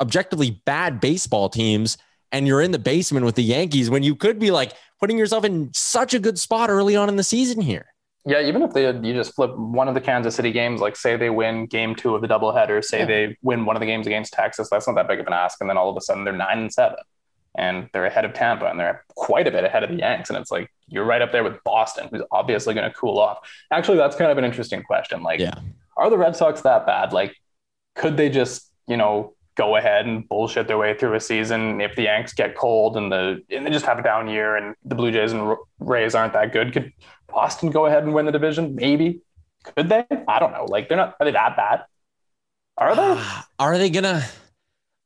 objectively 0.00 0.62
bad 0.64 1.00
baseball 1.00 1.48
teams 1.48 1.98
and 2.32 2.46
you're 2.46 2.62
in 2.62 2.70
the 2.70 2.78
basement 2.78 3.26
with 3.26 3.34
the 3.34 3.42
Yankees 3.42 3.90
when 3.90 4.02
you 4.02 4.14
could 4.14 4.38
be 4.38 4.50
like 4.50 4.72
putting 4.98 5.18
yourself 5.18 5.44
in 5.44 5.70
such 5.74 6.14
a 6.14 6.18
good 6.18 6.38
spot 6.38 6.70
early 6.70 6.96
on 6.96 7.08
in 7.08 7.16
the 7.16 7.24
season 7.24 7.60
here. 7.60 7.86
Yeah, 8.26 8.42
even 8.42 8.62
if 8.62 8.72
they 8.72 8.86
you 8.86 9.14
just 9.14 9.34
flip 9.34 9.56
one 9.56 9.88
of 9.88 9.94
the 9.94 10.00
Kansas 10.00 10.34
City 10.34 10.52
games, 10.52 10.80
like 10.80 10.94
say 10.94 11.16
they 11.16 11.30
win 11.30 11.66
game 11.66 11.94
two 11.94 12.14
of 12.14 12.20
the 12.20 12.28
doubleheader, 12.28 12.84
say 12.84 13.00
yeah. 13.00 13.04
they 13.06 13.36
win 13.42 13.64
one 13.64 13.76
of 13.76 13.80
the 13.80 13.86
games 13.86 14.06
against 14.06 14.34
Texas, 14.34 14.68
that's 14.70 14.86
not 14.86 14.94
that 14.96 15.08
big 15.08 15.20
of 15.20 15.26
an 15.26 15.32
ask. 15.32 15.58
And 15.60 15.70
then 15.70 15.78
all 15.78 15.88
of 15.88 15.96
a 15.96 16.02
sudden 16.02 16.24
they're 16.24 16.36
nine 16.36 16.58
and 16.58 16.72
seven 16.72 16.98
and 17.56 17.88
they're 17.92 18.06
ahead 18.06 18.24
of 18.24 18.32
Tampa 18.32 18.66
and 18.66 18.78
they're 18.78 19.04
quite 19.16 19.46
a 19.46 19.50
bit 19.50 19.64
ahead 19.64 19.82
of 19.82 19.90
the 19.90 19.96
Yanks. 19.96 20.30
And 20.30 20.38
it's 20.38 20.50
like 20.50 20.72
you're 20.88 21.04
right 21.04 21.22
up 21.22 21.32
there 21.32 21.44
with 21.44 21.62
Boston, 21.64 22.08
who's 22.10 22.22
obviously 22.30 22.74
going 22.74 22.88
to 22.88 22.94
cool 22.94 23.18
off. 23.18 23.38
Actually, 23.70 23.98
that's 23.98 24.16
kind 24.16 24.30
of 24.30 24.38
an 24.38 24.44
interesting 24.44 24.82
question. 24.82 25.22
Like, 25.22 25.40
yeah. 25.40 25.54
are 25.96 26.10
the 26.10 26.18
Red 26.18 26.36
Sox 26.36 26.60
that 26.62 26.86
bad? 26.86 27.12
Like, 27.12 27.34
could 27.96 28.16
they 28.16 28.28
just, 28.28 28.70
you 28.86 28.96
know, 28.96 29.34
go 29.56 29.76
ahead 29.76 30.06
and 30.06 30.26
bullshit 30.28 30.68
their 30.68 30.78
way 30.78 30.94
through 30.94 31.14
a 31.14 31.20
season 31.20 31.80
if 31.80 31.96
the 31.96 32.02
Yanks 32.02 32.32
get 32.32 32.56
cold 32.56 32.96
and 32.96 33.10
the 33.12 33.42
and 33.50 33.66
they 33.66 33.70
just 33.70 33.84
have 33.84 33.98
a 33.98 34.02
down 34.02 34.28
year 34.28 34.56
and 34.56 34.74
the 34.84 34.94
Blue 34.94 35.10
Jays 35.10 35.32
and 35.32 35.56
Rays 35.78 36.14
aren't 36.14 36.32
that 36.32 36.52
good? 36.52 36.72
Could 36.72 36.92
Boston 37.28 37.70
go 37.70 37.86
ahead 37.86 38.04
and 38.04 38.14
win 38.14 38.26
the 38.26 38.32
division? 38.32 38.74
Maybe. 38.74 39.20
Could 39.64 39.88
they? 39.88 40.04
I 40.28 40.38
don't 40.38 40.52
know. 40.52 40.66
Like 40.66 40.88
they're 40.88 40.96
not. 40.96 41.16
Are 41.20 41.26
they 41.26 41.32
that 41.32 41.56
bad? 41.56 41.82
Are 42.78 42.94
they? 42.94 43.02
Ah, 43.02 43.48
are 43.58 43.76
they 43.76 43.90
gonna? 43.90 44.24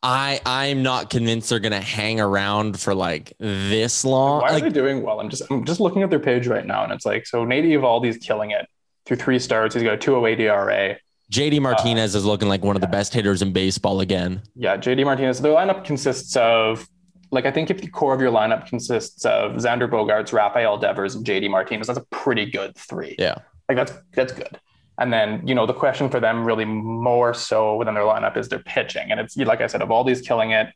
I 0.04 0.38
I'm 0.44 0.82
not 0.82 1.08
convinced 1.08 1.48
they're 1.48 1.58
gonna 1.60 1.80
hang 1.80 2.20
around 2.20 2.78
for 2.78 2.94
like 2.94 3.32
this 3.38 4.04
long. 4.04 4.42
Why 4.42 4.50
are 4.50 4.52
like, 4.52 4.64
they 4.64 4.68
doing 4.68 5.02
well? 5.02 5.18
I'm 5.18 5.30
just 5.30 5.42
I'm 5.50 5.64
just 5.64 5.80
looking 5.80 6.02
at 6.02 6.10
their 6.10 6.20
page 6.20 6.46
right 6.46 6.66
now, 6.66 6.84
and 6.84 6.92
it's 6.92 7.06
like 7.06 7.26
so. 7.26 7.44
Nate 7.46 7.64
Eovaldi's 7.64 8.18
killing 8.18 8.50
it 8.50 8.68
through 9.06 9.16
three 9.16 9.38
starts. 9.38 9.74
He's 9.74 9.82
got 9.82 9.94
a 9.94 9.96
208 9.96 10.40
ERA. 10.40 10.98
JD 11.32 11.60
Martinez 11.60 12.14
uh, 12.14 12.18
is 12.18 12.24
looking 12.26 12.48
like 12.48 12.62
one 12.62 12.76
of 12.76 12.82
the 12.82 12.88
best 12.88 13.14
hitters 13.14 13.40
in 13.40 13.54
baseball 13.54 14.00
again. 14.00 14.42
Yeah, 14.54 14.76
JD 14.76 15.06
Martinez. 15.06 15.40
Their 15.40 15.52
lineup 15.52 15.84
consists 15.84 16.36
of 16.36 16.86
like 17.30 17.46
I 17.46 17.50
think 17.50 17.70
if 17.70 17.80
the 17.80 17.88
core 17.88 18.14
of 18.14 18.20
your 18.20 18.30
lineup 18.30 18.66
consists 18.66 19.24
of 19.24 19.52
Xander 19.52 19.88
Bogaerts, 19.88 20.34
Rafael 20.34 20.76
Devers, 20.76 21.14
and 21.14 21.24
JD 21.24 21.50
Martinez, 21.50 21.86
that's 21.86 21.98
a 21.98 22.04
pretty 22.10 22.44
good 22.50 22.76
three. 22.76 23.16
Yeah, 23.18 23.36
like 23.70 23.78
that's 23.78 23.92
that's 24.12 24.34
good. 24.34 24.60
And 24.98 25.12
then, 25.12 25.46
you 25.46 25.54
know, 25.54 25.66
the 25.66 25.74
question 25.74 26.08
for 26.08 26.20
them 26.20 26.44
really 26.44 26.64
more 26.64 27.34
so 27.34 27.76
within 27.76 27.94
their 27.94 28.04
lineup 28.04 28.36
is 28.36 28.48
their 28.48 28.60
pitching. 28.60 29.10
And 29.10 29.18
it's 29.18 29.36
like 29.36 29.60
I 29.60 29.66
said, 29.66 29.80
Eovaldi's 29.80 30.20
killing 30.20 30.52
it. 30.52 30.68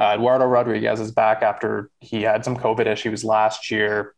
Uh, 0.00 0.14
Eduardo 0.14 0.46
Rodriguez 0.46 1.00
is 1.00 1.10
back 1.10 1.42
after 1.42 1.90
he 2.00 2.22
had 2.22 2.44
some 2.44 2.56
COVID 2.56 2.86
issues 2.86 3.24
last 3.24 3.70
year. 3.70 4.14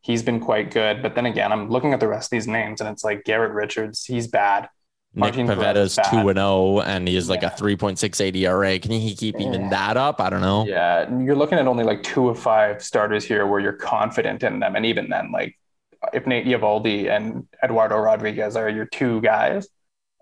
He's 0.00 0.22
been 0.22 0.40
quite 0.40 0.72
good. 0.72 1.00
But 1.00 1.14
then 1.14 1.26
again, 1.26 1.52
I'm 1.52 1.70
looking 1.70 1.94
at 1.94 2.00
the 2.00 2.08
rest 2.08 2.26
of 2.26 2.30
these 2.30 2.48
names 2.48 2.80
and 2.80 2.90
it's 2.90 3.04
like 3.04 3.24
Garrett 3.24 3.52
Richards, 3.52 4.04
he's 4.04 4.26
bad. 4.26 4.68
Nick 5.14 5.34
Pivetta's 5.34 5.98
two 6.10 6.28
and 6.30 6.38
zero, 6.38 6.80
and 6.80 7.06
he 7.06 7.16
is 7.16 7.28
like 7.28 7.42
yeah. 7.42 7.52
a 7.52 7.56
three 7.56 7.76
point 7.76 7.98
six 7.98 8.18
eight 8.20 8.34
ERA. 8.34 8.78
Can 8.78 8.92
he 8.92 9.14
keep 9.14 9.38
even 9.38 9.64
yeah. 9.64 9.68
that 9.68 9.96
up? 9.98 10.22
I 10.22 10.30
don't 10.30 10.40
know. 10.40 10.66
Yeah, 10.66 11.06
you're 11.18 11.36
looking 11.36 11.58
at 11.58 11.66
only 11.66 11.84
like 11.84 12.02
two 12.02 12.30
of 12.30 12.38
five 12.38 12.82
starters 12.82 13.22
here 13.22 13.46
where 13.46 13.60
you're 13.60 13.74
confident 13.74 14.42
in 14.42 14.60
them, 14.60 14.74
and 14.74 14.86
even 14.86 15.10
then, 15.10 15.30
like 15.30 15.58
if 16.12 16.26
Nate 16.26 16.46
Eovaldi 16.46 17.10
and 17.10 17.46
Eduardo 17.62 17.96
Rodriguez 17.98 18.56
are 18.56 18.68
your 18.68 18.86
two 18.86 19.20
guys, 19.20 19.68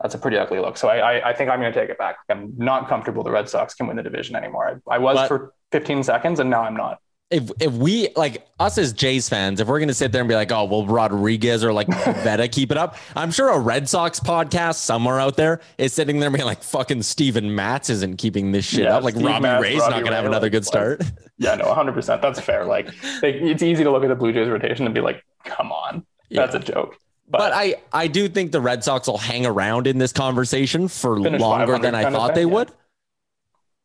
that's 0.00 0.14
a 0.14 0.18
pretty 0.18 0.36
ugly 0.36 0.58
look. 0.58 0.76
So 0.76 0.88
I, 0.88 1.18
I, 1.18 1.30
I 1.30 1.32
think 1.34 1.50
I'm 1.50 1.60
going 1.60 1.72
to 1.72 1.78
take 1.78 1.90
it 1.90 1.98
back. 1.98 2.16
I'm 2.28 2.54
not 2.56 2.88
comfortable 2.88 3.22
the 3.22 3.30
Red 3.30 3.48
Sox 3.48 3.74
can 3.74 3.86
win 3.86 3.96
the 3.96 4.02
division 4.02 4.36
anymore. 4.36 4.80
I, 4.88 4.94
I 4.94 4.98
was 4.98 5.16
but, 5.16 5.28
for 5.28 5.54
15 5.72 6.02
seconds, 6.02 6.40
and 6.40 6.50
now 6.50 6.62
I'm 6.62 6.76
not 6.76 7.00
if 7.30 7.50
if 7.60 7.72
we 7.72 8.08
like 8.16 8.46
us 8.58 8.76
as 8.76 8.92
Jays 8.92 9.28
fans, 9.28 9.60
if 9.60 9.68
we're 9.68 9.78
gonna 9.78 9.94
sit 9.94 10.10
there 10.10 10.20
and 10.20 10.28
be 10.28 10.34
like, 10.34 10.50
oh, 10.50 10.64
well, 10.64 10.84
Rodriguez 10.84 11.62
or 11.62 11.72
like 11.72 11.86
Veta 12.22 12.48
keep 12.48 12.72
it 12.72 12.76
up, 12.76 12.96
I'm 13.14 13.30
sure 13.30 13.50
a 13.50 13.58
Red 13.58 13.88
Sox 13.88 14.18
podcast 14.18 14.76
somewhere 14.76 15.20
out 15.20 15.36
there 15.36 15.60
is 15.78 15.92
sitting 15.92 16.18
there 16.18 16.30
being 16.30 16.44
like, 16.44 16.62
fucking 16.62 17.02
Steven 17.02 17.54
Matz 17.54 17.88
isn't 17.88 18.16
keeping 18.16 18.50
this 18.50 18.64
shit 18.64 18.84
yeah, 18.84 18.96
up. 18.96 19.04
Like 19.04 19.14
Steve 19.14 19.26
Robbie 19.26 19.42
Matz, 19.42 19.62
Ray's 19.62 19.78
Robbie 19.78 19.94
not 19.94 20.04
gonna 20.04 20.16
have 20.16 20.26
another 20.26 20.50
good 20.50 20.66
start. 20.66 21.02
yeah, 21.38 21.54
no, 21.54 21.66
100. 21.66 21.92
percent 21.92 22.20
That's 22.20 22.40
fair. 22.40 22.64
Like, 22.64 22.90
they, 23.20 23.34
it's 23.34 23.62
easy 23.62 23.84
to 23.84 23.90
look 23.92 24.02
at 24.02 24.08
the 24.08 24.16
Blue 24.16 24.32
Jays 24.32 24.48
rotation 24.48 24.84
and 24.84 24.94
be 24.94 25.00
like, 25.00 25.24
come 25.50 25.72
on, 25.72 26.06
that's 26.30 26.54
a 26.54 26.58
joke. 26.58 26.96
But, 27.28 27.38
but, 27.38 27.52
I, 27.52 27.76
I 27.92 28.08
do 28.08 28.28
think 28.28 28.50
the 28.50 28.60
Red 28.60 28.82
Sox 28.82 29.06
will 29.06 29.18
hang 29.18 29.46
around 29.46 29.86
in 29.86 29.98
this 29.98 30.12
conversation 30.12 30.88
for 30.88 31.20
longer 31.20 31.78
than 31.78 31.94
I 31.94 32.10
thought 32.10 32.28
thing, 32.28 32.34
they 32.34 32.40
yeah. 32.40 32.54
would. 32.54 32.72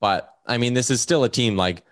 But 0.02 0.34
I 0.48 0.58
mean, 0.58 0.74
this 0.74 0.90
is 0.90 1.02
still 1.02 1.24
a 1.24 1.30
team 1.30 1.56
like 1.56 1.84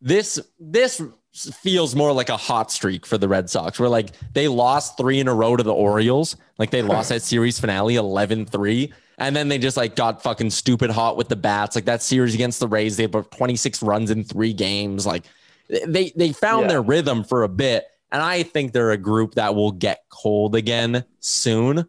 this. 0.00 0.40
This 0.58 1.00
feels 1.32 1.94
more 1.94 2.12
like 2.12 2.28
a 2.28 2.36
hot 2.36 2.70
streak 2.70 3.06
for 3.06 3.16
the 3.16 3.28
Red 3.28 3.48
Sox, 3.48 3.78
where 3.78 3.88
like 3.88 4.10
they 4.34 4.48
lost 4.48 4.96
three 4.96 5.20
in 5.20 5.28
a 5.28 5.34
row 5.34 5.56
to 5.56 5.62
the 5.62 5.72
Orioles. 5.72 6.36
Like 6.58 6.70
they 6.70 6.82
lost 6.82 7.08
that 7.08 7.22
series 7.22 7.58
finale 7.58 7.96
11 7.96 8.46
3. 8.46 8.92
And 9.18 9.36
then 9.36 9.48
they 9.48 9.58
just 9.58 9.76
like 9.76 9.94
got 9.94 10.22
fucking 10.22 10.50
stupid 10.50 10.90
hot 10.90 11.16
with 11.16 11.28
the 11.28 11.36
bats. 11.36 11.76
Like 11.76 11.84
that 11.84 12.02
series 12.02 12.34
against 12.34 12.60
the 12.60 12.66
Rays, 12.66 12.96
they 12.96 13.06
put 13.06 13.30
26 13.30 13.82
runs 13.82 14.10
in 14.10 14.24
three 14.24 14.52
games. 14.52 15.06
Like 15.06 15.24
they 15.68 16.12
they 16.16 16.32
found 16.32 16.62
yeah. 16.62 16.68
their 16.68 16.82
rhythm 16.82 17.24
for 17.24 17.44
a 17.44 17.48
bit. 17.48 17.86
And 18.12 18.22
I 18.22 18.42
think 18.42 18.72
they're 18.72 18.92
a 18.92 18.98
group 18.98 19.34
that 19.34 19.54
will 19.54 19.72
get 19.72 20.04
cold 20.10 20.54
again 20.54 21.04
soon. 21.20 21.78
Um, 21.78 21.86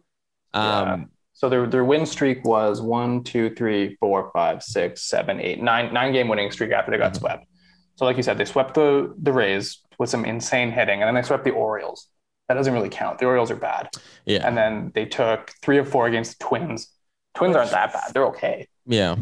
yeah. 0.54 1.04
So 1.34 1.48
their 1.48 1.66
their 1.66 1.84
win 1.84 2.06
streak 2.06 2.44
was 2.44 2.80
one, 2.80 3.22
two, 3.22 3.54
three, 3.54 3.96
four, 4.00 4.30
five, 4.32 4.62
six, 4.62 5.02
seven, 5.02 5.40
eight, 5.40 5.62
nine, 5.62 5.92
nine 5.92 6.12
game 6.12 6.28
winning 6.28 6.50
streak 6.50 6.72
after 6.72 6.90
they 6.90 6.98
got 6.98 7.12
mm-hmm. 7.12 7.20
swept. 7.20 7.46
So, 7.96 8.06
like 8.06 8.16
you 8.16 8.22
said, 8.22 8.38
they 8.38 8.44
swept 8.44 8.74
the 8.74 9.14
the 9.20 9.32
Rays 9.32 9.80
with 9.98 10.10
some 10.10 10.24
insane 10.24 10.72
hitting, 10.72 11.02
and 11.02 11.06
then 11.06 11.14
they 11.14 11.22
swept 11.22 11.44
the 11.44 11.50
Orioles. 11.50 12.08
That 12.48 12.54
doesn't 12.54 12.72
really 12.72 12.88
count. 12.88 13.18
The 13.18 13.26
Orioles 13.26 13.50
are 13.50 13.56
bad. 13.56 13.90
Yeah. 14.26 14.46
And 14.46 14.56
then 14.56 14.92
they 14.94 15.06
took 15.06 15.52
three 15.62 15.78
or 15.78 15.84
four 15.84 16.06
against 16.06 16.38
the 16.38 16.44
Twins. 16.44 16.88
Twins 17.34 17.56
aren't 17.56 17.70
that 17.70 17.92
bad. 17.92 18.12
They're 18.12 18.26
okay. 18.26 18.68
Yeah. 18.86 19.16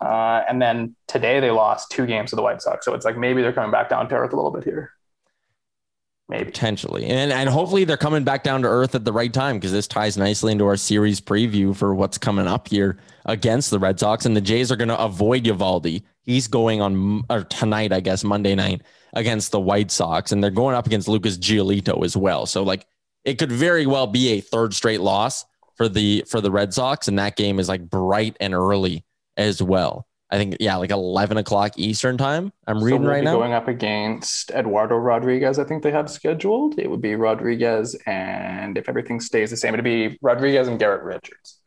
Uh, 0.00 0.42
and 0.48 0.60
then 0.62 0.94
today 1.08 1.40
they 1.40 1.50
lost 1.50 1.90
two 1.90 2.06
games 2.06 2.30
to 2.30 2.36
the 2.36 2.42
White 2.42 2.62
Sox. 2.62 2.84
So 2.84 2.94
it's 2.94 3.04
like 3.04 3.16
maybe 3.16 3.42
they're 3.42 3.52
coming 3.52 3.70
back 3.70 3.88
down 3.88 4.08
to 4.08 4.14
earth 4.14 4.32
a 4.32 4.36
little 4.36 4.50
bit 4.50 4.64
here. 4.64 4.92
Maybe. 6.28 6.46
Potentially. 6.46 7.04
And 7.04 7.32
and 7.32 7.50
hopefully 7.50 7.84
they're 7.84 7.98
coming 7.98 8.24
back 8.24 8.44
down 8.44 8.62
to 8.62 8.68
earth 8.68 8.94
at 8.94 9.04
the 9.04 9.12
right 9.12 9.32
time 9.32 9.56
because 9.56 9.72
this 9.72 9.86
ties 9.86 10.16
nicely 10.16 10.52
into 10.52 10.64
our 10.64 10.76
series 10.76 11.20
preview 11.20 11.76
for 11.76 11.94
what's 11.94 12.16
coming 12.16 12.46
up 12.46 12.68
here 12.68 12.98
against 13.26 13.70
the 13.70 13.78
Red 13.78 14.00
Sox. 14.00 14.24
And 14.24 14.34
the 14.34 14.40
Jays 14.40 14.72
are 14.72 14.76
going 14.76 14.88
to 14.88 14.98
avoid 14.98 15.44
Eovaldi. 15.44 16.02
He's 16.22 16.48
going 16.48 16.80
on 16.80 17.24
or 17.28 17.44
tonight, 17.44 17.92
I 17.92 18.00
guess, 18.00 18.24
Monday 18.24 18.54
night 18.54 18.82
against 19.12 19.52
the 19.52 19.60
White 19.60 19.90
Sox. 19.90 20.32
And 20.32 20.42
they're 20.42 20.50
going 20.50 20.74
up 20.74 20.86
against 20.86 21.08
Lucas 21.08 21.36
Giolito 21.36 22.02
as 22.04 22.16
well. 22.16 22.46
So 22.46 22.62
like 22.62 22.86
it 23.24 23.34
could 23.34 23.52
very 23.52 23.84
well 23.84 24.06
be 24.06 24.28
a 24.30 24.40
third 24.40 24.72
straight 24.72 25.02
loss 25.02 25.44
for 25.76 25.90
the 25.90 26.24
for 26.26 26.40
the 26.40 26.50
Red 26.50 26.72
Sox. 26.72 27.06
And 27.06 27.18
that 27.18 27.36
game 27.36 27.58
is 27.58 27.68
like 27.68 27.90
bright 27.90 28.34
and 28.40 28.54
early 28.54 29.04
as 29.36 29.62
well. 29.62 30.06
I 30.34 30.36
think 30.36 30.56
yeah, 30.58 30.74
like 30.74 30.90
eleven 30.90 31.36
o'clock 31.36 31.74
Eastern 31.78 32.18
time. 32.18 32.52
I'm 32.66 32.80
so 32.80 32.84
reading 32.84 33.02
we'll 33.02 33.12
right 33.12 33.22
now. 33.22 33.36
Going 33.36 33.52
up 33.52 33.68
against 33.68 34.50
Eduardo 34.50 34.96
Rodriguez, 34.96 35.60
I 35.60 35.64
think 35.64 35.84
they 35.84 35.92
have 35.92 36.10
scheduled. 36.10 36.76
It 36.76 36.90
would 36.90 37.00
be 37.00 37.14
Rodriguez, 37.14 37.94
and 38.04 38.76
if 38.76 38.88
everything 38.88 39.20
stays 39.20 39.50
the 39.50 39.56
same, 39.56 39.74
it'd 39.74 39.84
be 39.84 40.18
Rodriguez 40.22 40.66
and 40.66 40.76
Garrett 40.76 41.04
Richards. 41.04 41.60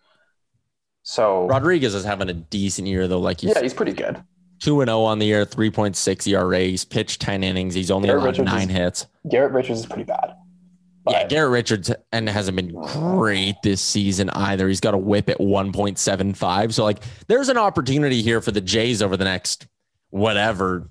So 1.04 1.48
Rodriguez 1.48 1.96
is 1.96 2.04
having 2.04 2.30
a 2.30 2.34
decent 2.34 2.90
year 2.90 3.08
though. 3.08 3.22
Like 3.22 3.42
yeah, 3.42 3.62
he's 3.62 3.74
pretty 3.74 3.94
good. 3.94 4.22
Two 4.60 4.82
and 4.82 4.90
zero 4.90 5.00
oh 5.00 5.06
on 5.06 5.20
the 5.20 5.26
year, 5.26 5.46
three 5.46 5.72
point 5.72 5.96
six 5.96 6.28
ERA. 6.28 6.60
He's 6.60 6.84
pitched 6.84 7.22
ten 7.22 7.46
innings. 7.46 7.74
He's 7.74 7.90
only 7.90 8.08
Garrett 8.08 8.22
allowed 8.22 8.30
Richards 8.32 8.52
nine 8.52 8.70
is, 8.70 8.76
hits. 8.76 9.08
Garrett 9.30 9.54
Richards 9.54 9.80
is 9.80 9.86
pretty 9.86 10.04
bad. 10.04 10.36
Yeah, 11.10 11.28
Garrett 11.28 11.52
Richards 11.52 11.92
and 12.12 12.28
hasn't 12.30 12.56
been 12.56 12.74
great 12.74 13.56
this 13.64 13.82
season 13.82 14.30
either. 14.32 14.68
He's 14.68 14.80
got 14.80 14.94
a 14.94 14.98
whip 14.98 15.30
at 15.30 15.38
1.75. 15.38 16.74
So 16.74 16.84
like 16.84 17.04
there's 17.28 17.50
an 17.50 17.58
opportunity 17.58 18.22
here 18.22 18.42
for 18.42 18.52
the 18.52 18.62
Jays 18.62 19.02
over 19.02 19.18
the 19.18 19.26
next 19.26 19.68
whatever 20.10 20.90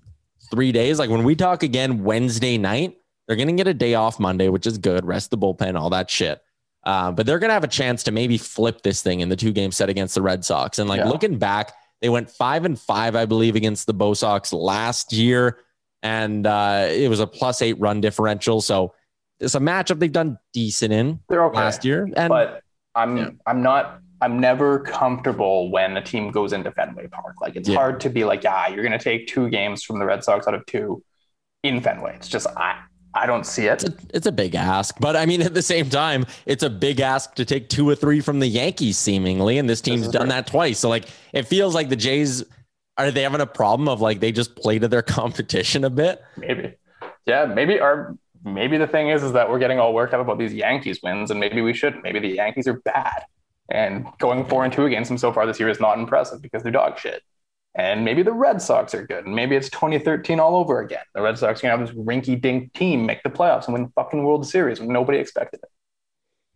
three 0.50 0.72
days. 0.72 0.98
Like 0.98 1.11
when 1.11 1.24
we 1.24 1.35
talk 1.35 1.62
again 1.62 2.02
Wednesday 2.05 2.59
night, 2.59 2.96
they're 3.26 3.37
gonna 3.37 3.52
get 3.52 3.66
a 3.66 3.74
day 3.74 3.94
off 3.94 4.20
Monday, 4.20 4.48
which 4.48 4.66
is 4.66 4.79
good. 4.79 5.05
Rest 5.05 5.31
the 5.31 5.38
bullpen, 5.38 5.79
all 5.79 5.90
that 5.90 6.11
shit. 6.11 6.40
Uh, 6.85 7.11
but 7.11 7.26
they're 7.26 7.38
gonna 7.38 7.52
have 7.52 7.64
a 7.64 7.68
chance 7.68 8.05
to 8.05 8.12
maybe 8.12 8.38
flip 8.38 8.83
this 8.83 9.02
thing 9.02 9.20
in 9.20 9.29
the 9.29 9.37
two 9.37 9.52
game 9.52 9.72
set 9.72 9.88
against 9.88 10.14
the 10.14 10.22
Red 10.22 10.44
Sox. 10.44 10.79
And 10.79 10.88
like 10.88 10.98
yeah. 10.98 11.09
looking 11.09 11.38
back, 11.38 11.72
they 12.00 12.09
went 12.09 12.31
five 12.31 12.64
and 12.64 12.79
five, 12.79 13.16
I 13.16 13.26
believe, 13.26 13.57
against 13.57 13.87
the 13.87 13.94
Bo 13.94 14.14
Sox 14.14 14.52
last 14.52 15.12
year, 15.12 15.59
and 16.02 16.46
uh, 16.46 16.87
it 16.88 17.09
was 17.09 17.20
a 17.20 17.26
plus 17.26 17.62
eight 17.62 17.79
run 17.81 18.00
differential. 18.00 18.61
So 18.61 18.94
it's 19.40 19.55
a 19.55 19.61
matchup 19.61 19.99
they've 19.99 20.12
done 20.12 20.38
decent 20.53 20.92
in 20.92 21.20
They're 21.29 21.44
okay. 21.46 21.59
last 21.59 21.85
year. 21.85 22.09
And 22.16 22.29
but 22.29 22.62
I'm 22.94 23.16
yeah. 23.16 23.31
I'm 23.46 23.62
not 23.62 24.01
I'm 24.20 24.40
never 24.40 24.81
comfortable 24.81 25.70
when 25.70 25.96
a 25.96 26.03
team 26.03 26.31
goes 26.31 26.53
into 26.53 26.70
Fenway 26.70 27.09
Park. 27.09 27.37
Like 27.40 27.57
it's 27.57 27.68
yeah. 27.68 27.77
hard 27.77 28.01
to 28.01 28.09
be 28.09 28.25
like, 28.25 28.44
yeah, 28.44 28.68
you're 28.68 28.83
gonna 28.83 28.99
take 28.99 29.27
two 29.27 29.49
games 29.49 29.83
from 29.83 29.99
the 29.99 30.07
Red 30.07 30.25
Sox 30.25 30.46
out 30.49 30.55
of 30.55 30.64
two 30.66 31.03
in 31.62 31.81
Fenway. 31.81 32.16
It's 32.16 32.29
just 32.29 32.46
I 32.57 32.81
I 33.14 33.25
don't 33.25 33.46
see 33.46 33.66
it. 33.66 33.83
It's 33.83 33.85
a, 33.85 33.96
it's 34.14 34.27
a 34.27 34.33
big 34.33 34.55
ask, 34.55 34.94
but 35.01 35.16
I 35.16 35.25
mean, 35.25 35.40
at 35.40 35.55
the 35.55 35.62
same 35.62 35.88
time, 35.88 36.27
it's 36.44 36.62
a 36.62 36.68
big 36.68 37.01
ask 37.01 37.35
to 37.37 37.46
take 37.46 37.70
two 37.70 37.88
or 37.88 37.94
three 37.94 38.20
from 38.20 38.40
the 38.40 38.46
Yankees, 38.46 38.99
seemingly, 38.99 39.57
and 39.57 39.68
this 39.68 39.81
team's 39.81 40.03
this 40.03 40.12
done 40.12 40.29
that 40.29 40.46
twice. 40.46 40.79
So, 40.79 40.90
like, 40.90 41.07
it 41.33 41.44
feels 41.44 41.75
like 41.75 41.88
the 41.88 41.96
Jays 41.96 42.44
are 42.99 43.11
they 43.11 43.22
having 43.22 43.40
a 43.40 43.46
problem 43.46 43.88
of 43.88 44.01
like 44.01 44.20
they 44.20 44.33
just 44.33 44.57
play 44.57 44.79
to 44.79 44.88
their 44.88 45.03
competition 45.18 45.85
a 45.85 45.90
bit? 45.90 46.22
Maybe, 46.37 46.75
yeah, 47.27 47.46
maybe. 47.46 47.81
Our 47.81 48.16
maybe 48.47 48.79
the 48.79 48.87
thing 48.87 49.09
is 49.09 49.23
is 49.23 49.33
that 49.33 49.51
we're 49.51 49.59
getting 49.59 49.79
all 49.79 49.93
worked 49.93 50.15
up 50.15 50.21
about 50.21 50.39
these 50.39 50.55
Yankees 50.55 51.01
wins, 51.03 51.31
and 51.31 51.41
maybe 51.41 51.61
we 51.61 51.75
shouldn't. 51.75 52.03
Maybe 52.03 52.21
the 52.21 52.29
Yankees 52.29 52.69
are 52.69 52.81
bad, 52.81 53.25
and 53.69 54.07
going 54.19 54.45
four 54.47 54.65
and 54.65 54.73
two 54.73 54.87
against 54.87 55.09
them 55.09 55.19
so 55.19 55.33
far 55.33 55.47
this 55.47 55.61
year 55.61 55.69
is 55.69 55.81
not 55.81 55.99
impressive 55.99 56.41
because 56.41 56.63
they're 56.63 56.73
dog 56.73 56.99
shit. 56.99 57.23
And 57.75 58.07
maybe 58.07 58.23
the 58.23 58.33
Red 58.33 58.63
Sox 58.63 58.95
are 58.95 59.07
good, 59.07 59.27
and 59.27 59.35
maybe 59.35 59.57
it's 59.57 59.69
2013 59.69 60.41
all 60.41 60.57
over 60.57 60.81
again. 60.81 61.05
The 61.15 61.21
Red 61.21 61.37
Sox 61.37 61.61
are 61.61 61.63
gonna 61.69 61.77
have 61.77 61.87
this 61.87 61.97
rinky-dink 61.97 62.73
team 62.73 63.05
make 63.05 63.23
the 63.23 63.29
playoffs 63.29 63.67
and 63.67 63.75
win 63.75 63.83
the 63.83 63.92
fucking 63.97 64.23
World 64.23 64.47
Series 64.47 64.81
when 64.81 64.88
nobody 64.88 65.19
expected 65.19 65.61
it. 65.63 65.71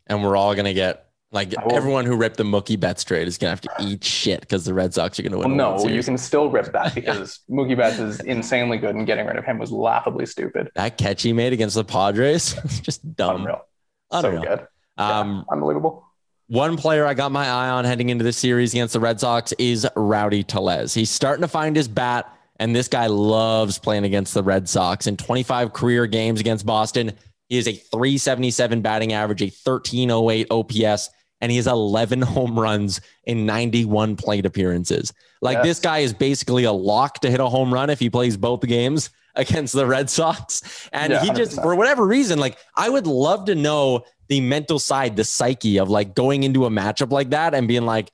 And 0.07 0.25
we're 0.25 0.37
all 0.37 0.55
gonna 0.55 0.73
get 0.73 1.10
like 1.33 1.55
everyone 1.71 2.07
who 2.07 2.17
ripped 2.17 2.37
the 2.37 2.45
Mookie 2.45 2.79
Betts 2.79 3.05
trade 3.05 3.29
is 3.29 3.39
gonna 3.39 3.51
have 3.51 3.61
to 3.61 3.71
eat 3.81 4.03
shit 4.03 4.41
because 4.41 4.65
the 4.65 4.75
Red 4.75 4.93
Sox 4.93 5.19
are 5.19 5.23
gonna 5.23 5.39
win. 5.39 5.57
Well, 5.57 5.79
no, 5.79 5.89
you 5.89 6.03
can 6.03 6.19
still 6.19 6.51
rip 6.51 6.73
that 6.73 6.95
because 6.95 7.41
Mookie 7.49 7.77
Betts 7.77 7.99
is 7.99 8.21
insanely 8.21 8.79
good, 8.79 8.95
and 8.95 9.07
getting 9.07 9.27
rid 9.27 9.37
of 9.37 9.45
him 9.45 9.59
was 9.59 9.71
laughably 9.71 10.27
stupid. 10.27 10.71
That 10.75 10.99
catch 10.99 11.23
he 11.23 11.33
made 11.33 11.53
against 11.53 11.77
the 11.77 11.85
Padres, 11.85 12.55
just 12.83 13.15
dumb. 13.17 13.43
Unreal. 13.43 13.67
Unreal. 14.11 14.43
So 14.43 14.49
good. 14.49 14.67
Um, 14.99 15.37
yeah, 15.49 15.53
unbelievable. 15.53 16.05
One 16.49 16.77
player 16.77 17.07
I 17.07 17.15
got 17.15 17.31
my 17.31 17.47
eye 17.47 17.71
on 17.71 17.85
heading 17.85 18.11
into 18.11 18.25
the 18.25 18.33
series 18.33 18.73
against 18.73 18.93
the 18.93 18.99
Red 18.99 19.21
Sox 19.21 19.53
is 19.53 19.87
Rowdy 19.95 20.43
Tellez. 20.43 20.93
He's 20.93 21.11
starting 21.11 21.43
to 21.43 21.49
find 21.49 21.77
his 21.77 21.87
bat, 21.87 22.29
and 22.59 22.75
this 22.75 22.89
guy 22.89 23.07
loves 23.07 23.79
playing 23.79 24.03
against 24.03 24.35
the 24.35 24.43
Red 24.43 24.69
Sox. 24.69 25.07
In 25.07 25.17
25 25.17 25.73
career 25.73 26.09
games 26.09 26.41
against 26.41 26.67
Boston, 26.67 27.13
he 27.49 27.57
is 27.57 27.69
a 27.69 27.73
377 27.73 28.81
batting 28.81 29.13
average, 29.13 29.43
a 29.43 29.45
1308 29.45 30.49
OPS, 30.51 31.11
and 31.41 31.51
he 31.51 31.57
has 31.57 31.67
11 31.67 32.23
home 32.23 32.59
runs 32.59 33.01
in 33.25 33.47
91 33.47 34.17
plate 34.17 34.47
appearances. 34.47 35.13
Like 35.41 35.57
Yes. 35.59 35.65
this 35.67 35.81
guy 35.81 35.99
is 36.01 36.13
basically 36.13 36.65
a 36.65 36.73
lock 36.73 37.21
to 37.21 37.31
hit 37.31 37.41
a 37.41 37.49
home 37.49 37.73
run 37.73 37.91
if 37.91 37.99
he 37.99 38.11
plays 38.11 38.37
both 38.37 38.61
games 38.67 39.11
against 39.37 39.73
the 39.73 39.87
Red 39.87 40.11
Sox. 40.11 40.89
And 40.93 41.13
Yeah, 41.13 41.21
he 41.23 41.31
just, 41.31 41.57
100%. 41.57 41.63
for 41.63 41.75
whatever 41.77 42.07
reason, 42.07 42.39
like 42.39 42.59
I 42.77 42.89
would 42.89 43.07
love 43.07 43.47
to 43.47 43.55
know 43.55 44.05
the 44.29 44.41
mental 44.41 44.79
side, 44.79 45.17
the 45.17 45.25
psyche 45.25 45.79
of 45.79 45.89
like 45.91 46.15
going 46.15 46.43
into 46.45 46.67
a 46.67 46.71
matchup 46.71 47.11
like 47.11 47.31
that 47.31 47.55
and 47.55 47.67
being 47.67 47.85
like, 47.87 48.11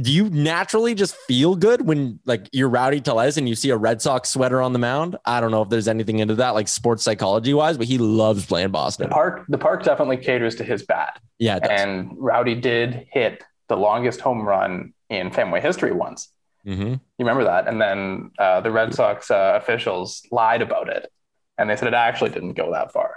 do 0.00 0.10
you 0.10 0.30
naturally 0.30 0.94
just 0.94 1.14
feel 1.14 1.54
good 1.54 1.86
when 1.86 2.18
like 2.24 2.48
you're 2.52 2.68
Rowdy 2.68 3.00
Tellez 3.00 3.36
and 3.36 3.48
you 3.48 3.54
see 3.54 3.70
a 3.70 3.76
Red 3.76 4.00
Sox 4.00 4.30
sweater 4.30 4.62
on 4.62 4.72
the 4.72 4.78
mound? 4.78 5.16
I 5.26 5.40
don't 5.40 5.50
know 5.50 5.62
if 5.62 5.68
there's 5.68 5.88
anything 5.88 6.20
into 6.20 6.34
that, 6.36 6.50
like 6.50 6.68
sports 6.68 7.02
psychology 7.04 7.52
wise, 7.52 7.76
but 7.76 7.86
he 7.86 7.98
loves 7.98 8.46
playing 8.46 8.70
Boston. 8.70 9.08
The 9.08 9.14
park, 9.14 9.44
the 9.48 9.58
park 9.58 9.82
definitely 9.82 10.16
caters 10.16 10.54
to 10.56 10.64
his 10.64 10.82
bat. 10.82 11.20
Yeah. 11.38 11.56
And 11.56 12.12
Rowdy 12.16 12.54
did 12.54 13.06
hit 13.10 13.44
the 13.68 13.76
longest 13.76 14.20
home 14.20 14.42
run 14.42 14.94
in 15.10 15.30
Fenway 15.30 15.60
history 15.60 15.92
once. 15.92 16.30
Mhm. 16.66 16.92
You 16.92 17.00
remember 17.18 17.44
that? 17.44 17.68
And 17.68 17.80
then 17.80 18.30
uh, 18.38 18.60
the 18.60 18.70
Red 18.70 18.94
Sox 18.94 19.30
uh, 19.30 19.54
officials 19.56 20.22
lied 20.30 20.62
about 20.62 20.88
it, 20.88 21.10
and 21.58 21.68
they 21.68 21.76
said 21.76 21.88
it 21.88 21.94
actually 21.94 22.30
didn't 22.30 22.54
go 22.54 22.72
that 22.72 22.92
far 22.92 23.16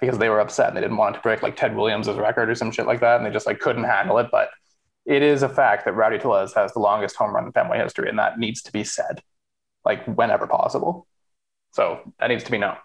because 0.00 0.18
they 0.18 0.28
were 0.28 0.40
upset 0.40 0.68
and 0.68 0.76
they 0.76 0.80
didn't 0.80 0.96
want 0.96 1.14
it 1.14 1.18
to 1.18 1.22
break 1.22 1.42
like 1.42 1.56
Ted 1.56 1.76
Williams' 1.76 2.08
record 2.08 2.50
or 2.50 2.54
some 2.54 2.70
shit 2.72 2.86
like 2.86 3.00
that, 3.00 3.16
and 3.16 3.24
they 3.26 3.30
just 3.30 3.46
like 3.46 3.60
couldn't 3.60 3.84
handle 3.84 4.18
it. 4.18 4.26
But 4.32 4.50
it 5.06 5.22
is 5.22 5.42
a 5.42 5.48
fact 5.48 5.84
that 5.84 5.92
Rowdy 5.92 6.18
Tellez 6.18 6.52
has 6.54 6.72
the 6.72 6.78
longest 6.80 7.16
home 7.16 7.34
run 7.34 7.46
in 7.46 7.52
Fenway 7.52 7.78
history, 7.78 8.08
and 8.08 8.18
that 8.18 8.38
needs 8.38 8.62
to 8.62 8.72
be 8.72 8.84
said, 8.84 9.22
like 9.84 10.04
whenever 10.06 10.46
possible. 10.46 11.06
So 11.72 12.00
that 12.18 12.28
needs 12.28 12.44
to 12.44 12.50
be 12.50 12.58
known. 12.58 12.76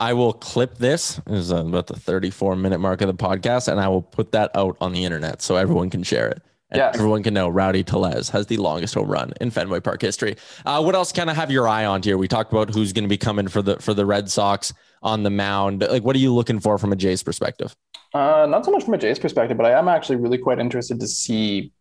I 0.00 0.12
will 0.12 0.32
clip 0.32 0.78
this. 0.78 1.16
This 1.26 1.38
is 1.40 1.50
about 1.50 1.88
the 1.88 1.96
34 1.98 2.54
minute 2.56 2.78
mark 2.78 3.00
of 3.00 3.08
the 3.08 3.14
podcast, 3.14 3.68
and 3.68 3.80
I 3.80 3.88
will 3.88 4.02
put 4.02 4.32
that 4.32 4.50
out 4.54 4.76
on 4.80 4.92
the 4.92 5.04
internet 5.04 5.42
so 5.42 5.56
everyone 5.56 5.90
can 5.90 6.02
share 6.02 6.28
it. 6.28 6.42
And 6.70 6.78
Yes. 6.78 6.94
everyone 6.96 7.22
can 7.22 7.32
know 7.34 7.48
Rowdy 7.48 7.82
Tellez 7.82 8.28
has 8.28 8.46
the 8.46 8.58
longest 8.58 8.94
home 8.94 9.08
run 9.10 9.32
in 9.40 9.50
Fenway 9.50 9.80
Park 9.80 10.02
history. 10.02 10.36
Uh, 10.66 10.82
what 10.82 10.94
else 10.94 11.12
kind 11.12 11.30
of 11.30 11.36
have 11.36 11.50
your 11.50 11.66
eye 11.66 11.86
on 11.86 12.02
here? 12.02 12.18
We 12.18 12.28
talked 12.28 12.52
about 12.52 12.68
who's 12.74 12.92
going 12.92 13.04
to 13.04 13.08
be 13.08 13.16
coming 13.16 13.48
for 13.48 13.62
the 13.62 13.76
for 13.80 13.94
the 13.94 14.04
Red 14.04 14.30
Sox 14.30 14.72
on 15.02 15.22
the 15.22 15.30
mound. 15.30 15.80
Like, 15.80 16.02
what 16.04 16.14
are 16.14 16.18
you 16.20 16.34
looking 16.34 16.60
for 16.60 16.76
from 16.78 16.92
a 16.92 16.96
Jays 16.96 17.22
perspective? 17.22 17.74
Uh, 18.14 18.46
not 18.48 18.64
so 18.64 18.70
much 18.70 18.84
from 18.84 18.94
a 18.94 18.98
Jays 18.98 19.18
perspective, 19.18 19.56
but 19.56 19.66
I 19.66 19.78
am 19.78 19.88
actually 19.88 20.16
really 20.16 20.38
quite 20.38 20.58
interested 20.58 20.98
to 21.00 21.06
see 21.06 21.72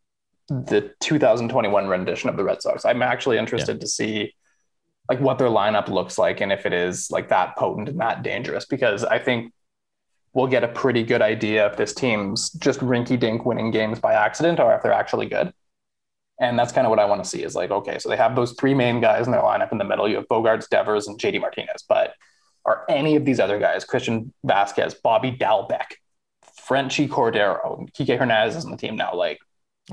the 0.50 0.92
2021 1.00 1.88
rendition 1.88 2.30
of 2.30 2.38
the 2.38 2.44
Red 2.44 2.62
Sox. 2.62 2.86
I'm 2.86 3.02
actually 3.02 3.38
interested 3.38 3.82
to 3.82 3.88
see 3.88 4.34
like 5.10 5.20
what 5.20 5.38
their 5.38 5.50
lineup 5.50 5.88
looks 5.88 6.18
like 6.18 6.42
and 6.42 6.52
if 6.52 6.66
it 6.66 6.74
is 6.74 7.10
like 7.12 7.30
that 7.30 7.56
potent 7.56 7.90
and 7.90 8.00
that 8.00 8.24
dangerous 8.24 8.66
because 8.66 9.06
I 9.06 9.20
think 9.20 9.54
we'll 10.34 10.48
get 10.48 10.64
a 10.64 10.68
pretty 10.68 11.04
good 11.04 11.22
idea 11.22 11.66
if 11.66 11.78
this 11.78 11.94
team's 11.94 12.52
just 12.52 12.80
rinky 12.82 13.20
dink 13.20 13.46
winning 13.46 13.72
games 13.72 14.00
by 14.00 14.14
accident 14.14 14.60
or 14.60 14.74
if 14.76 14.84
they're 14.84 14.92
actually 14.92 15.28
good. 15.28 15.54
And 16.40 16.60
that's 16.60 16.72
kind 16.72 16.86
of 16.86 16.92
what 16.92 17.00
I 17.00 17.06
want 17.06 17.24
to 17.24 17.30
see 17.30 17.44
is 17.44 17.56
like, 17.56 17.72
okay, 17.72 17.98
so 17.98 18.10
they 18.10 18.18
have 18.18 18.36
those 18.36 18.54
three 18.54 18.76
main 18.76 19.02
guys 19.02 19.26
in 19.26 19.32
their 19.32 19.42
lineup 19.42 19.72
in 19.72 19.80
the 19.80 19.84
middle. 19.84 20.08
You 20.08 20.18
have 20.18 20.28
Bogaerts, 20.28 20.70
Devers, 20.70 21.08
and 21.08 21.18
JD 21.18 21.42
Martinez. 21.42 21.84
But 21.90 22.14
are 22.64 22.86
any 22.90 23.16
of 23.16 23.26
these 23.26 23.40
other 23.40 23.58
guys, 23.58 23.84
Christian 23.84 24.32
Vazquez, 24.46 24.94
Bobby 25.02 25.32
Dalbec, 25.32 25.94
Franchy 26.68 27.08
Cordero, 27.08 27.90
Kike 27.94 28.18
Hernandez 28.18 28.56
is 28.56 28.66
on 28.66 28.72
the 28.72 28.78
team 28.78 28.96
now, 28.96 29.14
like 29.14 29.40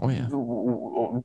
Oh 0.03 0.09
yeah, 0.09 0.27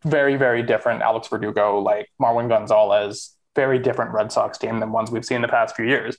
very, 0.06 0.36
very 0.36 0.62
different. 0.62 1.02
Alex 1.02 1.28
Verdugo, 1.28 1.80
like 1.80 2.08
Marwin 2.22 2.50
Gonzalez, 2.50 3.36
very 3.56 3.80
different 3.80 4.12
Red 4.12 4.32
Sox 4.32 4.58
team 4.58 4.80
than 4.80 4.92
ones 4.92 5.10
we've 5.10 5.26
seen 5.26 5.42
the 5.42 5.48
past 5.48 5.76
few 5.76 5.86
years. 5.86 6.18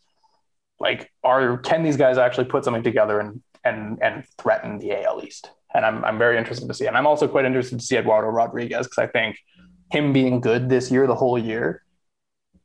Like, 0.80 1.12
are 1.22 1.58
can 1.58 1.82
these 1.84 1.96
guys 1.96 2.18
actually 2.18 2.46
put 2.46 2.64
something 2.64 2.82
together 2.82 3.20
and 3.20 3.40
and 3.64 4.02
and 4.02 4.24
threaten 4.38 4.78
the 4.78 5.04
AL 5.04 5.24
East? 5.24 5.50
And 5.72 5.86
I'm 5.86 6.04
I'm 6.04 6.18
very 6.18 6.38
interested 6.38 6.66
to 6.66 6.74
see. 6.74 6.86
And 6.86 6.96
I'm 6.96 7.06
also 7.06 7.28
quite 7.28 7.44
interested 7.44 7.78
to 7.78 7.84
see 7.84 7.96
Eduardo 7.96 8.28
Rodriguez 8.28 8.86
because 8.86 8.98
I 8.98 9.06
think 9.06 9.38
him 9.92 10.12
being 10.12 10.40
good 10.40 10.68
this 10.68 10.90
year, 10.90 11.06
the 11.06 11.14
whole 11.14 11.38
year, 11.38 11.84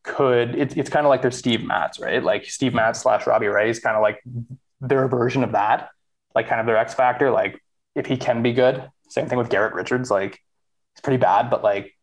could 0.02 0.56
it's 0.56 0.74
it's 0.76 0.90
kind 0.90 1.06
of 1.06 1.12
like 1.12 1.22
their 1.22 1.30
Steve 1.32 1.64
Matz, 1.64 2.00
right? 2.00 2.24
Like 2.24 2.46
Steve 2.46 2.74
Matz 2.74 3.02
slash 3.02 3.28
Robbie 3.28 3.48
Ray 3.48 3.70
is 3.70 3.80
kind 3.80 3.96
of 3.96 4.02
like 4.02 4.24
their 4.82 5.08
version 5.08 5.44
of 5.44 5.52
that, 5.52 5.90
like 6.36 6.48
kind 6.48 6.60
of 6.60 6.68
their 6.68 6.78
X 6.78 6.94
factor. 6.94 7.32
Like 7.32 7.62
if 7.96 8.06
he 8.06 8.18
can 8.18 8.44
be 8.44 8.54
good, 8.54 8.88
same 9.10 9.28
thing 9.28 9.38
with 9.38 9.50
Garrett 9.50 9.74
Richards. 9.74 10.12
Like 10.12 10.40
it's 10.94 11.02
pretty 11.02 11.18
bad, 11.18 11.50
but 11.50 11.64
like 11.64 11.96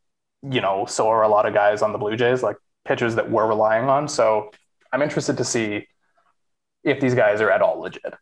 you 0.42 0.60
know, 0.60 0.86
so 0.86 1.08
are 1.08 1.22
a 1.22 1.28
lot 1.28 1.46
of 1.46 1.54
guys 1.54 1.82
on 1.82 1.92
the 1.92 1.98
Blue 1.98 2.16
Jays, 2.16 2.42
like 2.42 2.56
pitchers 2.84 3.14
that 3.14 3.30
we're 3.30 3.46
relying 3.46 3.88
on. 3.88 4.08
So 4.08 4.50
I'm 4.92 5.02
interested 5.02 5.36
to 5.36 5.44
see 5.44 5.86
if 6.82 7.00
these 7.00 7.14
guys 7.14 7.40
are 7.40 7.50
at 7.50 7.62
all 7.62 7.78
legit 7.78 8.14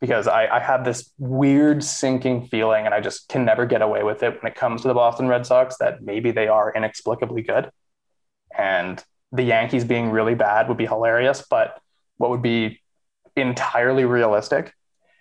because 0.00 0.28
I, 0.28 0.46
I 0.46 0.60
have 0.60 0.84
this 0.84 1.10
weird 1.18 1.82
sinking 1.82 2.46
feeling 2.46 2.84
and 2.84 2.94
I 2.94 3.00
just 3.00 3.28
can 3.28 3.44
never 3.44 3.66
get 3.66 3.82
away 3.82 4.02
with 4.02 4.22
it 4.22 4.40
when 4.42 4.52
it 4.52 4.54
comes 4.56 4.82
to 4.82 4.88
the 4.88 4.94
Boston 4.94 5.28
Red 5.28 5.46
Sox 5.46 5.78
that 5.78 6.02
maybe 6.02 6.30
they 6.30 6.46
are 6.46 6.72
inexplicably 6.72 7.42
good. 7.42 7.70
And 8.56 9.02
the 9.32 9.42
Yankees 9.42 9.84
being 9.84 10.10
really 10.10 10.34
bad 10.34 10.68
would 10.68 10.76
be 10.76 10.86
hilarious. 10.86 11.44
But 11.48 11.80
what 12.18 12.30
would 12.30 12.42
be 12.42 12.80
entirely 13.36 14.04
realistic 14.04 14.72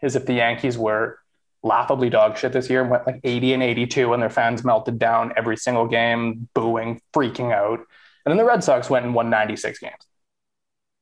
is 0.03 0.15
if 0.15 0.25
the 0.27 0.33
Yankees 0.33 0.77
were 0.77 1.17
laughably 1.63 2.09
dog 2.09 2.37
shit 2.37 2.51
this 2.53 2.69
year 2.69 2.81
and 2.81 2.91
went 2.91 3.07
like 3.07 3.21
80 3.23 3.53
and 3.53 3.63
82 3.63 4.13
and 4.13 4.21
their 4.21 4.29
fans 4.29 4.63
melted 4.63 4.99
down 4.99 5.33
every 5.37 5.55
single 5.57 5.87
game, 5.87 6.49
booing, 6.53 7.01
freaking 7.13 7.53
out. 7.53 7.79
And 8.25 8.31
then 8.31 8.37
the 8.37 8.45
Red 8.45 8.63
Sox 8.63 8.89
went 8.89 9.05
and 9.05 9.15
won 9.15 9.29
96 9.29 9.79
games. 9.79 9.93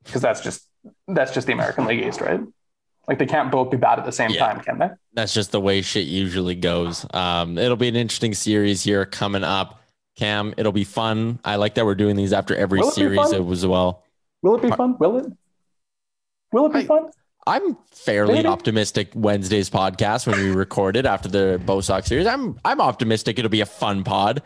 Because 0.05 0.21
that's 0.21 0.41
just 0.41 0.67
that's 1.07 1.33
just 1.33 1.47
the 1.47 1.53
American 1.53 1.85
League 1.85 2.05
East, 2.05 2.21
right? 2.21 2.39
Like 3.07 3.17
they 3.19 3.25
can't 3.25 3.51
both 3.51 3.69
be 3.71 3.77
bad 3.77 3.99
at 3.99 4.05
the 4.05 4.11
same 4.11 4.31
Yeah. 4.31 4.39
time, 4.47 4.61
can 4.61 4.77
they? 4.79 4.89
that's 5.13 5.33
just 5.33 5.51
the 5.51 5.59
way 5.59 5.81
shit 5.81 6.05
usually 6.07 6.55
goes. 6.55 7.05
Um, 7.13 7.57
it'll 7.57 7.75
be 7.75 7.87
an 7.89 7.95
interesting 7.95 8.33
series 8.33 8.83
here 8.83 9.05
coming 9.05 9.43
up. 9.43 9.81
Cam, 10.17 10.53
it'll 10.57 10.71
be 10.71 10.83
fun. 10.83 11.39
I 11.43 11.55
like 11.55 11.75
that 11.75 11.85
we're 11.85 11.95
doing 11.95 12.15
these 12.15 12.33
after 12.33 12.55
every 12.55 12.79
Will 12.79 12.87
it 12.87 12.91
be 12.91 12.95
series 12.95 13.33
as 13.33 13.65
well. 13.65 14.03
Will 14.41 14.55
it 14.55 14.61
be 14.61 14.69
fun? 14.71 14.95
Will 14.99 15.17
it? 15.17 15.25
Will 16.51 16.65
it 16.67 16.73
be 16.73 16.79
I- 16.79 16.85
fun? 16.85 17.11
I'm 17.47 17.77
fairly 17.91 18.45
optimistic 18.45 19.11
Wednesday's 19.15 19.69
podcast 19.69 20.27
when 20.27 20.39
we 20.39 20.51
recorded 20.51 21.05
after 21.05 21.27
the 21.27 21.61
Bo 21.65 21.81
Sox 21.81 22.07
series. 22.07 22.27
I'm 22.27 22.59
I'm 22.63 22.79
optimistic 22.79 23.39
it'll 23.39 23.49
be 23.49 23.61
a 23.61 23.65
fun 23.65 24.03
pod. 24.03 24.43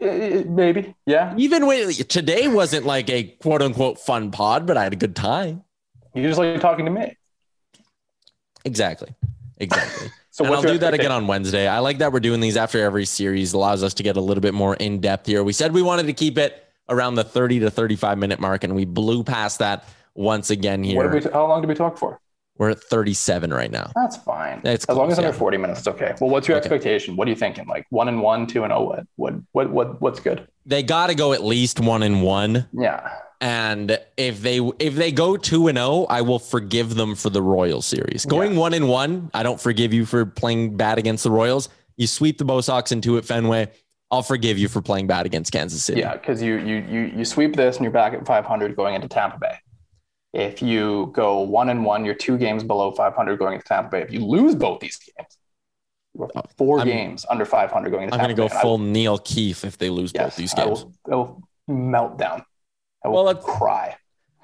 Uh, 0.00 0.42
Maybe. 0.46 0.94
Yeah. 1.06 1.34
Even 1.36 1.66
when 1.66 1.90
today 1.92 2.48
wasn't 2.48 2.86
like 2.86 3.10
a 3.10 3.24
quote 3.24 3.62
unquote 3.62 3.98
fun 3.98 4.30
pod, 4.30 4.66
but 4.66 4.76
I 4.76 4.84
had 4.84 4.92
a 4.92 4.96
good 4.96 5.16
time. 5.16 5.64
You 6.14 6.22
just 6.22 6.38
like 6.38 6.60
talking 6.60 6.86
to 6.86 6.90
me. 6.90 7.14
Exactly. 8.64 9.14
Exactly. 9.58 10.08
So 10.30 10.44
and 10.44 10.54
I'll 10.54 10.62
do 10.62 10.78
that 10.78 10.94
again 10.94 11.10
on 11.10 11.26
Wednesday. 11.26 11.66
I 11.66 11.80
like 11.80 11.98
that 11.98 12.12
we're 12.12 12.20
doing 12.20 12.38
these 12.38 12.56
after 12.56 12.80
every 12.80 13.06
series. 13.06 13.54
Allows 13.54 13.82
us 13.82 13.92
to 13.94 14.04
get 14.04 14.16
a 14.16 14.20
little 14.20 14.40
bit 14.40 14.54
more 14.54 14.76
in 14.76 15.00
depth 15.00 15.26
here. 15.26 15.42
We 15.42 15.52
said 15.52 15.74
we 15.74 15.82
wanted 15.82 16.06
to 16.06 16.12
keep 16.12 16.38
it 16.38 16.64
around 16.88 17.16
the 17.16 17.24
30 17.24 17.58
to 17.60 17.72
35 17.72 18.18
minute 18.18 18.38
mark, 18.38 18.62
and 18.62 18.76
we 18.76 18.84
blew 18.84 19.24
past 19.24 19.58
that 19.58 19.84
once 20.18 20.50
again 20.50 20.82
here. 20.82 21.08
We, 21.08 21.20
how 21.32 21.46
long 21.46 21.60
did 21.62 21.68
we 21.68 21.74
talk 21.74 21.96
for? 21.96 22.20
we're 22.58 22.70
at 22.70 22.80
37 22.82 23.54
right 23.54 23.70
now. 23.70 23.92
That's 23.94 24.16
fine. 24.16 24.60
It's 24.64 24.84
as 24.86 24.96
long 24.96 25.12
as 25.12 25.18
under 25.18 25.30
yeah. 25.30 25.36
40 25.36 25.56
minutes, 25.58 25.78
it's 25.78 25.88
okay. 25.88 26.14
Well, 26.20 26.28
what's 26.28 26.48
your 26.48 26.56
Okay. 26.56 26.64
expectation? 26.64 27.14
What 27.14 27.28
are 27.28 27.30
you 27.30 27.36
thinking? 27.36 27.66
Like 27.68 27.86
one 27.90 28.08
and 28.08 28.20
one, 28.20 28.48
two 28.48 28.64
and 28.64 28.72
oh, 28.72 28.82
what, 28.82 29.06
what, 29.14 29.34
what, 29.52 29.70
what, 29.70 30.00
what's 30.02 30.18
good? 30.18 30.48
They 30.66 30.82
got 30.82 31.06
to 31.06 31.14
go 31.14 31.32
at 31.32 31.44
least 31.44 31.78
one 31.78 32.02
and 32.02 32.20
one. 32.20 32.66
Yeah. 32.72 33.12
And 33.40 33.96
if 34.16 34.42
they 34.42 34.58
if 34.80 34.96
they 34.96 35.12
go 35.12 35.36
two 35.36 35.68
and 35.68 35.78
zero, 35.78 36.06
I 36.10 36.22
will 36.22 36.40
forgive 36.40 36.96
them 36.96 37.14
for 37.14 37.30
the 37.30 37.40
Royals 37.40 37.86
series. 37.86 38.26
Going 38.26 38.54
Yeah. 38.54 38.58
one 38.58 38.74
and 38.74 38.88
one, 38.88 39.30
I 39.32 39.44
don't 39.44 39.60
forgive 39.60 39.94
you 39.94 40.04
for 40.04 40.26
playing 40.26 40.76
bad 40.76 40.98
against 40.98 41.22
the 41.22 41.30
Royals. 41.30 41.68
You 41.96 42.08
sweep 42.08 42.38
the 42.38 42.44
Bo 42.44 42.60
Sox 42.60 42.90
into 42.90 43.16
it 43.18 43.24
Fenway. 43.24 43.70
I'll 44.10 44.22
forgive 44.24 44.58
you 44.58 44.66
for 44.66 44.82
playing 44.82 45.06
bad 45.06 45.26
against 45.26 45.52
Kansas 45.52 45.84
City. 45.84 46.00
Yeah. 46.00 46.16
Cause 46.16 46.42
you, 46.42 46.56
you, 46.56 46.76
you, 46.90 47.00
you 47.18 47.24
sweep 47.24 47.54
this 47.54 47.76
and 47.76 47.84
you're 47.84 47.92
back 47.92 48.14
at 48.14 48.26
500 48.26 48.74
going 48.74 48.96
into 48.96 49.06
Tampa 49.06 49.38
Bay. 49.38 49.54
If 50.32 50.60
you 50.62 51.10
go 51.14 51.40
one 51.40 51.70
and 51.70 51.84
one, 51.84 52.04
you're 52.04 52.14
two 52.14 52.36
games 52.36 52.62
below 52.62 52.92
500 52.92 53.38
going 53.38 53.54
into 53.54 53.64
Tampa 53.66 53.90
Bay. 53.90 54.02
If 54.02 54.12
you 54.12 54.24
lose 54.24 54.54
both 54.54 54.80
these 54.80 54.98
games, 54.98 55.38
you're 56.14 56.28
4 56.58 56.78
I'm- 56.80 56.86
games 56.88 57.24
under 57.30 57.44
500 57.44 57.90
going 57.90 58.04
into 58.04 58.10
Tampa 58.12 58.22
I'm 58.30 58.36
going 58.36 58.36
to 58.36 58.42
go 58.42 58.54
Bay. 58.54 58.60
Full 58.62 58.78
will- 58.78 58.86
Neil 58.86 59.18
Keefe 59.18 59.64
if 59.64 59.78
they 59.78 59.88
lose 59.90 60.12
both 60.12 60.22
yes, 60.22 60.36
these 60.36 60.54
I 60.54 60.64
games. 60.66 60.84
will, 60.84 60.92
I 61.10 61.14
will 61.16 61.42
melt 61.66 62.18
down. 62.18 62.44
I 63.04 63.08
will 63.08 63.14
Well, 63.16 63.24
let's- 63.24 63.44
cry. 63.44 63.96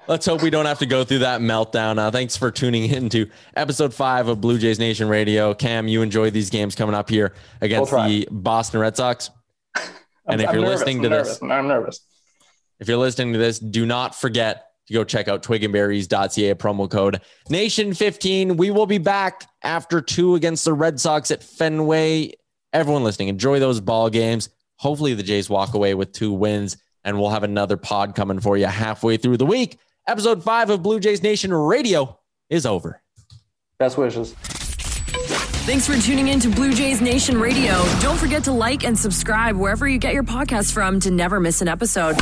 Let's 0.07 0.27
hope 0.27 0.43
we 0.43 0.51
don't 0.51 0.67
have 0.67 0.77
to 0.79 0.85
go 0.85 1.03
through 1.03 1.19
that 1.19 1.41
meltdown. 1.41 1.97
Uh, 1.97 2.11
thanks 2.11 2.37
for 2.37 2.51
tuning 2.51 2.85
in 2.91 3.09
to 3.09 3.27
episode 3.55 3.91
five 3.91 4.27
of 4.27 4.39
Blue 4.39 4.59
Jays 4.59 4.77
Nation 4.77 5.07
Radio. 5.07 5.55
Cam, 5.55 5.87
you 5.87 6.03
enjoy 6.03 6.29
these 6.29 6.51
games 6.51 6.75
coming 6.75 6.93
up 6.93 7.09
here 7.09 7.33
against 7.59 7.91
the 7.91 8.27
Boston 8.29 8.79
Red 8.81 8.95
Sox. 8.95 9.29
And 10.27 10.41
if 10.41 10.49
I'm 10.49 10.55
you're 10.55 10.63
nervous, 10.63 10.79
listening 10.79 10.97
I'm 10.97 11.03
to 11.03 11.09
nervous, 11.09 11.29
this, 11.39 11.41
I'm 11.51 11.67
nervous. 11.67 11.99
if 12.79 12.87
you're 12.87 12.97
listening 12.97 13.33
to 13.33 13.39
this, 13.39 13.59
do 13.59 13.85
not 13.85 14.15
forget 14.15 14.65
to 14.87 14.93
go 14.93 15.03
check 15.03 15.27
out 15.27 15.43
twigandberries.ca 15.43 16.55
promo 16.55 16.89
code 16.89 17.21
nation15. 17.49 18.57
We 18.57 18.71
will 18.71 18.85
be 18.85 18.97
back 18.97 19.47
after 19.63 20.01
two 20.01 20.35
against 20.35 20.65
the 20.65 20.73
Red 20.73 20.99
Sox 20.99 21.31
at 21.31 21.43
Fenway. 21.43 22.33
Everyone 22.73 23.03
listening, 23.03 23.29
enjoy 23.29 23.59
those 23.59 23.79
ball 23.79 24.09
games. 24.09 24.49
Hopefully 24.77 25.13
the 25.13 25.23
Jays 25.23 25.49
walk 25.49 25.73
away 25.73 25.93
with 25.93 26.11
two 26.11 26.33
wins 26.33 26.77
and 27.03 27.19
we'll 27.19 27.29
have 27.29 27.43
another 27.43 27.77
pod 27.77 28.15
coming 28.15 28.39
for 28.39 28.57
you 28.57 28.65
halfway 28.65 29.17
through 29.17 29.37
the 29.37 29.45
week. 29.45 29.79
Episode 30.07 30.43
five 30.43 30.69
of 30.69 30.83
Blue 30.83 30.99
Jays 30.99 31.23
Nation 31.23 31.53
Radio 31.53 32.19
is 32.49 32.65
over. 32.65 33.01
Best 33.79 33.97
wishes. 33.97 34.33
Thanks 35.65 35.87
for 35.87 35.97
tuning 35.97 36.27
in 36.27 36.39
to 36.41 36.49
Blue 36.49 36.73
Jays 36.73 37.01
Nation 37.01 37.39
Radio. 37.39 37.83
Don't 37.99 38.17
forget 38.17 38.43
to 38.43 38.51
like 38.51 38.83
and 38.83 38.97
subscribe 38.97 39.55
wherever 39.55 39.87
you 39.87 39.97
get 39.97 40.13
your 40.13 40.23
podcasts 40.23 40.71
from 40.71 40.99
to 40.99 41.09
never 41.09 41.39
miss 41.39 41.61
an 41.61 41.67
episode. 41.67 42.21